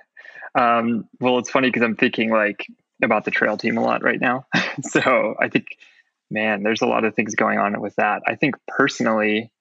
um, 0.55 1.09
well, 1.21 1.39
it's 1.39 1.51
funny 1.51 1.69
because 1.69 1.83
I'm 1.83 1.97
thinking 1.97 2.31
like 2.31 2.67
about 3.03 3.25
the 3.25 3.31
trail 3.31 3.57
team 3.57 3.79
a 3.79 3.83
lot 3.83 4.03
right 4.03 4.21
now. 4.21 4.47
so 4.83 5.35
I 5.41 5.49
think, 5.49 5.67
man, 6.31 6.63
there's 6.63 6.83
a 6.83 6.87
lot 6.87 7.05
of 7.05 7.15
things 7.15 7.35
going 7.35 7.59
on 7.59 7.81
with 7.81 7.97
that. 7.97 8.23
I 8.27 8.37
think 8.37 8.57
personally, 8.69 9.53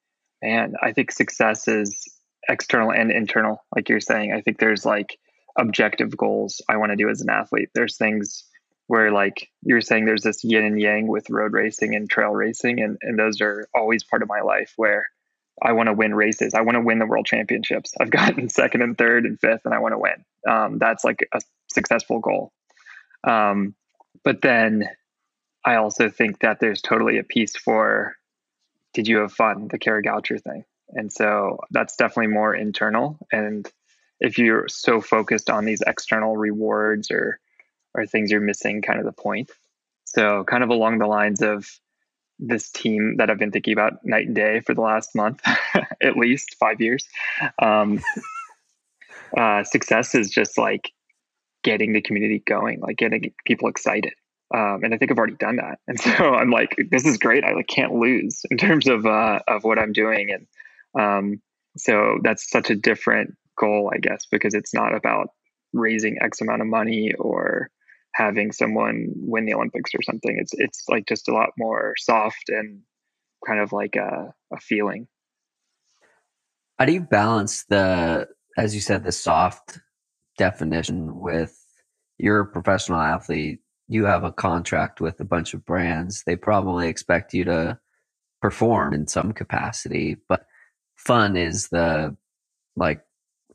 man, 0.41 0.73
I 0.81 0.91
think 0.93 1.11
success 1.11 1.67
is 1.67 2.07
external 2.47 2.91
and 2.91 3.11
internal. 3.11 3.63
Like 3.75 3.89
you're 3.89 3.99
saying, 3.99 4.33
I 4.33 4.41
think 4.41 4.59
there's 4.59 4.85
like 4.85 5.17
objective 5.57 6.15
goals 6.15 6.61
I 6.69 6.77
want 6.77 6.91
to 6.91 6.95
do 6.95 7.09
as 7.09 7.21
an 7.21 7.29
athlete. 7.29 7.69
There's 7.73 7.97
things 7.97 8.45
where 8.87 9.11
like 9.11 9.49
you're 9.63 9.81
saying 9.81 10.05
there's 10.05 10.23
this 10.23 10.43
yin 10.43 10.65
and 10.65 10.79
yang 10.79 11.07
with 11.07 11.29
road 11.29 11.53
racing 11.53 11.95
and 11.95 12.09
trail 12.09 12.31
racing 12.31 12.81
and, 12.81 12.97
and 13.01 13.17
those 13.17 13.39
are 13.39 13.67
always 13.73 14.03
part 14.03 14.21
of 14.21 14.27
my 14.27 14.41
life 14.41 14.73
where 14.75 15.07
I 15.61 15.73
want 15.73 15.87
to 15.87 15.93
win 15.93 16.13
races. 16.13 16.53
I 16.53 16.61
want 16.61 16.75
to 16.75 16.81
win 16.81 16.99
the 16.99 17.05
world 17.05 17.25
championships. 17.25 17.93
I've 17.99 18.09
gotten 18.09 18.49
second 18.49 18.81
and 18.81 18.97
third 18.97 19.25
and 19.25 19.39
fifth 19.39 19.61
and 19.65 19.73
I 19.73 19.79
want 19.79 19.93
to 19.93 19.99
win. 19.99 20.25
Um, 20.47 20.77
that's 20.79 21.03
like 21.03 21.27
a 21.33 21.41
successful 21.71 22.19
goal. 22.19 22.51
Um, 23.23 23.75
but 24.23 24.41
then 24.41 24.89
I 25.65 25.75
also 25.75 26.09
think 26.09 26.39
that 26.39 26.59
there's 26.59 26.81
totally 26.81 27.17
a 27.19 27.23
piece 27.23 27.55
for 27.55 28.15
did 28.93 29.07
you 29.07 29.17
have 29.17 29.31
fun, 29.31 29.69
the 29.69 29.79
Kara 29.79 30.03
Goucher 30.03 30.41
thing. 30.41 30.65
And 30.89 31.11
so 31.11 31.59
that's 31.69 31.95
definitely 31.95 32.33
more 32.33 32.53
internal. 32.53 33.17
And 33.31 33.71
if 34.19 34.37
you're 34.37 34.67
so 34.67 34.99
focused 34.99 35.49
on 35.49 35.63
these 35.65 35.81
external 35.85 36.35
rewards 36.35 37.09
or 37.09 37.39
or 37.93 38.05
things 38.05 38.31
you're 38.31 38.41
missing 38.41 38.81
kind 38.81 38.99
of 38.99 39.05
the 39.05 39.11
point. 39.11 39.51
So 40.05 40.43
kind 40.45 40.63
of 40.63 40.69
along 40.69 40.99
the 40.99 41.07
lines 41.07 41.41
of 41.41 41.67
this 42.41 42.69
team 42.69 43.15
that 43.17 43.29
I've 43.29 43.37
been 43.37 43.51
thinking 43.51 43.73
about 43.73 44.03
night 44.03 44.25
and 44.25 44.35
day 44.35 44.59
for 44.61 44.73
the 44.73 44.81
last 44.81 45.15
month, 45.15 45.41
at 46.01 46.17
least 46.17 46.55
five 46.59 46.81
years. 46.81 47.07
Um, 47.61 48.01
uh, 49.37 49.63
success 49.63 50.15
is 50.15 50.29
just 50.29 50.57
like 50.57 50.91
getting 51.63 51.93
the 51.93 52.01
community 52.01 52.43
going, 52.45 52.81
like 52.81 52.97
getting 52.97 53.33
people 53.45 53.69
excited. 53.69 54.13
Um, 54.53 54.81
and 54.83 54.93
I 54.93 54.97
think 54.97 55.11
I've 55.11 55.17
already 55.17 55.35
done 55.35 55.57
that. 55.57 55.79
And 55.87 55.99
so 55.99 56.11
I'm 56.35 56.51
like, 56.51 56.75
this 56.89 57.05
is 57.05 57.17
great. 57.17 57.43
I 57.43 57.53
like 57.53 57.67
can't 57.67 57.93
lose 57.93 58.41
in 58.49 58.57
terms 58.57 58.87
of 58.87 59.05
uh, 59.05 59.39
of 59.47 59.63
what 59.63 59.79
I'm 59.79 59.93
doing. 59.93 60.31
And 60.31 60.47
um, 61.01 61.41
so 61.77 62.19
that's 62.23 62.49
such 62.49 62.69
a 62.69 62.75
different 62.75 63.35
goal, 63.57 63.91
I 63.93 63.99
guess, 63.99 64.25
because 64.29 64.53
it's 64.53 64.73
not 64.73 64.93
about 64.93 65.29
raising 65.73 66.17
X 66.21 66.41
amount 66.41 66.61
of 66.61 66.67
money 66.67 67.13
or 67.17 67.69
having 68.13 68.51
someone 68.51 69.07
win 69.15 69.45
the 69.45 69.53
Olympics 69.53 69.91
or 69.95 70.01
something. 70.01 70.37
It's 70.39 70.53
it's 70.53 70.83
like 70.89 71.05
just 71.07 71.27
a 71.27 71.33
lot 71.33 71.49
more 71.57 71.93
soft 71.97 72.49
and 72.49 72.81
kind 73.45 73.59
of 73.59 73.71
like 73.71 73.95
a, 73.95 74.33
a 74.53 74.59
feeling. 74.59 75.07
How 76.77 76.85
do 76.85 76.93
you 76.93 77.01
balance 77.01 77.65
the, 77.65 78.27
as 78.57 78.73
you 78.73 78.81
said, 78.81 79.03
the 79.03 79.11
soft 79.11 79.79
definition 80.37 81.19
with 81.19 81.57
you're 82.17 82.41
a 82.41 82.45
professional 82.45 82.99
athlete, 82.99 83.59
you 83.87 84.05
have 84.05 84.23
a 84.23 84.31
contract 84.31 85.01
with 85.01 85.19
a 85.19 85.25
bunch 85.25 85.53
of 85.53 85.65
brands. 85.65 86.23
They 86.25 86.35
probably 86.35 86.87
expect 86.87 87.33
you 87.33 87.43
to 87.45 87.79
perform 88.41 88.93
in 88.93 89.07
some 89.07 89.33
capacity, 89.33 90.17
but 90.27 90.45
fun 90.95 91.35
is 91.35 91.69
the 91.69 92.15
like 92.75 93.01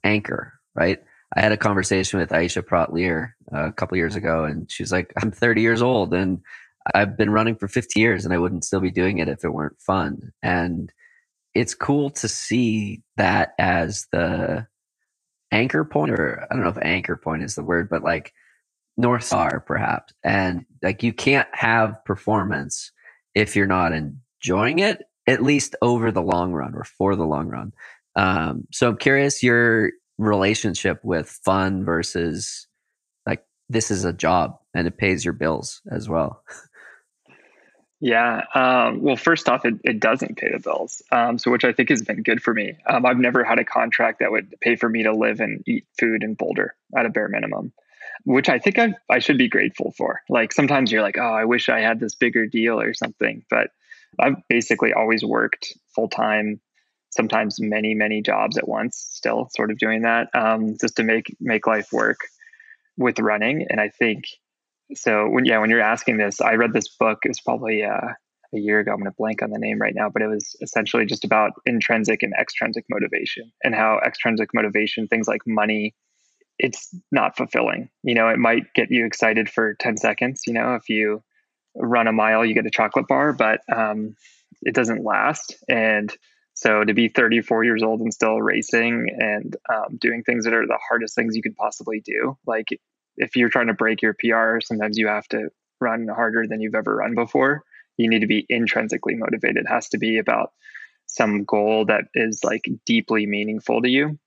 anchor, 0.05 0.55
right? 0.75 1.03
I 1.35 1.41
had 1.41 1.53
a 1.53 1.57
conversation 1.57 2.21
with 2.21 2.31
Aisha 2.31 2.65
Praught-Leer 2.65 3.37
uh, 3.53 3.67
a 3.67 3.73
couple 3.73 3.97
years 3.97 4.17
ago, 4.17 4.45
and 4.45 4.71
she's 4.71 4.93
like, 4.93 5.13
"I'm 5.21 5.31
30 5.31 5.61
years 5.63 5.83
old, 5.83 6.15
and 6.15 6.41
I've 6.95 7.17
been 7.17 7.31
running 7.31 7.57
for 7.57 7.69
50 7.69 7.99
years, 7.99 8.25
and 8.25 8.33
I 8.33 8.39
wouldn't 8.39 8.65
still 8.65 8.81
be 8.81 8.91
doing 8.91 9.19
it 9.19 9.29
if 9.29 9.45
it 9.45 9.53
weren't 9.53 9.81
fun." 9.81 10.33
And 10.43 10.93
it's 11.55 11.75
cool 11.75 12.11
to 12.11 12.29
see 12.29 13.03
that 13.17 13.55
as 13.59 14.07
the 14.13 14.67
anchor 15.53 15.85
point, 15.85 16.13
or 16.13 16.47
I 16.51 16.55
don't 16.55 16.63
know 16.65 16.71
if 16.71 16.79
anchor 16.83 17.17
point 17.17 17.43
is 17.43 17.55
the 17.55 17.65
word, 17.65 17.89
but 17.89 18.03
like 18.03 18.33
north 18.97 19.25
star, 19.25 19.61
perhaps. 19.61 20.13
And 20.25 20.65
like 20.83 21.03
you 21.03 21.13
can't 21.13 21.49
have 21.53 22.05
performance 22.05 22.93
if 23.35 23.57
you're 23.57 23.67
not 23.67 23.93
enjoying 23.93 24.79
it, 24.79 25.03
at 25.27 25.43
least 25.43 25.77
over 25.83 26.11
the 26.13 26.23
long 26.23 26.53
run 26.53 26.75
or 26.75 26.85
for 26.85 27.17
the 27.17 27.25
long 27.27 27.49
run. 27.49 27.73
Um, 28.17 28.67
so 28.73 28.91
I'm 28.91 28.97
curious 28.97 29.43
your 29.43 29.93
relationship 30.19 31.05
with 31.05 31.29
fun 31.45 31.85
versus 31.85 32.67
like 33.27 33.45
this 33.69 33.91
is 33.91 34.05
a 34.05 34.13
job 34.13 34.59
and 34.75 34.87
it 34.87 34.99
pays 34.99 35.25
your 35.25 35.35
bills 35.35 35.83
as 35.91 36.09
well. 36.09 36.43
Yeah. 38.01 38.43
Um, 38.55 39.03
well, 39.03 39.17
first 39.17 39.49
off, 39.49 39.65
it, 39.65 39.75
it 39.83 40.01
doesn't 40.01 40.37
pay 40.37 40.51
the 40.53 40.59
bills. 40.59 41.03
Um, 41.11 41.39
so, 41.39 41.51
which 41.51 41.65
I 41.65 41.73
think 41.73 41.89
has 41.89 42.03
been 42.03 42.23
good 42.23 42.43
for 42.43 42.53
me. 42.53 42.77
Um, 42.87 43.07
I've 43.07 43.19
never 43.19 43.43
had 43.43 43.59
a 43.59 43.65
contract 43.65 44.19
that 44.21 44.31
would 44.31 44.55
pay 44.61 44.77
for 44.77 44.89
me 44.89 45.05
to 45.05 45.13
live 45.13 45.41
and 45.41 45.63
eat 45.67 45.87
food 45.99 46.23
in 46.23 46.35
Boulder 46.35 46.75
at 46.95 47.07
a 47.07 47.09
bare 47.09 47.29
minimum, 47.29 47.73
which 48.25 48.51
I 48.51 48.59
think 48.59 48.79
I 48.79 48.95
I 49.11 49.21
should 49.21 49.39
be 49.39 49.49
grateful 49.49 49.95
for. 49.97 50.21
Like 50.29 50.53
sometimes 50.53 50.93
you're 50.93 51.03
like, 51.03 51.17
oh, 51.19 51.23
I 51.23 51.47
wish 51.47 51.71
I 51.71 51.81
had 51.81 51.99
this 51.99 52.15
bigger 52.15 52.47
deal 52.47 52.79
or 52.79 52.93
something, 52.93 53.45
but 53.49 53.71
I've 54.21 54.37
basically 54.49 54.93
always 54.93 55.25
worked 55.25 55.73
full 55.95 56.09
time 56.09 56.61
sometimes 57.17 57.61
many 57.61 57.95
many 57.95 58.23
jobs 58.23 58.57
at 58.57 58.69
once 58.69 58.97
still 59.11 59.49
sort 59.55 59.71
of 59.71 59.79
doing 59.79 60.03
that 60.03 60.29
um, 60.35 60.77
just 60.81 60.97
to 60.97 61.03
make 61.03 61.35
make 61.41 61.67
life 61.67 61.89
work 61.93 62.19
with 62.97 63.19
running. 63.19 63.67
And 63.69 63.81
i 63.81 63.89
think 63.89 64.25
so 64.95 65.29
when 65.29 65.45
yeah 65.45 65.59
when 65.59 65.71
you're 65.71 65.81
asking 65.81 66.19
this 66.19 66.41
i 66.41 66.55
read 66.55 66.73
this 66.73 66.89
book 66.89 67.19
it 67.25 67.29
was 67.29 67.41
probably 67.41 67.83
uh, 67.83 68.13
a 68.55 68.59
year 68.59 68.79
ago 68.79 68.93
i'm 68.93 68.99
going 68.99 69.11
to 69.11 69.17
blank 69.19 69.43
on 69.43 69.51
the 69.51 69.59
name 69.59 69.81
right 69.81 69.97
now 69.97 70.09
but 70.09 70.23
it 70.23 70.29
was 70.29 70.55
essentially 70.63 71.05
just 71.05 71.25
about 71.25 71.51
intrinsic 71.67 72.23
and 72.23 72.33
extrinsic 72.41 72.85
motivation 72.89 73.51
and 73.65 73.75
how 73.75 73.99
extrinsic 74.07 74.51
motivation 74.55 75.09
things 75.09 75.27
like 75.27 75.41
money 75.47 75.95
it's 76.59 76.89
not 77.13 77.37
fulfilling. 77.37 77.91
You 78.03 78.15
know 78.15 78.29
it 78.29 78.39
might 78.39 78.73
get 78.75 78.91
you 78.91 79.05
excited 79.05 79.51
for 79.51 79.75
10 79.75 79.97
seconds 79.97 80.43
you 80.47 80.53
know 80.53 80.75
if 80.77 80.89
you 80.89 81.23
run 81.75 82.07
a 82.07 82.13
mile 82.13 82.45
you 82.45 82.55
get 82.55 82.65
a 82.65 82.71
chocolate 82.71 83.09
bar 83.09 83.33
but 83.33 83.61
um, 83.75 84.15
it 84.63 84.75
doesn't 84.75 85.05
last. 85.05 85.57
And 85.69 86.15
so 86.57 86.83
to 86.83 86.95
be 86.95 87.09
34 87.09 87.65
years 87.65 87.83
old 87.83 88.01
and 88.01 88.13
still 88.13 88.41
racing 88.41 89.09
and 89.19 89.55
um, 89.73 89.99
doing 89.99 90.23
things 90.23 90.47
that 90.47 90.55
are 90.55 90.67
the 90.67 90.79
hardest 90.89 91.15
things 91.15 91.37
you 91.37 91.43
could 91.43 91.55
possibly 91.55 92.01
do, 92.01 92.39
like 92.47 92.69
if 93.19 93.37
you're 93.37 93.51
trying 93.51 93.67
to 93.67 93.75
break 93.75 94.01
your 94.01 94.15
PR, 94.15 94.61
sometimes 94.63 94.97
you 94.97 95.07
have 95.07 95.29
to 95.29 95.51
run 95.83 96.09
harder 96.09 96.47
than 96.49 96.63
you've 96.63 96.75
ever 96.75 96.97
run 96.97 97.15
before. 97.15 97.63
You 97.99 98.09
need 98.09 98.21
to 98.21 98.27
be 98.27 98.47
intrinsically 98.49 99.17
motivated. 99.17 99.59
It 99.59 99.69
has 99.69 99.91
to 99.91 99.99
be 99.99 100.17
about 100.17 100.53
some 101.07 101.45
goal 101.45 101.85
that 101.87 102.05
is 102.15 102.41
like 102.43 102.65
deeply 102.87 103.27
meaningful 103.27 103.83
to 103.83 103.91
you. 103.91 104.19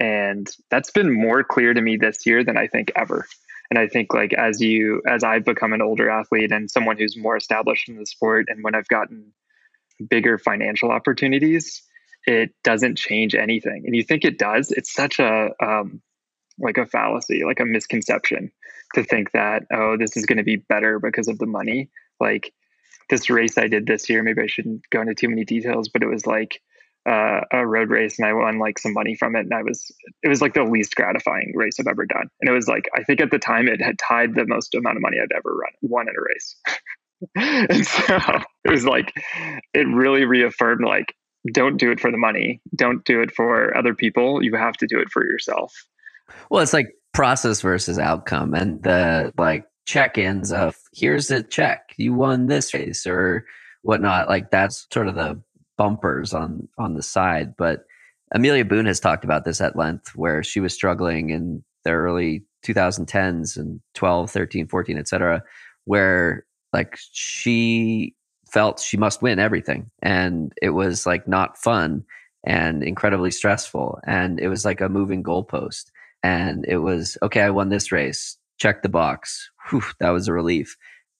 And 0.00 0.50
that's 0.70 0.90
been 0.90 1.12
more 1.12 1.44
clear 1.44 1.74
to 1.74 1.82
me 1.82 1.98
this 1.98 2.24
year 2.24 2.44
than 2.44 2.56
I 2.56 2.66
think 2.66 2.92
ever. 2.96 3.26
And 3.68 3.78
I 3.78 3.88
think 3.88 4.14
like 4.14 4.32
as 4.32 4.58
you 4.58 5.02
as 5.06 5.22
I've 5.22 5.44
become 5.44 5.74
an 5.74 5.82
older 5.82 6.08
athlete 6.08 6.50
and 6.50 6.70
someone 6.70 6.96
who's 6.96 7.14
more 7.14 7.36
established 7.36 7.90
in 7.90 7.98
the 7.98 8.06
sport 8.06 8.46
and 8.48 8.64
when 8.64 8.74
I've 8.74 8.88
gotten 8.88 9.34
bigger 10.08 10.38
financial 10.38 10.90
opportunities, 10.90 11.82
it 12.26 12.50
doesn't 12.62 12.96
change 12.96 13.34
anything. 13.34 13.82
And 13.86 13.94
you 13.94 14.02
think 14.02 14.24
it 14.24 14.38
does, 14.38 14.70
it's 14.70 14.92
such 14.92 15.18
a 15.18 15.50
um, 15.62 16.00
like 16.58 16.78
a 16.78 16.86
fallacy, 16.86 17.42
like 17.44 17.60
a 17.60 17.64
misconception 17.64 18.50
to 18.94 19.04
think 19.04 19.32
that, 19.32 19.64
oh, 19.72 19.96
this 19.96 20.16
is 20.16 20.26
going 20.26 20.38
to 20.38 20.44
be 20.44 20.56
better 20.56 20.98
because 20.98 21.28
of 21.28 21.38
the 21.38 21.46
money. 21.46 21.90
Like 22.20 22.52
this 23.10 23.28
race 23.28 23.58
I 23.58 23.68
did 23.68 23.86
this 23.86 24.08
year, 24.08 24.22
maybe 24.22 24.42
I 24.42 24.46
shouldn't 24.46 24.82
go 24.90 25.00
into 25.00 25.14
too 25.14 25.28
many 25.28 25.44
details, 25.44 25.88
but 25.88 26.02
it 26.02 26.06
was 26.06 26.26
like 26.26 26.60
uh, 27.08 27.40
a 27.52 27.66
road 27.66 27.90
race 27.90 28.18
and 28.18 28.26
I 28.26 28.32
won 28.32 28.58
like 28.58 28.78
some 28.78 28.94
money 28.94 29.14
from 29.14 29.36
it. 29.36 29.40
And 29.40 29.52
I 29.52 29.62
was, 29.62 29.90
it 30.22 30.28
was 30.28 30.40
like 30.40 30.54
the 30.54 30.64
least 30.64 30.94
gratifying 30.94 31.52
race 31.54 31.78
I've 31.80 31.86
ever 31.86 32.06
done. 32.06 32.28
And 32.40 32.48
it 32.48 32.52
was 32.52 32.68
like, 32.68 32.88
I 32.94 33.02
think 33.02 33.20
at 33.20 33.30
the 33.30 33.38
time 33.38 33.68
it 33.68 33.82
had 33.82 33.98
tied 33.98 34.34
the 34.34 34.46
most 34.46 34.74
amount 34.74 34.96
of 34.96 35.02
money 35.02 35.18
I'd 35.20 35.32
ever 35.36 35.54
run, 35.54 35.72
won 35.82 36.08
in 36.08 36.14
a 36.16 36.22
race. 36.22 36.56
and 37.34 37.86
so 37.86 38.18
it 38.64 38.70
was 38.70 38.84
like 38.84 39.12
it 39.72 39.86
really 39.88 40.24
reaffirmed 40.24 40.84
like 40.84 41.14
don't 41.52 41.76
do 41.76 41.90
it 41.90 42.00
for 42.00 42.10
the 42.10 42.16
money. 42.16 42.62
Don't 42.74 43.04
do 43.04 43.20
it 43.20 43.30
for 43.30 43.76
other 43.76 43.94
people. 43.94 44.42
You 44.42 44.54
have 44.56 44.74
to 44.78 44.86
do 44.86 44.98
it 44.98 45.10
for 45.10 45.24
yourself. 45.26 45.72
Well 46.50 46.62
it's 46.62 46.72
like 46.72 46.94
process 47.12 47.60
versus 47.60 47.98
outcome 47.98 48.54
and 48.54 48.82
the 48.82 49.32
like 49.36 49.66
check-ins 49.86 50.52
of 50.52 50.76
here's 50.94 51.30
a 51.30 51.42
check. 51.42 51.92
You 51.96 52.14
won 52.14 52.46
this 52.46 52.72
race 52.72 53.06
or 53.06 53.44
whatnot. 53.82 54.28
Like 54.28 54.50
that's 54.50 54.86
sort 54.92 55.08
of 55.08 55.14
the 55.14 55.40
bumpers 55.76 56.32
on 56.32 56.68
on 56.78 56.94
the 56.94 57.02
side. 57.02 57.56
But 57.56 57.84
amelia 58.32 58.64
boone 58.64 58.86
has 58.86 59.00
talked 59.00 59.24
about 59.24 59.44
this 59.44 59.60
at 59.60 59.76
length 59.76 60.16
where 60.16 60.42
she 60.42 60.60
was 60.60 60.72
struggling 60.72 61.30
in 61.30 61.62
the 61.84 61.90
early 61.90 62.44
2010s 62.64 63.58
and 63.58 63.80
12 63.92 64.30
13 64.30 64.66
14 64.66 64.96
etc 64.96 65.42
where 65.84 66.46
like 66.74 66.98
she 67.12 68.14
felt 68.50 68.78
she 68.78 68.98
must 68.98 69.22
win 69.22 69.38
everything 69.38 69.90
and 70.02 70.52
it 70.60 70.70
was 70.70 71.06
like 71.06 71.26
not 71.26 71.56
fun 71.56 72.04
and 72.46 72.82
incredibly 72.84 73.30
stressful 73.30 73.98
and 74.06 74.38
it 74.38 74.48
was 74.48 74.64
like 74.64 74.82
a 74.82 74.88
moving 74.90 75.22
goalpost 75.22 75.84
and 76.24 76.64
it 76.66 76.78
was 76.78 77.18
okay. 77.22 77.42
I 77.42 77.50
won 77.50 77.68
this 77.68 77.92
race. 77.92 78.38
Check 78.58 78.82
the 78.82 78.88
box. 78.88 79.50
Whew, 79.68 79.82
that 80.00 80.10
was 80.10 80.26
a 80.26 80.32
relief. 80.32 80.76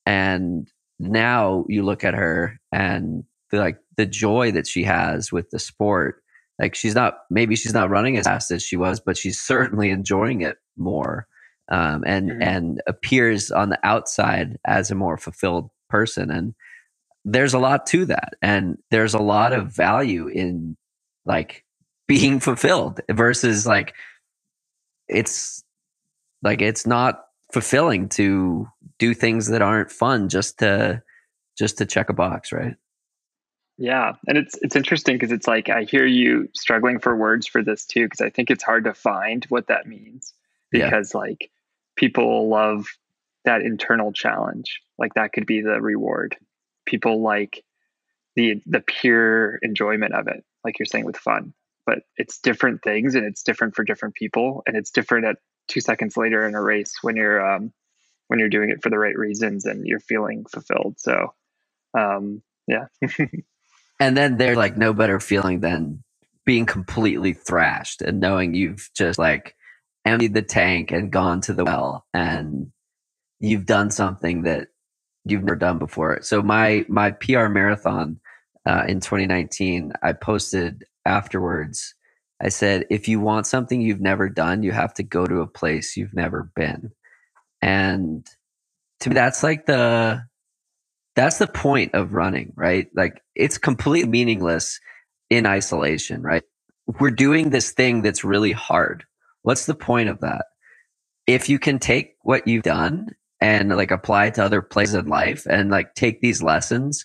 And 0.07 0.67
now 0.99 1.67
you 1.69 1.83
look 1.83 2.05
at 2.05 2.15
her 2.15 2.59
and 2.73 3.23
the, 3.51 3.59
like 3.59 3.79
the 3.99 4.07
joy 4.07 4.51
that 4.53 4.67
she 4.67 4.83
has 4.85 5.31
with 5.31 5.51
the 5.51 5.59
sport. 5.59 6.23
Like 6.59 6.75
she's 6.75 6.95
not 6.95 7.19
maybe 7.31 7.55
she's 7.55 7.75
not 7.75 7.91
running 7.91 8.17
as 8.17 8.25
fast 8.25 8.51
as 8.51 8.63
she 8.63 8.77
was, 8.77 8.99
but 8.99 9.19
she's 9.19 9.41
certainly 9.41 9.91
enjoying 9.91 10.41
it 10.41 10.57
more. 10.77 11.27
Um, 11.71 12.05
and 12.07 12.31
mm-hmm. 12.31 12.43
and 12.43 12.83
appears 12.87 13.51
on 13.51 13.71
the 13.71 13.79
outside 13.83 14.59
as 14.67 14.91
a 14.91 14.95
more 14.95 15.17
fulfilled 15.17 15.71
person. 15.89 16.31
And 16.31 16.55
there's 17.25 17.55
a 17.55 17.59
lot 17.59 17.87
to 17.87 18.05
that, 18.07 18.35
and 18.43 18.77
there's 18.91 19.15
a 19.15 19.19
lot 19.19 19.53
of 19.53 19.75
value 19.75 20.29
in 20.29 20.77
like 21.25 21.65
being 22.07 22.39
fulfilled 22.39 23.01
versus 23.11 23.67
like 23.67 23.95
it's 25.09 25.65
like 26.43 26.61
it's 26.61 26.87
not 26.87 27.25
fulfilling 27.53 28.09
to 28.11 28.69
do 28.99 29.15
things 29.15 29.49
that 29.49 29.63
aren't 29.63 29.91
fun 29.91 30.29
just 30.29 30.59
to 30.59 31.03
just 31.57 31.79
to 31.79 31.87
check 31.87 32.11
a 32.11 32.13
box, 32.13 32.53
right? 32.53 32.75
Yeah, 33.77 34.13
and 34.29 34.39
it's 34.39 34.57
it's 34.63 34.77
interesting 34.77 35.17
because 35.17 35.33
it's 35.33 35.49
like 35.49 35.69
I 35.69 35.83
hear 35.83 36.07
you 36.07 36.49
struggling 36.55 37.01
for 37.01 37.17
words 37.17 37.47
for 37.47 37.63
this 37.63 37.85
too 37.85 38.05
because 38.05 38.21
I 38.21 38.31
think 38.31 38.51
it's 38.51 38.63
hard 38.63 38.85
to 38.85 38.95
find 38.95 39.45
what 39.47 39.67
that 39.67 39.87
means 39.87 40.33
because 40.71 41.13
yeah. 41.15 41.21
like 41.21 41.51
people 41.97 42.49
love 42.49 42.87
that 43.45 43.63
internal 43.63 44.13
challenge. 44.13 44.81
Like 44.99 45.15
that 45.15 45.33
could 45.33 45.47
be 45.47 45.61
the 45.61 45.81
reward. 45.81 46.37
People 46.87 47.23
like 47.23 47.63
the 48.37 48.63
the 48.67 48.81
pure 48.81 49.57
enjoyment 49.63 50.15
of 50.15 50.29
it, 50.29 50.45
like 50.65 50.79
you're 50.79 50.87
saying 50.87 51.05
with 51.05 51.17
fun. 51.17 51.55
But 51.87 51.99
it's 52.17 52.39
different 52.39 52.83
things 52.83 53.15
and 53.15 53.27
it's 53.27 53.43
different 53.43 53.75
for 53.75 53.85
different 53.85 54.15
people 54.15 54.63
and 54.67 54.77
it's 54.77 54.91
different 54.91 55.27
at 55.27 55.37
two 55.69 55.81
seconds 55.81 56.17
later 56.17 56.47
in 56.47 56.55
a 56.55 56.63
race 56.63 56.95
when 57.03 57.17
you're 57.17 57.45
um, 57.45 57.73
when 58.29 58.39
you're 58.39 58.49
doing 58.49 58.71
it 58.71 58.83
for 58.83 58.91
the 58.91 58.99
right 58.99 59.17
reasons 59.17 59.67
and 59.67 59.87
you're 59.87 60.01
feeling 60.01 60.47
fulfilled. 60.51 60.95
So 60.99 61.35
um, 61.97 62.43
yeah. 62.67 62.87
and 64.01 64.17
then 64.17 64.37
there's 64.37 64.57
like 64.57 64.77
no 64.77 64.93
better 64.93 65.21
feeling 65.21 65.61
than 65.61 66.03
being 66.45 66.67
completely 66.67 67.33
thrashed 67.33 68.03
and 68.03 68.21
knowing 68.21 68.55
you've 68.55 68.91
just 68.95 69.19
like 69.19 69.55
emptied 70.05 70.35
the 70.35 70.43
tank 70.43 70.93
and 70.93 71.13
gone 71.13 71.41
to 71.43 71.55
the 71.55 71.65
well 71.65 72.07
and 72.15 72.73
you've 73.41 73.67
done 73.67 73.91
something 73.91 74.43
that 74.43 74.69
you've 75.25 75.43
never 75.45 75.57
done 75.57 75.79
before. 75.79 76.21
So 76.23 76.43
my 76.43 76.87
my 76.89 77.13
PR 77.13 77.49
marathon 77.49 78.21
uh, 78.67 78.85
in 78.89 79.01
2019, 79.01 79.95
I 80.03 80.13
posted 80.15 80.85
afterwards. 81.07 81.95
I 82.43 82.51
said, 82.51 82.87
if 82.91 83.09
you 83.09 83.21
want 83.21 83.47
something 83.47 83.81
you've 83.81 84.01
never 84.01 84.29
done, 84.29 84.63
you 84.63 84.73
have 84.73 84.95
to 84.95 85.05
go 85.05 85.27
to 85.27 85.41
a 85.43 85.47
place 85.49 85.97
you've 85.97 86.15
never 86.15 86.51
been. 86.57 86.93
And 87.63 88.27
to 89.01 89.11
me, 89.11 89.15
that's 89.15 89.43
like 89.43 89.67
the 89.67 90.25
that's 91.17 91.39
the 91.39 91.49
point 91.49 91.95
of 91.95 92.15
running, 92.15 92.55
right? 92.57 92.89
Like 92.97 93.23
it's 93.37 93.59
completely 93.59 94.11
meaningless 94.11 94.81
in 95.31 95.47
isolation, 95.47 96.23
right? 96.23 96.45
We're 97.01 97.11
doing 97.13 97.51
this 97.51 97.73
thing 97.73 98.03
that's 98.03 98.25
really 98.25 98.53
hard. 98.53 99.05
What's 99.45 99.67
the 99.67 99.75
point 99.75 100.09
of 100.09 100.21
that? 100.21 100.47
If 101.27 101.49
you 101.49 101.59
can 101.59 101.79
take 101.79 102.17
what 102.23 102.49
you've 102.49 102.65
done 102.65 103.09
and 103.41 103.69
like 103.77 103.91
apply 103.91 104.27
it 104.27 104.35
to 104.35 104.45
other 104.45 104.63
places 104.63 104.95
in 104.95 105.07
life 105.07 105.47
and 105.47 105.71
like 105.71 105.95
take 105.95 106.23
these 106.23 106.43
lessons 106.43 107.05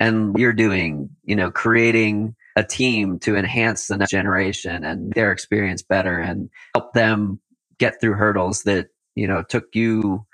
and 0.00 0.36
you're 0.36 0.52
doing, 0.52 1.10
you 1.24 1.36
know, 1.36 1.52
creating 1.52 2.34
a 2.56 2.64
team 2.64 3.20
to 3.20 3.36
enhance 3.36 3.86
the 3.86 3.96
next 3.96 4.10
generation 4.10 4.84
and 4.84 5.12
their 5.12 5.30
experience 5.30 5.82
better 5.82 6.18
and 6.18 6.50
help 6.74 6.92
them 6.92 7.40
get 7.78 8.00
through 8.00 8.14
hurdles 8.14 8.64
that, 8.64 8.88
you 9.14 9.28
know, 9.28 9.44
took 9.44 9.66
you 9.74 10.26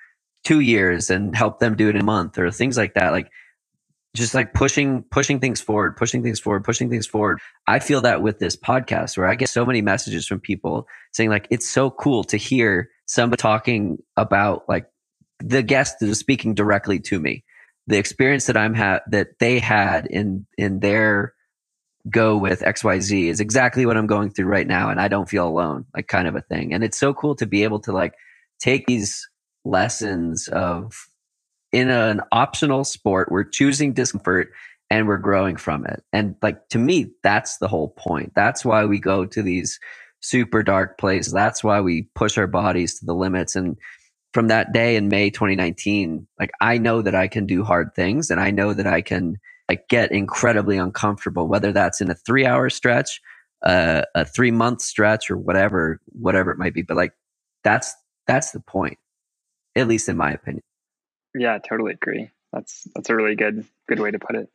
two 0.44 0.60
years 0.60 1.10
and 1.10 1.36
help 1.36 1.58
them 1.58 1.76
do 1.76 1.90
it 1.90 1.96
in 1.96 2.00
a 2.00 2.04
month 2.04 2.38
or 2.38 2.50
things 2.50 2.78
like 2.78 2.94
that. 2.94 3.12
Like 3.12 3.30
just 4.14 4.34
like 4.34 4.52
pushing, 4.52 5.02
pushing 5.10 5.40
things 5.40 5.60
forward, 5.60 5.96
pushing 5.96 6.22
things 6.22 6.38
forward, 6.38 6.64
pushing 6.64 6.90
things 6.90 7.06
forward. 7.06 7.38
I 7.66 7.78
feel 7.78 8.00
that 8.02 8.22
with 8.22 8.38
this 8.38 8.56
podcast 8.56 9.16
where 9.16 9.26
I 9.26 9.34
get 9.34 9.48
so 9.48 9.64
many 9.64 9.80
messages 9.80 10.26
from 10.26 10.40
people 10.40 10.86
saying 11.12 11.30
like, 11.30 11.46
it's 11.50 11.68
so 11.68 11.90
cool 11.90 12.22
to 12.24 12.36
hear 12.36 12.90
somebody 13.06 13.40
talking 13.40 13.98
about 14.16 14.68
like 14.68 14.86
the 15.38 15.62
guest 15.62 15.98
that 16.00 16.08
is 16.08 16.18
speaking 16.18 16.54
directly 16.54 17.00
to 17.00 17.18
me, 17.20 17.42
the 17.86 17.98
experience 17.98 18.46
that 18.46 18.56
I'm 18.56 18.74
had 18.74 19.00
that 19.08 19.38
they 19.40 19.58
had 19.58 20.06
in, 20.06 20.46
in 20.58 20.80
their 20.80 21.34
go 22.10 22.36
with 22.36 22.60
XYZ 22.60 23.28
is 23.28 23.40
exactly 23.40 23.86
what 23.86 23.96
I'm 23.96 24.06
going 24.06 24.30
through 24.30 24.46
right 24.46 24.66
now. 24.66 24.90
And 24.90 25.00
I 25.00 25.08
don't 25.08 25.28
feel 25.28 25.46
alone, 25.48 25.86
like 25.94 26.08
kind 26.08 26.28
of 26.28 26.36
a 26.36 26.42
thing. 26.42 26.74
And 26.74 26.84
it's 26.84 26.98
so 26.98 27.14
cool 27.14 27.34
to 27.36 27.46
be 27.46 27.62
able 27.62 27.80
to 27.80 27.92
like 27.92 28.14
take 28.60 28.86
these 28.86 29.26
lessons 29.64 30.48
of 30.48 30.92
in 31.72 31.88
an 31.88 32.20
optional 32.32 32.84
sport, 32.84 33.30
we're 33.30 33.44
choosing 33.44 33.92
discomfort 33.92 34.52
and 34.90 35.08
we're 35.08 35.18
growing 35.18 35.56
from 35.56 35.86
it. 35.86 36.02
And 36.12 36.36
like 36.42 36.68
to 36.68 36.78
me, 36.78 37.12
that's 37.22 37.58
the 37.58 37.68
whole 37.68 37.88
point. 37.88 38.32
That's 38.34 38.64
why 38.64 38.84
we 38.84 38.98
go 38.98 39.24
to 39.24 39.42
these 39.42 39.80
super 40.20 40.62
dark 40.62 40.98
places. 40.98 41.32
That's 41.32 41.64
why 41.64 41.80
we 41.80 42.08
push 42.14 42.36
our 42.36 42.46
bodies 42.46 42.98
to 42.98 43.06
the 43.06 43.14
limits. 43.14 43.56
And 43.56 43.76
from 44.34 44.48
that 44.48 44.72
day 44.72 44.96
in 44.96 45.08
May 45.08 45.30
2019, 45.30 46.26
like 46.38 46.50
I 46.60 46.78
know 46.78 47.02
that 47.02 47.14
I 47.14 47.26
can 47.26 47.46
do 47.46 47.64
hard 47.64 47.94
things 47.94 48.30
and 48.30 48.38
I 48.38 48.50
know 48.50 48.74
that 48.74 48.86
I 48.86 49.00
can 49.00 49.36
like 49.68 49.88
get 49.88 50.12
incredibly 50.12 50.76
uncomfortable, 50.76 51.48
whether 51.48 51.72
that's 51.72 52.00
in 52.00 52.10
a 52.10 52.14
three 52.14 52.44
hour 52.44 52.68
stretch, 52.68 53.20
uh, 53.64 54.02
a 54.14 54.24
three 54.24 54.50
month 54.50 54.82
stretch 54.82 55.30
or 55.30 55.38
whatever, 55.38 56.00
whatever 56.06 56.50
it 56.50 56.58
might 56.58 56.74
be. 56.74 56.82
But 56.82 56.98
like 56.98 57.12
that's, 57.64 57.94
that's 58.26 58.52
the 58.52 58.60
point 58.60 58.98
at 59.74 59.88
least 59.88 60.08
in 60.08 60.16
my 60.16 60.32
opinion. 60.32 60.62
Yeah, 61.34 61.58
totally 61.58 61.92
agree. 61.92 62.30
That's 62.52 62.86
that's 62.94 63.10
a 63.10 63.16
really 63.16 63.34
good 63.34 63.64
good 63.88 64.00
way 64.00 64.10
to 64.10 64.18
put 64.18 64.36
it. 64.36 64.48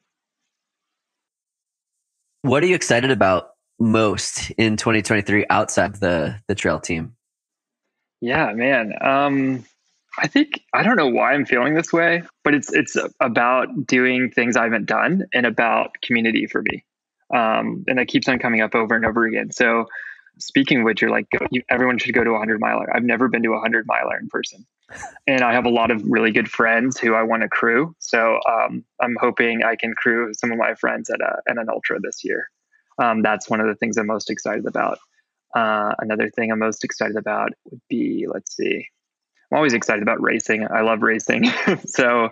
What 2.43 2.63
are 2.63 2.67
you 2.67 2.75
excited 2.75 3.11
about 3.11 3.51
most 3.79 4.51
in 4.51 4.77
2023 4.77 5.45
outside 5.49 5.95
the 5.95 6.35
the 6.47 6.55
trail 6.55 6.79
team? 6.79 7.15
Yeah, 8.21 8.53
man. 8.53 8.93
Um 9.01 9.65
I 10.19 10.27
think 10.27 10.63
I 10.73 10.83
don't 10.83 10.95
know 10.95 11.09
why 11.09 11.33
I'm 11.33 11.45
feeling 11.45 11.75
this 11.75 11.93
way, 11.93 12.23
but 12.43 12.53
it's 12.53 12.71
it's 12.73 12.95
about 13.19 13.85
doing 13.85 14.31
things 14.31 14.55
I 14.55 14.63
haven't 14.63 14.85
done 14.85 15.25
and 15.33 15.45
about 15.45 16.01
community 16.01 16.47
for 16.47 16.61
me. 16.61 16.83
Um, 17.33 17.83
and 17.87 17.99
that 17.99 18.07
keeps 18.07 18.27
on 18.29 18.39
coming 18.39 18.61
up 18.61 18.73
over 18.73 18.95
and 18.95 19.05
over 19.05 19.25
again. 19.25 19.51
So, 19.51 19.87
speaking 20.39 20.79
of 20.79 20.85
which, 20.85 21.01
you're 21.01 21.11
like, 21.11 21.27
you, 21.51 21.61
everyone 21.69 21.97
should 21.97 22.13
go 22.15 22.23
to 22.23 22.31
a 22.31 22.37
hundred 22.37 22.61
miler. 22.61 22.87
I've 22.95 23.03
never 23.03 23.27
been 23.27 23.43
to 23.43 23.53
a 23.53 23.59
hundred 23.59 23.85
miler 23.85 24.17
in 24.17 24.29
person 24.29 24.65
and 25.27 25.41
I 25.41 25.53
have 25.53 25.65
a 25.65 25.69
lot 25.69 25.91
of 25.91 26.01
really 26.05 26.31
good 26.31 26.49
friends 26.49 26.97
who 26.97 27.13
I 27.13 27.23
want 27.23 27.43
to 27.43 27.49
crew. 27.49 27.95
So 27.99 28.39
um, 28.49 28.83
I'm 29.01 29.15
hoping 29.19 29.63
I 29.63 29.75
can 29.75 29.93
crew 29.93 30.31
some 30.33 30.51
of 30.51 30.57
my 30.57 30.75
friends 30.75 31.09
at, 31.09 31.21
a, 31.21 31.37
at 31.49 31.57
an 31.57 31.67
ultra 31.69 31.99
this 31.99 32.23
year. 32.23 32.49
Um, 33.01 33.21
that's 33.21 33.49
one 33.49 33.59
of 33.59 33.67
the 33.67 33.75
things 33.75 33.97
I'm 33.97 34.07
most 34.07 34.29
excited 34.29 34.65
about. 34.65 34.99
Uh, 35.55 35.93
another 35.99 36.29
thing 36.29 36.51
I'm 36.51 36.59
most 36.59 36.83
excited 36.83 37.15
about 37.15 37.51
would 37.65 37.81
be, 37.89 38.25
let's 38.31 38.55
see, 38.55 38.87
I'm 39.51 39.57
always 39.57 39.73
excited 39.73 40.01
about 40.01 40.21
racing. 40.21 40.67
I 40.69 40.81
love 40.81 41.01
racing. 41.01 41.45
so 41.85 42.29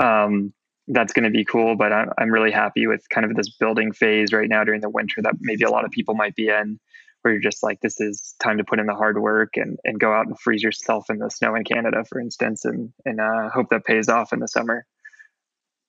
um, 0.00 0.52
that's 0.88 1.12
going 1.12 1.24
to 1.24 1.30
be 1.30 1.44
cool. 1.44 1.76
But 1.76 1.92
I'm, 1.92 2.10
I'm 2.18 2.30
really 2.30 2.50
happy 2.50 2.86
with 2.86 3.08
kind 3.10 3.24
of 3.24 3.36
this 3.36 3.50
building 3.50 3.92
phase 3.92 4.32
right 4.32 4.48
now 4.48 4.64
during 4.64 4.80
the 4.80 4.90
winter 4.90 5.22
that 5.22 5.34
maybe 5.40 5.64
a 5.64 5.70
lot 5.70 5.84
of 5.84 5.90
people 5.90 6.14
might 6.14 6.34
be 6.34 6.48
in 6.48 6.78
where 7.24 7.32
you're 7.32 7.40
just 7.40 7.62
like, 7.62 7.80
this 7.80 8.00
is 8.00 8.34
time 8.38 8.58
to 8.58 8.64
put 8.64 8.78
in 8.78 8.86
the 8.86 8.94
hard 8.94 9.18
work 9.18 9.56
and, 9.56 9.78
and 9.82 9.98
go 9.98 10.12
out 10.12 10.26
and 10.26 10.38
freeze 10.38 10.62
yourself 10.62 11.08
in 11.08 11.18
the 11.18 11.30
snow 11.30 11.54
in 11.54 11.64
Canada, 11.64 12.04
for 12.04 12.20
instance, 12.20 12.66
and, 12.66 12.92
and 13.06 13.18
uh, 13.18 13.48
hope 13.48 13.70
that 13.70 13.86
pays 13.86 14.10
off 14.10 14.34
in 14.34 14.40
the 14.40 14.46
summer. 14.46 14.84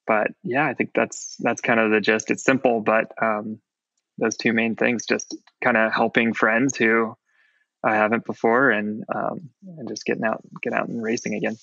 But 0.08 0.28
yeah, 0.44 0.66
I 0.66 0.74
think 0.74 0.92
that's, 0.96 1.36
that's 1.40 1.60
kind 1.60 1.80
of 1.80 1.92
the 1.92 2.00
gist. 2.00 2.32
It's 2.32 2.44
simple, 2.44 2.80
but 2.80 3.12
um, 3.22 3.60
those 4.18 4.38
two 4.38 4.54
main 4.54 4.78
things, 4.78 5.06
just 5.06 5.36
kind 5.62 5.76
of 5.76 5.92
helping 5.92 6.34
friends 6.34 6.78
who 6.78 7.18
I 7.84 7.96
haven't 7.96 8.26
before 8.26 8.72
and, 8.72 9.04
um, 9.14 9.50
and 9.66 9.90
just 9.90 10.06
getting 10.06 10.24
out, 10.24 10.42
get 10.62 10.72
out 10.72 10.88
and 10.88 11.04
racing 11.04 11.34
again. 11.34 11.58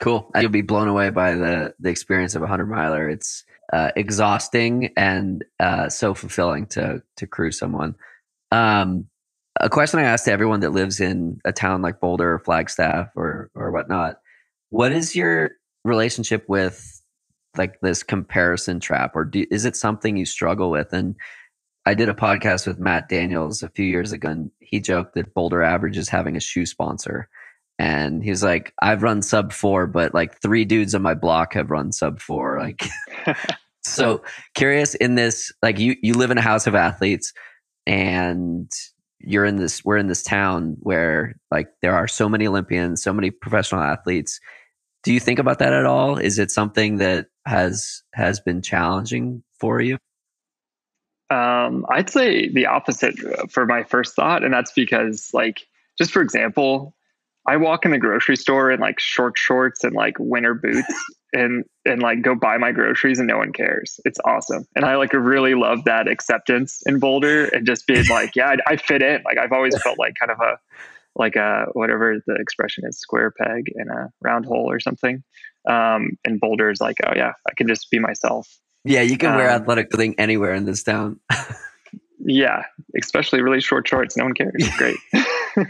Cool. 0.00 0.30
You'll 0.40 0.50
be 0.50 0.62
blown 0.62 0.86
away 0.86 1.10
by 1.10 1.34
the, 1.34 1.74
the 1.80 1.88
experience 1.88 2.36
of 2.36 2.42
a 2.42 2.46
hundred 2.46 2.66
miler. 2.66 3.08
It's 3.08 3.42
uh, 3.72 3.90
exhausting 3.96 4.92
and 4.96 5.44
uh, 5.58 5.88
so 5.88 6.14
fulfilling 6.14 6.66
to, 6.66 7.02
to 7.16 7.26
crew 7.26 7.50
someone. 7.50 7.96
Um, 8.52 9.06
a 9.60 9.68
question 9.68 10.00
I 10.00 10.04
asked 10.04 10.26
to 10.26 10.32
everyone 10.32 10.60
that 10.60 10.70
lives 10.70 11.00
in 11.00 11.40
a 11.44 11.52
town 11.52 11.82
like 11.82 12.00
Boulder 12.00 12.34
or 12.34 12.38
Flagstaff 12.38 13.08
or 13.16 13.50
or 13.54 13.70
whatnot: 13.70 14.20
What 14.70 14.92
is 14.92 15.16
your 15.16 15.52
relationship 15.84 16.44
with 16.48 17.02
like 17.56 17.80
this 17.80 18.02
comparison 18.02 18.80
trap, 18.80 19.12
or 19.14 19.24
do, 19.24 19.44
is 19.50 19.64
it 19.64 19.76
something 19.76 20.16
you 20.16 20.24
struggle 20.24 20.70
with? 20.70 20.92
And 20.92 21.16
I 21.86 21.94
did 21.94 22.08
a 22.08 22.14
podcast 22.14 22.66
with 22.66 22.78
Matt 22.78 23.08
Daniels 23.08 23.62
a 23.62 23.70
few 23.70 23.86
years 23.86 24.12
ago, 24.12 24.28
and 24.28 24.50
he 24.60 24.78
joked 24.80 25.14
that 25.14 25.34
Boulder 25.34 25.62
Average 25.62 25.96
is 25.96 26.08
having 26.08 26.36
a 26.36 26.40
shoe 26.40 26.66
sponsor. 26.66 27.28
And 27.78 28.22
he's 28.22 28.42
like, 28.42 28.74
I've 28.82 29.02
run 29.02 29.22
sub 29.22 29.52
four, 29.52 29.86
but 29.86 30.12
like 30.12 30.40
three 30.40 30.64
dudes 30.64 30.94
on 30.94 31.02
my 31.02 31.14
block 31.14 31.54
have 31.54 31.70
run 31.70 31.92
sub 31.92 32.20
four. 32.20 32.58
Like, 32.58 32.84
so 33.84 34.22
curious 34.54 34.94
in 34.96 35.14
this, 35.14 35.52
like 35.62 35.78
you, 35.78 35.96
you 36.02 36.14
live 36.14 36.30
in 36.30 36.38
a 36.38 36.42
house 36.42 36.66
of 36.66 36.74
athletes 36.74 37.32
and 37.88 38.70
you're 39.18 39.44
in 39.44 39.56
this 39.56 39.84
we're 39.84 39.96
in 39.96 40.06
this 40.06 40.22
town 40.22 40.76
where 40.80 41.34
like 41.50 41.68
there 41.82 41.96
are 41.96 42.06
so 42.06 42.28
many 42.28 42.46
Olympians, 42.46 43.02
so 43.02 43.12
many 43.12 43.30
professional 43.30 43.80
athletes. 43.80 44.38
Do 45.02 45.12
you 45.12 45.18
think 45.18 45.38
about 45.38 45.58
that 45.58 45.72
at 45.72 45.86
all? 45.86 46.18
Is 46.18 46.38
it 46.38 46.50
something 46.50 46.98
that 46.98 47.26
has 47.46 48.02
has 48.14 48.38
been 48.38 48.62
challenging 48.62 49.42
for 49.58 49.80
you? 49.80 49.96
Um, 51.30 51.84
I'd 51.90 52.10
say 52.10 52.48
the 52.48 52.66
opposite 52.66 53.16
for 53.50 53.66
my 53.66 53.82
first 53.82 54.14
thought, 54.14 54.44
and 54.44 54.52
that's 54.52 54.72
because, 54.72 55.30
like, 55.34 55.66
just 55.98 56.10
for 56.10 56.22
example, 56.22 56.94
I 57.46 57.56
walk 57.56 57.84
in 57.84 57.90
the 57.90 57.98
grocery 57.98 58.36
store 58.36 58.70
in 58.70 58.80
like 58.80 59.00
short 59.00 59.36
shorts 59.38 59.82
and 59.82 59.94
like 59.94 60.16
winter 60.18 60.54
boots, 60.54 60.92
and 61.32 61.64
and 61.84 62.02
like 62.02 62.22
go 62.22 62.34
buy 62.34 62.58
my 62.58 62.72
groceries, 62.72 63.18
and 63.18 63.28
no 63.28 63.38
one 63.38 63.52
cares. 63.52 64.00
It's 64.04 64.18
awesome, 64.24 64.66
and 64.74 64.84
I 64.84 64.96
like 64.96 65.12
really 65.12 65.54
love 65.54 65.84
that 65.84 66.08
acceptance 66.08 66.82
in 66.86 66.98
Boulder, 66.98 67.46
and 67.46 67.66
just 67.66 67.86
being 67.86 68.06
like, 68.10 68.36
yeah, 68.36 68.56
I, 68.66 68.72
I 68.72 68.76
fit 68.76 69.02
in. 69.02 69.22
Like 69.24 69.38
I've 69.38 69.52
always 69.52 69.80
felt 69.82 69.98
like 69.98 70.14
kind 70.18 70.32
of 70.32 70.40
a 70.40 70.58
like 71.16 71.36
a 71.36 71.66
whatever 71.72 72.22
the 72.26 72.34
expression 72.34 72.84
is, 72.86 72.98
square 72.98 73.30
peg 73.30 73.72
in 73.74 73.88
a 73.88 74.10
round 74.20 74.46
hole 74.46 74.70
or 74.70 74.80
something. 74.80 75.22
Um, 75.68 76.12
and 76.24 76.40
Boulder 76.40 76.70
is 76.70 76.80
like, 76.80 76.96
oh 77.06 77.12
yeah, 77.14 77.32
I 77.48 77.54
can 77.56 77.66
just 77.66 77.90
be 77.90 77.98
myself 77.98 78.48
yeah, 78.84 79.02
you 79.02 79.18
can 79.18 79.34
wear 79.36 79.50
um, 79.50 79.60
athletic 79.60 79.90
clothing 79.90 80.14
anywhere 80.18 80.54
in 80.54 80.64
this 80.64 80.82
town. 80.82 81.20
yeah, 82.24 82.62
especially 82.98 83.42
really 83.42 83.60
short 83.60 83.86
shorts. 83.86 84.16
No 84.16 84.24
one 84.24 84.34
cares. 84.34 84.68
Great. 84.78 84.96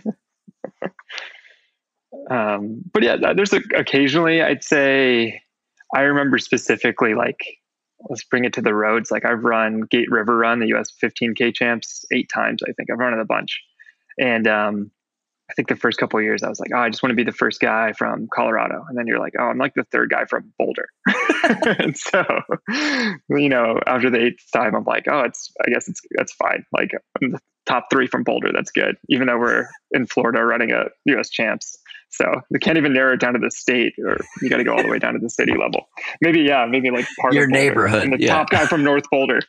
um, 2.30 2.82
but 2.92 3.02
yeah, 3.02 3.16
there's 3.34 3.52
a, 3.52 3.60
occasionally 3.74 4.40
I'd 4.42 4.62
say 4.62 5.42
I 5.94 6.02
remember 6.02 6.38
specifically 6.38 7.14
like 7.14 7.38
let's 8.08 8.24
bring 8.24 8.44
it 8.44 8.52
to 8.54 8.62
the 8.62 8.74
roads. 8.74 9.10
Like 9.10 9.24
I've 9.24 9.42
run 9.42 9.82
Gate 9.90 10.10
River 10.10 10.36
Run, 10.36 10.60
the 10.60 10.74
US 10.74 10.92
15K 11.02 11.54
champs, 11.54 12.04
eight 12.12 12.30
times. 12.32 12.62
I 12.62 12.72
think 12.72 12.90
I've 12.90 12.98
run 12.98 13.14
it 13.14 13.20
a 13.20 13.24
bunch, 13.24 13.60
and 14.18 14.46
um, 14.46 14.90
I 15.50 15.54
think 15.54 15.68
the 15.68 15.76
first 15.76 15.98
couple 15.98 16.20
years 16.20 16.42
I 16.42 16.48
was 16.48 16.60
like, 16.60 16.70
oh, 16.74 16.78
I 16.78 16.90
just 16.90 17.02
want 17.02 17.10
to 17.10 17.16
be 17.16 17.24
the 17.24 17.32
first 17.32 17.60
guy 17.60 17.92
from 17.92 18.28
Colorado. 18.32 18.84
And 18.88 18.98
then 18.98 19.06
you're 19.06 19.18
like, 19.18 19.32
oh, 19.38 19.44
I'm 19.44 19.56
like 19.56 19.72
the 19.74 19.84
third 19.84 20.10
guy 20.10 20.26
from 20.26 20.52
Boulder. 20.58 20.88
and 21.64 21.96
so, 21.96 22.22
you 23.30 23.48
know, 23.48 23.80
after 23.86 24.10
the 24.10 24.22
eighth 24.22 24.44
time, 24.52 24.74
I'm 24.74 24.84
like, 24.84 25.06
oh, 25.08 25.20
it's, 25.20 25.50
I 25.66 25.70
guess 25.70 25.88
it's, 25.88 26.02
that's 26.16 26.34
fine. 26.34 26.64
Like 26.72 26.90
I'm 27.22 27.32
the 27.32 27.40
top 27.64 27.86
three 27.90 28.06
from 28.06 28.24
Boulder. 28.24 28.50
That's 28.52 28.70
good. 28.70 28.96
Even 29.08 29.26
though 29.26 29.38
we're 29.38 29.68
in 29.92 30.06
Florida 30.06 30.44
running 30.44 30.72
a 30.72 30.86
US 31.06 31.30
champs. 31.30 31.78
So 32.10 32.24
they 32.50 32.58
can't 32.58 32.78
even 32.78 32.92
narrow 32.92 33.14
it 33.14 33.20
down 33.20 33.34
to 33.34 33.38
the 33.38 33.50
state 33.50 33.92
or 33.98 34.16
you 34.40 34.48
got 34.48 34.56
to 34.56 34.64
go 34.64 34.72
all 34.72 34.82
the 34.82 34.88
way 34.88 34.98
down 34.98 35.12
to 35.14 35.18
the 35.20 35.30
city 35.30 35.52
level. 35.52 35.88
Maybe, 36.20 36.40
yeah, 36.40 36.66
maybe 36.66 36.90
like 36.90 37.06
part 37.20 37.34
your 37.34 37.44
of 37.44 37.50
Boulder, 37.50 37.64
neighborhood. 37.64 38.02
And 38.04 38.12
the 38.14 38.20
yeah. 38.20 38.34
top 38.34 38.50
guy 38.50 38.66
from 38.66 38.82
North 38.82 39.04
Boulder. 39.10 39.40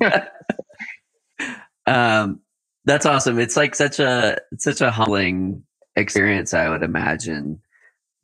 um, 1.86 2.40
that's 2.84 3.06
awesome. 3.06 3.38
It's 3.38 3.56
like 3.56 3.74
such 3.74 4.00
a 4.00 4.38
such 4.58 4.80
a 4.80 4.90
humbling 4.90 5.64
experience, 5.96 6.54
I 6.54 6.68
would 6.68 6.82
imagine. 6.82 7.60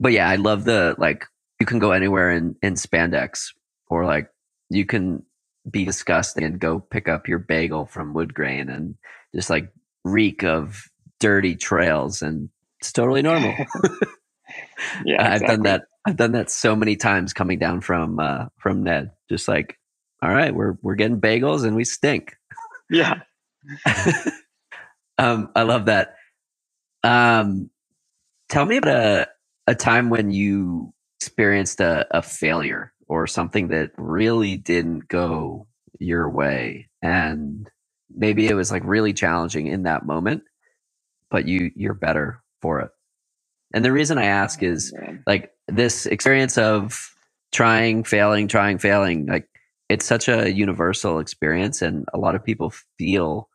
But 0.01 0.13
yeah, 0.13 0.29
I 0.29 0.37
love 0.37 0.65
the 0.65 0.95
like 0.99 1.25
you 1.61 1.67
can 1.67 1.79
go 1.79 1.93
anywhere 1.93 2.31
in 2.31 2.57
in 2.63 2.75
spandex, 2.75 3.53
or 3.89 4.05
like 4.05 4.31
you 4.71 4.85
can 4.85 5.23
be 5.71 5.85
disgusting 5.85 6.45
and 6.45 6.59
go 6.59 6.81
pick 6.81 7.09
up 7.09 7.29
your 7.29 7.39
bagel 7.39 7.87
from 7.87 8.15
wood 8.15 8.33
grain 8.33 8.69
and 8.69 8.97
just 9.35 9.51
like 9.51 9.71
reek 10.05 10.43
of 10.43 10.85
dirty 11.21 11.55
trails, 11.55 12.23
and 12.23 12.49
it's 12.81 12.93
totally 12.93 13.23
normal. 13.23 13.55
yeah, 15.05 15.17
exactly. 15.17 15.35
I've 15.35 15.47
done 15.47 15.63
that. 15.65 15.85
I've 16.07 16.17
done 16.17 16.33
that 16.33 16.51
so 16.51 16.77
many 16.77 16.97
times 16.97 17.33
coming 17.35 17.59
down 17.59 17.81
from 17.83 18.21
uh, 18.21 18.47
from 18.59 18.85
Ned. 18.85 19.13
Just 19.31 19.49
like, 19.49 19.79
all 20.23 20.33
right, 20.35 20.55
we're 20.55 20.77
we're 20.83 20.97
getting 20.97 21.21
bagels 21.21 21.65
and 21.67 21.77
we 21.77 21.85
stink. 21.85 22.37
Yeah. 22.91 23.23
Um, 25.19 25.51
I 25.57 25.65
love 25.65 25.87
that. 25.87 26.17
Um, 27.05 27.71
tell 28.51 28.67
me 28.67 28.79
about 28.79 28.97
a, 28.97 29.29
a 29.69 29.77
time 29.77 30.11
when 30.11 30.33
you 30.33 30.95
experienced 31.21 31.81
a, 31.81 32.07
a 32.17 32.23
failure 32.23 32.95
or 33.09 33.29
something 33.29 33.71
that 33.71 33.93
really 33.99 34.59
didn't 34.59 35.09
go 35.09 35.69
your 36.01 36.31
way 36.31 36.91
and 37.03 37.71
maybe 38.15 38.49
it 38.49 38.55
was 38.55 38.73
like 38.73 38.85
really 38.85 39.15
challenging 39.15 39.69
in 39.69 39.85
that 39.85 40.07
moment 40.07 40.45
but 41.31 41.47
you 41.49 41.71
you're 41.77 41.95
better 41.95 42.43
for 42.61 42.81
it. 42.81 42.91
And 43.75 43.85
the 43.85 43.93
reason 43.93 44.19
i 44.19 44.25
ask 44.25 44.63
is 44.63 44.95
like 45.27 45.53
this 45.67 46.07
experience 46.07 46.57
of 46.57 47.15
trying 47.53 48.05
failing 48.05 48.49
trying 48.49 48.79
failing 48.79 49.27
like 49.27 49.49
it's 49.89 50.07
such 50.07 50.29
a 50.29 50.53
universal 50.53 51.19
experience 51.19 51.81
and 51.81 52.05
a 52.13 52.19
lot 52.19 52.35
of 52.35 52.45
people 52.45 52.73
feel 52.99 53.49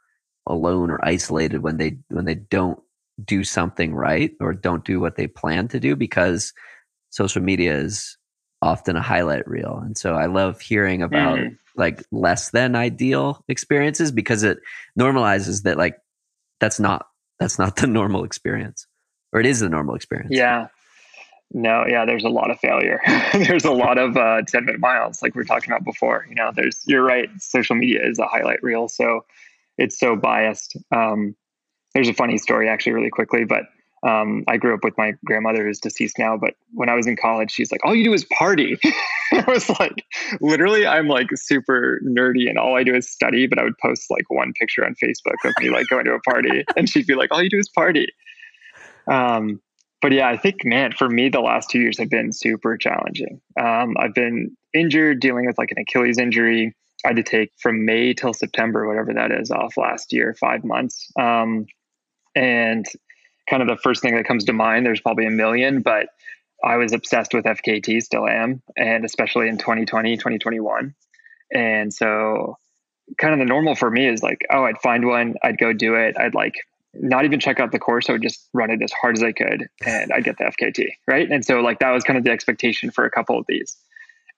alone 0.47 0.89
or 0.89 1.04
isolated 1.06 1.62
when 1.62 1.78
they 1.78 1.97
when 2.10 2.26
they 2.26 2.36
don't 2.36 2.80
do 3.24 3.43
something 3.43 3.93
right 3.93 4.32
or 4.39 4.54
don't 4.54 4.86
do 4.86 4.99
what 4.99 5.16
they 5.16 5.28
plan 5.28 5.68
to 5.68 5.80
do 5.80 5.95
because 5.95 6.54
social 7.12 7.41
media 7.41 7.76
is 7.76 8.18
often 8.62 8.95
a 8.95 9.01
highlight 9.01 9.47
reel. 9.47 9.82
And 9.84 9.97
so 9.97 10.16
i 10.16 10.26
love 10.26 10.60
hearing 10.60 11.01
about 11.01 11.38
mm. 11.39 11.58
like 11.76 12.04
less 12.12 12.49
than 12.51 12.76
ideal 12.76 13.43
experiences 13.47 14.12
because 14.12 14.43
it 14.43 14.60
normalizes 14.99 15.64
that 15.64 15.78
like 15.78 15.97
that's 16.60 16.80
not 16.80 17.08
that's 17.39 17.60
not 17.60 17.76
the 17.78 17.88
normal 17.99 18.24
experience 18.24 18.88
or 19.34 19.39
it 19.39 19.45
is 19.45 19.59
the 19.59 19.69
normal 19.69 19.95
experience 19.95 20.31
yeah 20.31 20.67
no 21.51 21.86
yeah 21.88 22.05
there's 22.05 22.23
a 22.23 22.29
lot 22.29 22.49
of 22.49 22.59
failure 22.59 23.01
there's 23.34 23.65
a 23.65 23.71
lot 23.71 23.97
of 23.97 24.17
uh 24.17 24.41
10 24.47 24.65
minute 24.65 24.79
miles 24.79 25.21
like 25.21 25.36
we 25.36 25.41
are 25.41 25.45
talking 25.45 25.71
about 25.71 25.84
before 25.84 26.25
you 26.29 26.36
know 26.36 26.51
there's 26.55 26.81
you're 26.88 27.03
right 27.03 27.29
social 27.39 27.75
media 27.75 27.99
is 28.03 28.17
a 28.19 28.25
highlight 28.25 28.61
reel 28.63 28.88
so 28.88 29.23
it's 29.77 29.99
so 29.99 30.15
biased. 30.15 30.77
Um, 30.95 31.36
there's 31.93 32.09
a 32.09 32.13
funny 32.13 32.38
story 32.38 32.69
actually, 32.69 32.93
really 32.93 33.09
quickly, 33.09 33.45
but 33.45 33.63
um, 34.07 34.43
I 34.47 34.57
grew 34.57 34.73
up 34.73 34.84
with 34.84 34.97
my 34.97 35.13
grandmother 35.25 35.65
who's 35.65 35.79
deceased 35.79 36.19
now. 36.19 36.36
But 36.36 36.55
when 36.73 36.89
I 36.89 36.95
was 36.95 37.07
in 37.07 37.15
college, 37.15 37.51
she's 37.51 37.71
like, 37.71 37.81
"All 37.86 37.95
you 37.95 38.03
do 38.03 38.13
is 38.13 38.25
party." 38.25 38.77
I 39.31 39.45
was 39.47 39.69
like, 39.79 40.03
literally, 40.41 40.86
I'm 40.86 41.07
like 41.07 41.27
super 41.36 42.01
nerdy, 42.05 42.49
and 42.49 42.57
all 42.57 42.75
I 42.75 42.84
do 42.84 42.93
is 42.95 43.09
study. 43.09 43.47
But 43.47 43.59
I 43.59 43.63
would 43.63 43.77
post 43.77 44.11
like 44.11 44.29
one 44.29 44.51
picture 44.53 44.86
on 44.86 44.95
Facebook 45.01 45.36
of 45.45 45.53
me 45.59 45.69
like 45.69 45.88
going 45.88 46.05
to 46.05 46.13
a 46.13 46.19
party, 46.19 46.65
and 46.75 46.89
she'd 46.89 47.07
be 47.07 47.15
like, 47.15 47.31
"All 47.31 47.41
you 47.41 47.49
do 47.49 47.59
is 47.59 47.69
party." 47.69 48.07
Um, 49.08 49.62
but 50.01 50.12
yeah, 50.12 50.28
I 50.28 50.38
think 50.38 50.66
man, 50.66 50.91
for 50.91 51.10
me, 51.10 51.30
the 51.30 51.39
last 51.39 51.70
two 51.70 51.80
years 51.80 51.97
have 51.97 52.10
been 52.10 52.34
super 52.34 52.78
challenging. 52.78 53.41
Um, 53.60 53.95
I've 53.97 54.14
been 54.14 54.58
injured, 54.74 55.22
dealing 55.22 55.45
with 55.45 55.58
like 55.58 55.72
an 55.72 55.80
Achilles 55.80 56.18
injury. 56.18 56.76
I 57.06 57.10
had 57.10 57.16
to 57.18 57.24
take 57.24 57.51
from 57.62 57.86
May 57.86 58.14
till 58.14 58.34
September, 58.34 58.88
whatever 58.88 59.14
that 59.14 59.32
is, 59.32 59.51
off 59.51 59.78
last 59.78 60.14
year, 60.14 60.36
five 60.39 60.64
months. 60.64 61.10
Um, 61.20 61.68
and 62.36 62.86
kind 63.49 63.62
of 63.62 63.68
the 63.68 63.82
first 63.82 64.01
thing 64.01 64.16
that 64.16 64.26
comes 64.26 64.45
to 64.45 64.54
mind, 64.54 64.86
there's 64.86 65.01
probably 65.01 65.26
a 65.26 65.32
million, 65.32 65.82
but 65.82 66.08
I 66.64 66.78
was 66.78 66.93
obsessed 66.93 67.34
with 67.34 67.45
FKT, 67.45 68.01
still 68.01 68.28
am, 68.28 68.62
and 68.78 69.04
especially 69.04 69.49
in 69.49 69.58
2020, 69.58 70.16
2021. 70.16 70.95
And 71.54 71.93
so, 71.93 72.58
kind 73.18 73.34
of 73.34 73.39
the 73.39 73.45
normal 73.45 73.76
for 73.76 73.91
me 73.91 74.08
is 74.08 74.24
like, 74.24 74.45
oh, 74.49 74.64
I'd 74.64 74.80
find 74.80 75.06
one, 75.06 75.36
I'd 75.43 75.58
go 75.58 75.74
do 75.74 75.95
it, 75.95 76.16
I'd 76.18 76.34
like 76.34 76.56
not 76.96 77.26
even 77.26 77.39
check 77.39 77.60
out 77.60 77.72
the 77.72 77.80
course, 77.80 78.10
I 78.10 78.14
would 78.14 78.22
just 78.22 78.48
run 78.54 78.70
it 78.70 78.82
as 78.84 78.91
hard 78.91 79.18
as 79.18 79.24
I 79.24 79.32
could, 79.32 79.68
and 79.86 80.12
I'd 80.12 80.24
get 80.24 80.38
the 80.38 80.46
FKT, 80.46 80.88
right? 81.08 81.30
And 81.30 81.44
so, 81.44 81.60
like, 81.62 81.80
that 81.80 81.91
was 81.91 82.04
kind 82.04 82.18
of 82.18 82.24
the 82.24 82.32
expectation 82.32 82.91
for 82.91 83.06
a 83.06 83.12
couple 83.12 83.38
of 83.38 83.46
these. 83.48 83.76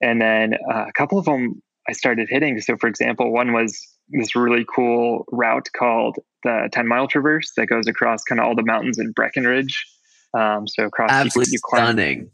And 0.00 0.20
then 0.20 0.54
uh, 0.70 0.84
a 0.88 0.92
couple 0.92 1.18
of 1.18 1.24
them 1.24 1.62
I 1.88 1.92
started 1.92 2.28
hitting. 2.28 2.60
So, 2.60 2.76
for 2.76 2.88
example, 2.88 3.32
one 3.32 3.52
was 3.52 3.80
this 4.08 4.34
really 4.34 4.64
cool 4.74 5.24
route 5.30 5.68
called 5.76 6.16
the 6.42 6.68
10 6.72 6.86
mile 6.86 7.08
traverse 7.08 7.52
that 7.56 7.66
goes 7.66 7.86
across 7.86 8.22
kind 8.24 8.40
of 8.40 8.46
all 8.46 8.54
the 8.54 8.64
mountains 8.64 8.98
in 8.98 9.12
Breckenridge. 9.12 9.86
Um, 10.34 10.66
so 10.66 10.84
across 10.84 11.10
absolutely 11.10 11.52
you, 11.52 11.60
you 11.72 11.78
stunning. 11.78 12.30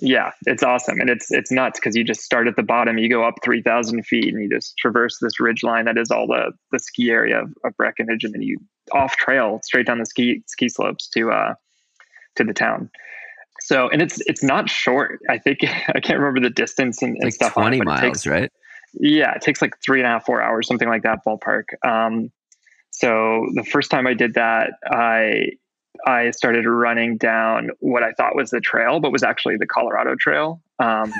Yeah, 0.00 0.32
it's 0.44 0.62
awesome, 0.62 1.00
and 1.00 1.08
it's 1.08 1.30
it's 1.30 1.52
nuts 1.52 1.78
because 1.78 1.94
you 1.94 2.02
just 2.02 2.22
start 2.22 2.48
at 2.48 2.56
the 2.56 2.64
bottom, 2.64 2.98
you 2.98 3.08
go 3.08 3.22
up 3.22 3.36
three 3.44 3.62
thousand 3.62 4.04
feet, 4.04 4.34
and 4.34 4.42
you 4.42 4.50
just 4.50 4.76
traverse 4.76 5.18
this 5.20 5.38
ridge 5.38 5.62
line 5.62 5.84
that 5.84 5.96
is 5.96 6.10
all 6.10 6.26
the 6.26 6.52
the 6.72 6.80
ski 6.80 7.10
area 7.10 7.42
of, 7.42 7.52
of 7.64 7.76
Breckenridge, 7.76 8.24
and 8.24 8.34
then 8.34 8.42
you 8.42 8.58
off 8.92 9.16
trail 9.16 9.60
straight 9.62 9.86
down 9.86 9.98
the 9.98 10.06
ski 10.06 10.42
ski 10.46 10.68
slopes 10.68 11.08
to 11.08 11.30
uh 11.30 11.54
to 12.36 12.44
the 12.44 12.54
town. 12.54 12.90
So, 13.60 13.88
and 13.88 14.02
it's 14.02 14.20
it's 14.26 14.42
not 14.42 14.68
short. 14.68 15.20
I 15.28 15.38
think 15.38 15.60
I 15.88 16.00
can't 16.00 16.18
remember 16.18 16.40
the 16.40 16.50
distance 16.50 17.02
and, 17.02 17.14
and 17.16 17.24
like 17.24 17.34
stuff. 17.34 17.54
Twenty 17.54 17.78
it, 17.78 17.84
miles, 17.84 18.00
takes, 18.00 18.26
right? 18.26 18.52
Yeah, 18.94 19.34
it 19.34 19.42
takes 19.42 19.62
like 19.62 19.74
three 19.84 20.00
and 20.00 20.06
a 20.06 20.10
half, 20.10 20.26
four 20.26 20.40
hours, 20.40 20.68
something 20.68 20.88
like 20.88 21.02
that 21.02 21.24
ballpark. 21.26 21.64
Um, 21.84 22.30
so 22.90 23.48
the 23.54 23.64
first 23.64 23.90
time 23.90 24.06
I 24.06 24.14
did 24.14 24.34
that, 24.34 24.72
I 24.86 25.52
I 26.06 26.30
started 26.32 26.66
running 26.66 27.16
down 27.16 27.70
what 27.80 28.02
I 28.02 28.12
thought 28.12 28.36
was 28.36 28.50
the 28.50 28.60
trail, 28.60 29.00
but 29.00 29.12
was 29.12 29.22
actually 29.22 29.56
the 29.56 29.66
Colorado 29.66 30.14
Trail, 30.16 30.60
um, 30.78 31.12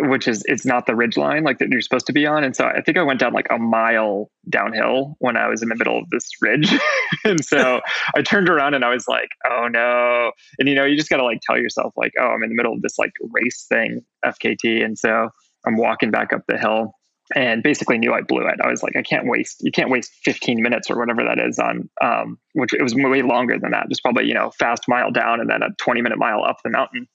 which 0.00 0.28
is 0.28 0.42
it's 0.46 0.66
not 0.66 0.86
the 0.86 0.94
ridge 0.94 1.16
line 1.16 1.44
like 1.44 1.58
that 1.58 1.68
you're 1.70 1.80
supposed 1.80 2.06
to 2.06 2.12
be 2.12 2.26
on. 2.26 2.44
And 2.44 2.54
so 2.54 2.66
I 2.66 2.82
think 2.82 2.98
I 2.98 3.02
went 3.02 3.20
down 3.20 3.32
like 3.32 3.46
a 3.50 3.58
mile 3.58 4.30
downhill 4.48 5.16
when 5.18 5.36
I 5.36 5.48
was 5.48 5.62
in 5.62 5.68
the 5.68 5.76
middle 5.76 5.98
of 5.98 6.04
this 6.10 6.28
ridge, 6.40 6.72
and 7.24 7.44
so 7.44 7.80
I 8.14 8.22
turned 8.22 8.48
around 8.48 8.74
and 8.74 8.84
I 8.84 8.90
was 8.90 9.06
like, 9.08 9.30
oh 9.48 9.68
no! 9.68 10.32
And 10.58 10.68
you 10.68 10.74
know, 10.74 10.84
you 10.84 10.96
just 10.96 11.10
got 11.10 11.18
to 11.18 11.24
like 11.24 11.40
tell 11.42 11.58
yourself 11.58 11.94
like, 11.96 12.12
oh, 12.18 12.26
I'm 12.26 12.42
in 12.42 12.50
the 12.50 12.56
middle 12.56 12.72
of 12.72 12.82
this 12.82 12.98
like 12.98 13.12
race 13.32 13.66
thing, 13.68 14.02
FKT, 14.24 14.84
and 14.84 14.98
so 14.98 15.30
I'm 15.66 15.76
walking 15.76 16.10
back 16.10 16.32
up 16.32 16.42
the 16.46 16.58
hill 16.58 16.94
and 17.34 17.62
basically 17.62 17.98
knew 17.98 18.12
I 18.12 18.22
blew 18.22 18.46
it. 18.46 18.58
I 18.62 18.68
was 18.68 18.82
like, 18.82 18.96
I 18.96 19.02
can't 19.02 19.28
waste, 19.28 19.58
you 19.60 19.70
can't 19.70 19.90
waste 19.90 20.12
15 20.24 20.62
minutes 20.62 20.90
or 20.90 20.98
whatever 20.98 21.24
that 21.24 21.38
is 21.38 21.58
on, 21.58 21.90
um, 22.02 22.38
which 22.54 22.72
it 22.72 22.82
was 22.82 22.94
way 22.94 23.22
longer 23.22 23.58
than 23.58 23.72
that. 23.72 23.88
Just 23.88 24.02
probably, 24.02 24.26
you 24.26 24.34
know, 24.34 24.50
fast 24.58 24.84
mile 24.88 25.10
down 25.10 25.40
and 25.40 25.50
then 25.50 25.62
a 25.62 25.68
20 25.78 26.00
minute 26.00 26.18
mile 26.18 26.42
up 26.42 26.56
the 26.64 26.70
mountain. 26.70 27.06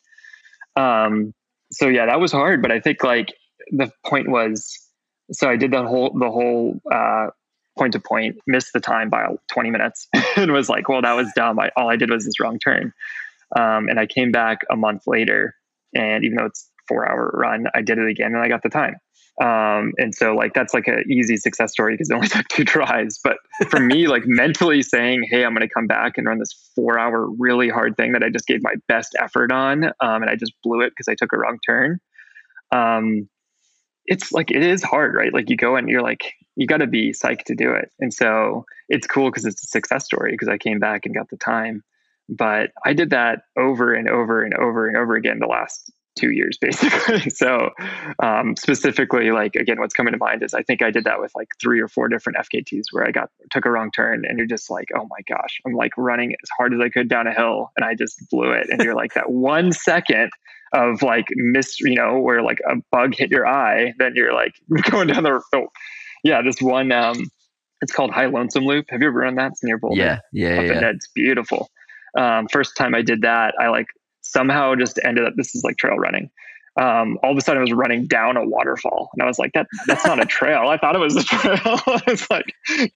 Um, 0.76 1.34
so 1.74 1.88
yeah, 1.88 2.06
that 2.06 2.20
was 2.20 2.32
hard, 2.32 2.62
but 2.62 2.72
I 2.72 2.80
think 2.80 3.04
like 3.04 3.34
the 3.72 3.92
point 4.06 4.30
was, 4.30 4.78
so 5.32 5.50
I 5.50 5.56
did 5.56 5.72
the 5.72 5.84
whole, 5.84 6.18
the 6.18 6.30
whole, 6.30 6.80
uh, 6.92 7.28
point 7.78 7.94
to 7.94 8.00
point, 8.00 8.38
missed 8.46 8.72
the 8.74 8.80
time 8.80 9.10
by 9.10 9.26
20 9.52 9.72
minutes 9.72 10.08
and 10.36 10.52
was 10.52 10.70
like, 10.70 10.88
well, 10.90 11.02
that 11.02 11.14
was 11.14 11.32
dumb. 11.36 11.60
I, 11.60 11.72
all 11.76 11.90
I 11.90 11.96
did 11.96 12.10
was 12.10 12.26
this 12.26 12.40
wrong 12.40 12.60
turn. 12.60 12.94
Um, 13.56 13.88
and 13.90 14.00
I 14.00 14.06
came 14.06 14.32
back 14.32 14.60
a 14.70 14.76
month 14.76 15.04
later 15.08 15.56
and 15.96 16.24
even 16.24 16.38
though 16.38 16.46
it's 16.46 16.70
four 16.88 17.10
hour 17.10 17.32
run, 17.34 17.68
I 17.74 17.82
did 17.82 17.98
it 17.98 18.08
again 18.08 18.34
and 18.34 18.44
I 18.44 18.48
got 18.48 18.64
the 18.64 18.70
time. 18.70 18.96
Um, 19.42 19.94
and 19.98 20.14
so 20.14 20.36
like 20.36 20.54
that's 20.54 20.76
like 20.76 20.88
an 20.88 21.04
easy 21.10 21.38
success 21.38 21.72
story 21.72 21.96
because 21.96 22.10
it 22.10 22.14
only 22.14 22.28
took 22.28 22.48
two 22.50 22.64
tries. 22.66 23.20
But 23.24 23.38
for 23.70 23.80
me, 23.80 24.08
like 24.08 24.24
mentally 24.26 24.84
saying, 24.84 25.28
"Hey, 25.30 25.44
I'm 25.44 25.54
going 25.54 25.68
to 25.68 25.74
come 25.74 25.88
back 25.88 26.18
and 26.18 26.28
run 26.28 26.40
this 26.40 26.54
four 26.76 27.00
hour 27.00 27.28
really 27.40 27.70
hard 27.70 27.98
thing 27.98 28.12
that 28.12 28.24
I 28.24 28.30
just 28.30 28.46
gave 28.46 28.62
my 28.62 28.76
best 28.88 29.16
effort 29.20 29.52
on, 29.52 29.86
um, 29.86 30.22
and 30.22 30.30
I 30.30 30.36
just 30.36 30.54
blew 30.64 30.82
it 30.82 30.92
because 30.92 31.08
I 31.08 31.16
took 31.16 31.34
a 31.34 31.38
wrong 31.38 31.58
turn." 31.66 32.00
Um, 32.72 33.28
it's 34.06 34.32
like 34.32 34.52
it 34.52 34.64
is 34.64 34.84
hard, 34.84 35.16
right? 35.16 35.34
Like 35.34 35.50
you 35.50 35.56
go 35.56 35.76
and 35.76 35.90
you're 35.90 36.02
like, 36.02 36.34
you 36.56 36.68
got 36.68 36.78
to 36.78 36.88
be 36.88 37.12
psyched 37.12 37.44
to 37.46 37.56
do 37.56 37.72
it. 37.72 37.90
And 38.00 38.14
so 38.14 38.66
it's 38.90 39.08
cool 39.08 39.30
because 39.30 39.46
it's 39.46 39.64
a 39.64 39.68
success 39.68 40.06
story 40.06 40.32
because 40.32 40.50
I 40.50 40.58
came 40.58 40.80
back 40.80 41.06
and 41.06 41.16
got 41.16 41.30
the 41.30 41.38
time. 41.38 41.84
But 42.30 42.72
I 42.86 42.94
did 42.94 43.10
that 43.12 43.44
over 43.58 43.94
and 43.94 44.10
over 44.10 44.44
and 44.44 44.54
over 44.54 44.88
and 44.88 44.98
over 44.98 45.16
again 45.16 45.40
the 45.40 45.48
last 45.48 45.92
two 46.16 46.32
years 46.32 46.58
basically. 46.62 47.30
So 47.30 47.70
um, 48.22 48.56
specifically 48.56 49.32
like 49.32 49.56
again 49.56 49.80
what's 49.80 49.94
coming 49.94 50.14
to 50.14 50.18
mind 50.18 50.44
is 50.44 50.54
i 50.54 50.64
think 50.64 50.82
i 50.82 50.92
did 50.92 51.06
that 51.06 51.20
with 51.20 51.32
like 51.36 51.50
three 51.60 51.80
or 51.80 51.88
four 51.88 52.08
different 52.08 52.38
fkt's 52.38 52.92
where 52.92 53.06
i 53.08 53.12
got 53.12 53.30
took 53.52 53.66
a 53.66 53.72
wrong 53.72 53.92
turn 53.92 54.24
and 54.26 54.38
you're 54.38 54.48
just 54.48 54.70
like 54.70 54.90
oh 54.96 55.08
my 55.10 55.20
gosh. 55.28 55.60
I'm 55.66 55.74
like 55.74 55.92
running 55.98 56.32
as 56.32 56.50
hard 56.58 56.74
as 56.74 56.80
i 56.80 56.90
could 56.90 57.10
down 57.10 57.28
a 57.28 57.34
hill 57.34 57.72
and 57.78 57.86
i 57.86 57.96
just 57.96 58.22
blew 58.30 58.52
it. 58.52 58.68
And 58.70 58.82
you're 58.82 58.96
like 58.96 59.14
that 59.14 59.32
one 59.32 59.72
second 59.72 60.32
of 60.74 61.02
like 61.02 61.28
miss 61.36 61.80
you 61.80 61.96
know 61.96 62.20
where 62.20 62.42
like 62.42 62.60
a 62.68 62.76
bug 62.92 63.14
hit 63.16 63.30
your 63.30 63.48
eye 63.48 63.94
then 64.00 64.14
you're 64.16 64.34
like 64.34 64.56
going 64.90 65.08
down 65.08 65.24
the 65.24 65.42
oh, 65.54 65.68
yeah 66.24 66.42
this 66.42 66.62
one 66.62 66.92
um 66.92 67.30
it's 67.82 67.92
called 67.92 68.12
high 68.12 68.28
lonesome 68.28 68.64
loop. 68.64 68.86
Have 68.92 69.02
you 69.02 69.10
ever 69.10 69.20
run 69.20 69.36
that? 69.36 69.52
It's 69.52 69.64
near 69.64 69.78
boulder. 69.78 70.00
Yeah 70.00 70.20
yeah, 70.32 70.62
yeah. 70.62 70.90
it's 70.90 71.10
beautiful. 71.14 71.70
Um, 72.18 72.48
first 72.48 72.78
time 72.78 72.94
i 72.94 73.02
did 73.02 73.24
that 73.24 73.56
i 73.60 73.70
like 73.70 73.88
somehow 74.34 74.76
just 74.76 75.00
ended 75.04 75.26
up 75.26 75.34
this 75.38 75.56
is 75.56 75.64
like 75.64 75.78
trail 75.78 75.98
running 75.98 76.30
um, 76.76 77.20
all 77.22 77.32
of 77.32 77.38
a 77.38 77.42
sudden 77.42 77.60
I 77.60 77.62
was 77.62 77.74
running 77.74 78.08
down 78.08 78.36
a 78.36 78.46
waterfall 78.46 79.10
and 79.14 79.22
I 79.22 79.28
was 79.28 79.38
like, 79.38 79.52
that 79.54 79.68
that's 79.86 80.06
not 80.06 80.20
a 80.20 80.26
trail. 80.26 80.70
I 80.70 80.78
thought 80.78 80.96
it 80.96 81.00
was 81.00 81.16
a 81.16 81.24
trail. 81.24 81.80
it's 82.08 82.30
like 82.32 82.52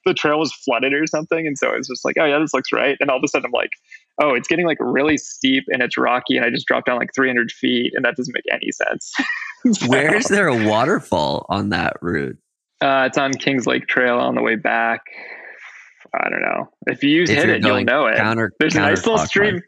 the 0.06 0.14
trail 0.16 0.40
was 0.40 0.52
flooded 0.52 0.94
or 0.94 1.06
something. 1.06 1.46
And 1.46 1.58
so 1.58 1.70
I 1.70 1.78
was 1.78 1.88
just 1.88 2.04
like, 2.04 2.16
oh 2.20 2.26
yeah, 2.26 2.40
this 2.40 2.54
looks 2.54 2.72
right. 2.72 2.98
And 3.00 3.12
all 3.12 3.18
of 3.18 3.24
a 3.24 3.28
sudden 3.28 3.46
I'm 3.46 3.52
like, 3.52 3.72
oh, 4.20 4.34
it's 4.34 4.48
getting 4.48 4.66
like 4.66 4.80
really 4.80 5.18
steep 5.18 5.66
and 5.68 5.84
it's 5.84 5.98
rocky. 5.98 6.38
And 6.38 6.46
I 6.46 6.50
just 6.50 6.66
dropped 6.66 6.88
down 6.88 6.98
like 6.98 7.12
300 7.14 7.52
feet 7.52 7.94
and 7.96 8.04
that 8.04 8.16
doesn't 8.16 8.34
make 8.34 8.46
any 8.52 8.72
sense. 8.72 9.14
so, 9.80 9.88
Where 9.88 10.16
is 10.16 10.26
there 10.26 10.48
a 10.48 10.68
waterfall 10.68 11.46
on 11.50 11.70
that 11.70 11.98
route? 12.02 12.38
Uh, 12.82 13.06
it's 13.08 13.18
on 13.18 13.34
Kings 13.34 13.68
Lake 13.68 13.88
Trail 13.88 14.18
on 14.18 14.36
the 14.36 14.42
way 14.42 14.56
back. 14.56 15.02
I 16.14 16.30
don't 16.30 16.42
know. 16.42 16.70
If 16.88 17.04
you 17.04 17.24
if 17.24 17.30
hit 17.30 17.50
it, 17.50 17.64
you'll 17.64 17.84
know 17.84 18.08
it. 18.08 18.18
Counter, 18.18 18.54
There's 18.60 18.74
counter 18.74 18.88
a 18.88 18.92
nice 18.92 19.06
little 19.06 19.26
stream 19.26 19.62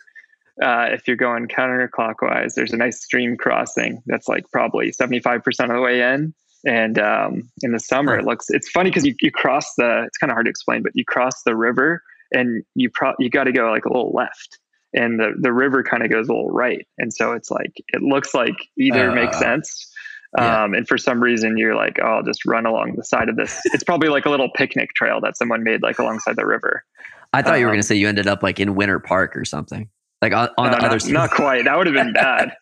uh, 0.61 0.87
if 0.91 1.07
you're 1.07 1.15
going 1.15 1.47
counterclockwise, 1.47 2.53
there's 2.55 2.73
a 2.73 2.77
nice 2.77 3.01
stream 3.01 3.37
crossing 3.37 4.01
that's 4.05 4.27
like 4.27 4.43
probably 4.51 4.91
75% 4.91 5.41
of 5.45 5.69
the 5.69 5.81
way 5.81 6.01
in. 6.01 6.33
And 6.65 6.99
um, 6.99 7.49
in 7.61 7.71
the 7.71 7.79
summer, 7.79 8.17
it 8.19 8.25
looks, 8.25 8.49
it's 8.49 8.69
funny 8.69 8.89
because 8.89 9.05
you, 9.05 9.15
you 9.21 9.31
cross 9.31 9.73
the, 9.77 10.03
it's 10.05 10.17
kind 10.17 10.29
of 10.29 10.35
hard 10.35 10.47
to 10.47 10.49
explain, 10.49 10.83
but 10.83 10.91
you 10.93 11.05
cross 11.05 11.43
the 11.43 11.55
river 11.55 12.03
and 12.33 12.63
you 12.75 12.89
pro, 12.89 13.13
you 13.19 13.29
got 13.29 13.45
to 13.45 13.53
go 13.53 13.71
like 13.71 13.85
a 13.85 13.87
little 13.87 14.11
left 14.11 14.59
and 14.93 15.19
the, 15.19 15.33
the 15.39 15.53
river 15.53 15.83
kind 15.83 16.03
of 16.03 16.09
goes 16.09 16.27
a 16.27 16.33
little 16.33 16.51
right. 16.51 16.85
And 16.97 17.13
so 17.13 17.31
it's 17.31 17.49
like, 17.49 17.71
it 17.89 18.01
looks 18.01 18.33
like 18.33 18.55
either 18.77 19.11
uh, 19.11 19.15
makes 19.15 19.39
sense. 19.39 19.89
Yeah. 20.37 20.63
Um, 20.63 20.73
and 20.73 20.85
for 20.87 20.97
some 20.97 21.23
reason 21.23 21.57
you're 21.57 21.75
like, 21.75 21.97
oh, 22.03 22.07
I'll 22.17 22.23
just 22.23 22.45
run 22.45 22.65
along 22.65 22.95
the 22.97 23.05
side 23.05 23.29
of 23.29 23.37
this. 23.37 23.61
It's 23.65 23.83
probably 23.83 24.09
like 24.09 24.25
a 24.25 24.29
little 24.29 24.49
picnic 24.53 24.93
trail 24.93 25.21
that 25.21 25.37
someone 25.37 25.63
made 25.63 25.81
like 25.81 25.97
alongside 25.99 26.35
the 26.35 26.45
river. 26.45 26.83
I 27.31 27.41
thought 27.41 27.53
um, 27.53 27.59
you 27.59 27.65
were 27.67 27.71
going 27.71 27.81
to 27.81 27.87
say 27.87 27.95
you 27.95 28.09
ended 28.09 28.27
up 28.27 28.43
like 28.43 28.59
in 28.59 28.75
Winter 28.75 28.99
Park 28.99 29.37
or 29.37 29.45
something 29.45 29.89
like 30.21 30.33
on, 30.33 30.49
on 30.57 30.71
no, 30.71 30.77
the 30.77 30.85
other 30.85 30.95
not, 30.95 31.01
side. 31.01 31.13
Not 31.13 31.31
quite. 31.35 31.65
That 31.65 31.77
would 31.77 31.87
have 31.87 31.95
been 31.95 32.13
bad. 32.13 32.53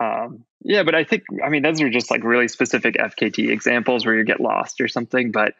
um, 0.00 0.44
yeah, 0.62 0.82
but 0.82 0.94
I 0.94 1.04
think 1.04 1.24
I 1.44 1.48
mean 1.48 1.62
those 1.62 1.80
are 1.80 1.90
just 1.90 2.10
like 2.10 2.24
really 2.24 2.48
specific 2.48 2.96
FKT 2.96 3.50
examples 3.50 4.04
where 4.04 4.14
you 4.14 4.24
get 4.24 4.40
lost 4.40 4.80
or 4.80 4.88
something. 4.88 5.30
But 5.30 5.54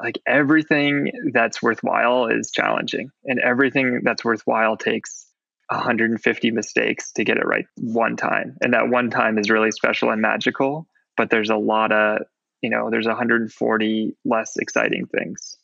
like 0.00 0.18
everything 0.26 1.30
that's 1.32 1.62
worthwhile 1.62 2.26
is 2.26 2.50
challenging, 2.50 3.10
and 3.24 3.40
everything 3.40 4.00
that's 4.04 4.24
worthwhile 4.24 4.76
takes 4.76 5.26
150 5.70 6.50
mistakes 6.50 7.12
to 7.12 7.24
get 7.24 7.36
it 7.36 7.46
right 7.46 7.66
one 7.76 8.16
time, 8.16 8.56
and 8.60 8.74
that 8.74 8.88
one 8.88 9.10
time 9.10 9.38
is 9.38 9.50
really 9.50 9.70
special 9.70 10.10
and 10.10 10.22
magical. 10.22 10.86
But 11.16 11.30
there's 11.30 11.50
a 11.50 11.56
lot 11.56 11.92
of 11.92 12.22
you 12.62 12.70
know 12.70 12.90
there's 12.90 13.06
140 13.06 14.16
less 14.24 14.56
exciting 14.56 15.06
things, 15.06 15.56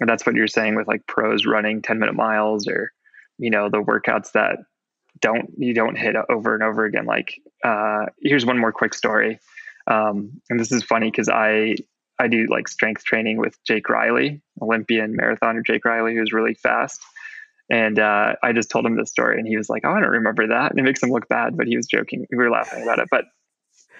and 0.00 0.08
that's 0.08 0.24
what 0.24 0.36
you're 0.36 0.46
saying 0.46 0.76
with 0.76 0.86
like 0.86 1.06
pros 1.06 1.44
running 1.44 1.82
10 1.82 1.98
minute 1.98 2.14
miles 2.14 2.68
or 2.68 2.92
you 3.38 3.50
know 3.50 3.68
the 3.68 3.82
workouts 3.82 4.32
that 4.32 4.58
don't 5.20 5.50
you 5.56 5.74
don't 5.74 5.96
hit 5.96 6.16
over 6.28 6.54
and 6.54 6.62
over 6.62 6.84
again. 6.84 7.06
Like 7.06 7.40
uh, 7.64 8.06
here's 8.20 8.46
one 8.46 8.58
more 8.58 8.72
quick 8.72 8.94
story. 8.94 9.38
Um, 9.86 10.40
and 10.50 10.60
this 10.60 10.70
is 10.70 10.82
funny 10.82 11.10
because 11.10 11.28
i 11.30 11.74
i 12.18 12.28
do 12.28 12.46
like 12.50 12.68
strength 12.68 13.04
training 13.04 13.38
with 13.38 13.56
jake 13.64 13.88
riley 13.88 14.42
olympian 14.60 15.16
marathoner 15.16 15.64
jake 15.64 15.84
riley 15.84 16.14
who's 16.14 16.32
really 16.32 16.54
fast. 16.54 17.00
And 17.70 17.98
uh, 17.98 18.34
i 18.42 18.52
just 18.52 18.70
told 18.70 18.84
him 18.84 18.96
this 18.96 19.10
story 19.10 19.38
and 19.38 19.48
he 19.48 19.56
was 19.56 19.70
like 19.70 19.82
oh 19.86 19.92
i 19.92 20.00
don't 20.00 20.10
remember 20.10 20.48
that. 20.48 20.70
And 20.70 20.78
it 20.78 20.82
makes 20.82 21.02
him 21.02 21.10
look 21.10 21.28
bad 21.28 21.56
but 21.56 21.66
he 21.66 21.76
was 21.76 21.86
joking. 21.86 22.26
We 22.30 22.36
were 22.36 22.50
laughing 22.50 22.82
about 22.82 22.98
it. 22.98 23.08
But 23.10 23.24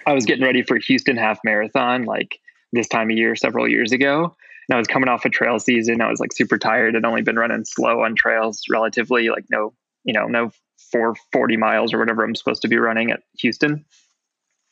i 0.07 0.13
was 0.13 0.27
getting 0.27 0.45
ready 0.45 0.63
for 0.63 0.79
houston 0.79 1.17
half 1.17 1.39
marathon 1.43 2.05
like 2.05 2.39
this 2.73 2.89
time 2.89 3.11
of 3.11 3.17
year 3.17 3.35
several 3.35 3.67
years 3.67 3.93
ago 3.93 4.37
and 4.69 4.77
I 4.77 4.79
was 4.79 4.87
coming 4.87 5.09
off 5.09 5.25
a 5.25 5.31
trail 5.31 5.59
season. 5.59 6.01
I 6.01 6.11
was 6.11 6.21
like 6.21 6.33
super 6.33 6.59
tired. 6.59 6.95
I'd 6.95 7.05
only 7.05 7.23
been 7.23 7.39
running 7.39 7.65
slow 7.65 8.03
on 8.05 8.15
trails 8.15 8.63
relatively, 8.69 9.31
like 9.31 9.47
no, 9.51 9.73
you 10.05 10.13
know, 10.13 10.27
no 10.27 10.51
440 10.93 11.57
miles 11.57 11.93
or 11.93 11.99
whatever 11.99 12.25
I'm 12.25 12.35
supposed 12.35 12.63
to 12.63 12.69
be 12.69 12.77
running 12.77 13.11
at 13.11 13.23
Houston. 13.39 13.85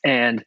And 0.04 0.44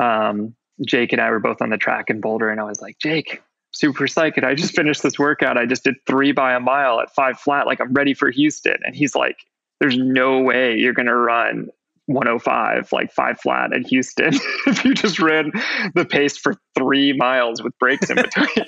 um, 0.00 0.54
Jake 0.86 1.12
and 1.12 1.20
I 1.20 1.30
were 1.30 1.40
both 1.40 1.62
on 1.62 1.70
the 1.70 1.78
track 1.78 2.10
in 2.10 2.20
Boulder, 2.20 2.50
and 2.50 2.60
I 2.60 2.64
was 2.64 2.80
like, 2.80 2.98
Jake, 2.98 3.42
super 3.72 4.06
psyched. 4.06 4.44
I 4.44 4.54
just 4.54 4.74
finished 4.74 5.02
this 5.02 5.18
workout. 5.18 5.58
I 5.58 5.66
just 5.66 5.84
did 5.84 5.96
three 6.06 6.32
by 6.32 6.54
a 6.54 6.60
mile 6.60 7.00
at 7.00 7.14
five 7.14 7.38
flat. 7.38 7.66
Like 7.66 7.80
I'm 7.80 7.92
ready 7.92 8.14
for 8.14 8.30
Houston. 8.30 8.76
And 8.84 8.94
he's 8.94 9.14
like, 9.14 9.38
there's 9.80 9.96
no 9.96 10.40
way 10.40 10.76
you're 10.76 10.92
going 10.92 11.06
to 11.06 11.16
run 11.16 11.68
105, 12.06 12.92
like 12.92 13.12
five 13.12 13.40
flat 13.40 13.72
at 13.72 13.86
Houston, 13.86 14.34
if 14.66 14.84
you 14.84 14.94
just 14.94 15.18
ran 15.20 15.52
the 15.94 16.04
pace 16.04 16.36
for 16.36 16.54
three 16.76 17.12
miles 17.12 17.62
with 17.62 17.76
breaks 17.78 18.10
in 18.10 18.16
between. 18.16 18.66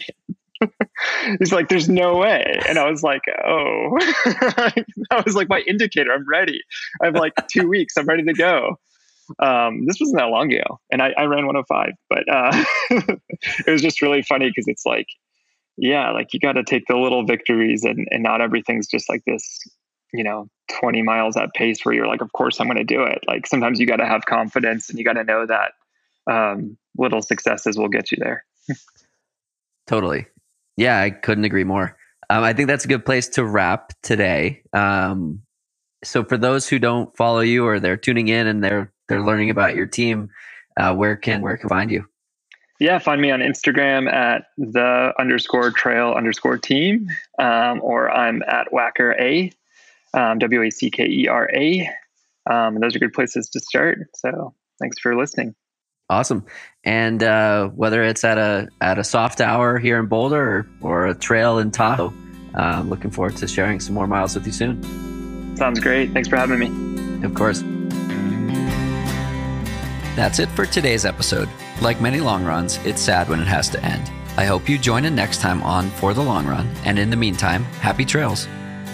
He's 1.39 1.53
like, 1.53 1.69
there's 1.69 1.89
no 1.89 2.17
way. 2.17 2.59
And 2.67 2.79
I 2.79 2.91
was 2.91 3.03
like, 3.03 3.21
oh, 3.47 3.91
that 4.25 5.23
was 5.25 5.35
like 5.35 5.51
my 5.51 5.61
indicator. 5.67 6.13
I'm 6.13 6.27
ready. 6.27 6.63
I 7.03 7.07
have 7.07 7.15
like 7.15 7.35
two 7.49 7.69
weeks. 7.69 7.95
I'm 7.99 8.07
ready 8.07 8.23
to 8.25 8.33
go. 8.33 8.79
Um, 9.39 9.85
this 9.87 9.99
wasn't 10.01 10.19
that 10.19 10.31
long 10.31 10.53
ago. 10.53 10.81
And 10.91 11.03
I, 11.03 11.13
I 11.19 11.25
ran 11.25 11.47
105, 11.47 11.91
but 12.09 12.25
uh, 12.33 12.65
it 13.67 13.71
was 13.71 13.83
just 13.83 14.01
really 14.01 14.23
funny 14.23 14.49
because 14.49 14.67
it's 14.69 14.87
like, 14.87 15.09
yeah, 15.77 16.11
like 16.13 16.33
you 16.33 16.41
got 16.41 16.53
to 16.53 16.65
take 16.65 16.85
the 16.89 16.97
little 16.97 17.27
victories 17.27 17.85
and, 17.85 18.09
and 18.11 18.23
not 18.23 18.41
everything's 18.41 18.87
just 18.87 19.11
like 19.11 19.23
this 19.27 19.61
you 20.17 20.25
know 20.25 20.49
20 20.81 21.03
miles 21.03 21.37
at 21.37 21.53
pace 21.55 21.85
where 21.85 21.95
you're 21.95 22.07
like 22.07 22.21
of 22.21 22.33
course 22.33 22.61
i'm 22.61 22.67
going 22.67 22.77
to 22.77 22.85
do 22.85 23.03
it. 23.03 23.21
Like 23.27 23.47
sometimes 23.47 23.79
you 23.79 23.87
got 23.87 23.97
to 23.97 24.07
have 24.07 24.27
confidence 24.27 24.89
and 24.89 24.99
you 24.99 25.05
got 25.05 25.15
to 25.15 25.25
know 25.25 25.47
that 25.47 25.73
um, 26.29 26.77
little 26.99 27.23
successes 27.23 27.79
will 27.79 27.89
get 27.89 28.11
you 28.11 28.19
there. 28.21 28.45
Totally. 29.87 30.27
Yeah 30.77 31.01
i 31.01 31.11
couldn't 31.11 31.45
agree 31.45 31.65
more. 31.65 31.97
Um, 32.29 32.43
i 32.43 32.53
think 32.53 32.69
that's 32.69 32.85
a 32.85 32.89
good 32.89 33.05
place 33.05 33.29
to 33.31 33.45
wrap 33.45 33.93
today. 34.03 34.63
Um, 34.73 35.43
so 36.05 36.25
for 36.25 36.37
those 36.37 36.69
who 36.69 36.79
don't 36.79 37.17
follow 37.17 37.41
you 37.41 37.67
or 37.67 37.81
they're 37.81 37.97
tuning 37.97 38.29
in 38.29 38.47
and 38.47 38.63
they're 38.63 38.93
they're 39.09 39.23
learning 39.23 39.51
about 39.51 39.77
your 39.77 39.87
team 39.87 40.31
uh, 40.77 40.95
where 40.95 41.17
can 41.17 41.43
where 41.43 41.57
can 41.57 41.69
find 41.69 41.91
you? 41.91 42.07
Yeah, 42.79 42.99
find 42.99 43.21
me 43.23 43.31
on 43.31 43.41
Instagram 43.41 44.13
at 44.13 44.49
the 44.59 45.15
underscore 45.19 45.71
trail 45.71 46.13
underscore 46.13 46.59
team, 46.59 47.09
um, 47.39 47.81
or 47.83 48.11
I'm 48.11 48.43
at 48.43 48.71
Wackera 48.71 49.19
A 49.19 49.51
um, 50.17 50.39
W 50.39 50.63
A 50.63 50.71
C 50.71 50.91
K 50.91 51.07
E 51.07 51.29
R 51.29 51.49
A. 51.55 51.89
Um, 52.51 52.81
those 52.81 52.97
are 52.97 52.99
good 52.99 53.13
places 53.13 53.49
to 53.51 53.61
start. 53.61 53.99
So 54.15 54.55
thanks 54.81 54.99
for 54.99 55.17
listening. 55.17 55.55
Awesome. 56.09 56.45
And 56.85 57.23
uh, 57.23 57.69
whether 57.69 58.03
it's 58.05 58.25
at 58.25 58.39
a 58.39 58.69
at 58.81 58.99
a 58.99 59.05
soft 59.05 59.41
hour 59.41 59.79
here 59.79 59.99
in 59.99 60.07
Boulder 60.07 60.41
or, 60.41 60.67
or 60.81 61.07
a 61.07 61.15
trail 61.15 61.59
in 61.59 61.73
Tahoe, 61.73 62.13
uh, 62.55 62.85
looking 62.87 63.11
forward 63.11 63.37
to 63.39 63.49
sharing 63.49 63.81
some 63.81 63.95
more 63.95 64.07
miles 64.07 64.35
with 64.35 64.47
you 64.47 64.53
soon. 64.53 65.57
Sounds 65.57 65.81
great. 65.81 66.13
Thanks 66.13 66.29
for 66.29 66.37
having 66.37 66.59
me. 66.59 67.25
Of 67.27 67.35
course. 67.35 67.63
That's 70.15 70.39
it 70.39 70.49
for 70.51 70.65
today's 70.65 71.05
episode. 71.05 71.49
Like 71.83 72.01
many 72.01 72.21
long 72.21 72.45
runs, 72.45 72.79
it's 72.87 73.03
sad 73.03 73.29
when 73.29 73.41
it 73.41 73.47
has 73.47 73.69
to 73.71 73.85
end. 73.85 74.11
I 74.39 74.45
hope 74.45 74.69
you 74.69 74.79
join 74.79 75.05
in 75.05 75.15
next 75.15 75.41
time 75.41 75.63
on 75.63 75.91
For 75.91 76.15
the 76.15 76.23
Long 76.23 76.47
Run, 76.47 76.69
and 76.85 76.99
in 76.99 77.11
the 77.11 77.17
meantime, 77.17 77.65
happy 77.81 78.05
trails. 78.05 78.47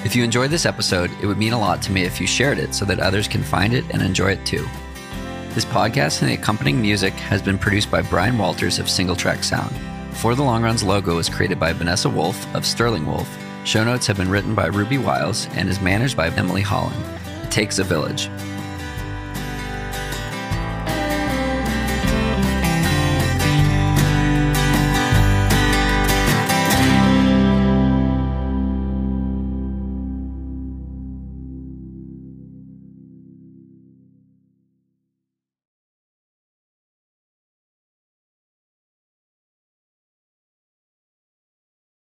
If 0.05 0.17
you 0.17 0.25
enjoyed 0.25 0.51
this 0.51 0.67
episode, 0.67 1.13
it 1.23 1.27
would 1.27 1.39
mean 1.39 1.53
a 1.53 1.59
lot 1.59 1.81
to 1.83 1.93
me 1.93 2.03
if 2.03 2.21
you 2.21 2.27
shared 2.27 2.59
it 2.59 2.75
so 2.75 2.85
that 2.87 2.99
others 2.99 3.29
can 3.29 3.43
find 3.43 3.73
it 3.73 3.85
and 3.91 4.03
enjoy 4.03 4.33
it 4.33 4.45
too. 4.45 4.67
This 5.51 5.65
podcast 5.65 6.23
and 6.23 6.31
the 6.31 6.35
accompanying 6.35 6.81
music 6.81 7.13
has 7.15 7.41
been 7.41 7.57
produced 7.57 7.89
by 7.89 8.03
Brian 8.03 8.37
Walters 8.37 8.81
of 8.81 8.91
Single 8.91 9.15
Track 9.15 9.45
Sound. 9.45 9.75
For 10.17 10.35
the 10.35 10.43
Long 10.43 10.65
Run's 10.65 10.83
logo 10.83 11.17
was 11.17 11.29
created 11.29 11.61
by 11.61 11.73
Vanessa 11.73 12.09
Wolf 12.09 12.53
of 12.55 12.67
Sterling 12.67 13.07
Wolf. 13.07 13.29
Show 13.65 13.85
notes 13.85 14.09
have 14.09 14.17
been 14.17 14.29
written 14.29 14.57
by 14.57 14.67
Ruby 14.67 14.99
Wiles 14.99 15.47
and 15.53 15.69
is 15.69 15.81
managed 15.81 16.17
by 16.17 16.31
Emily 16.31 16.63
Holland. 16.63 17.05
It 17.45 17.53
takes 17.53 17.79
a 17.79 17.85
village. 17.85 18.29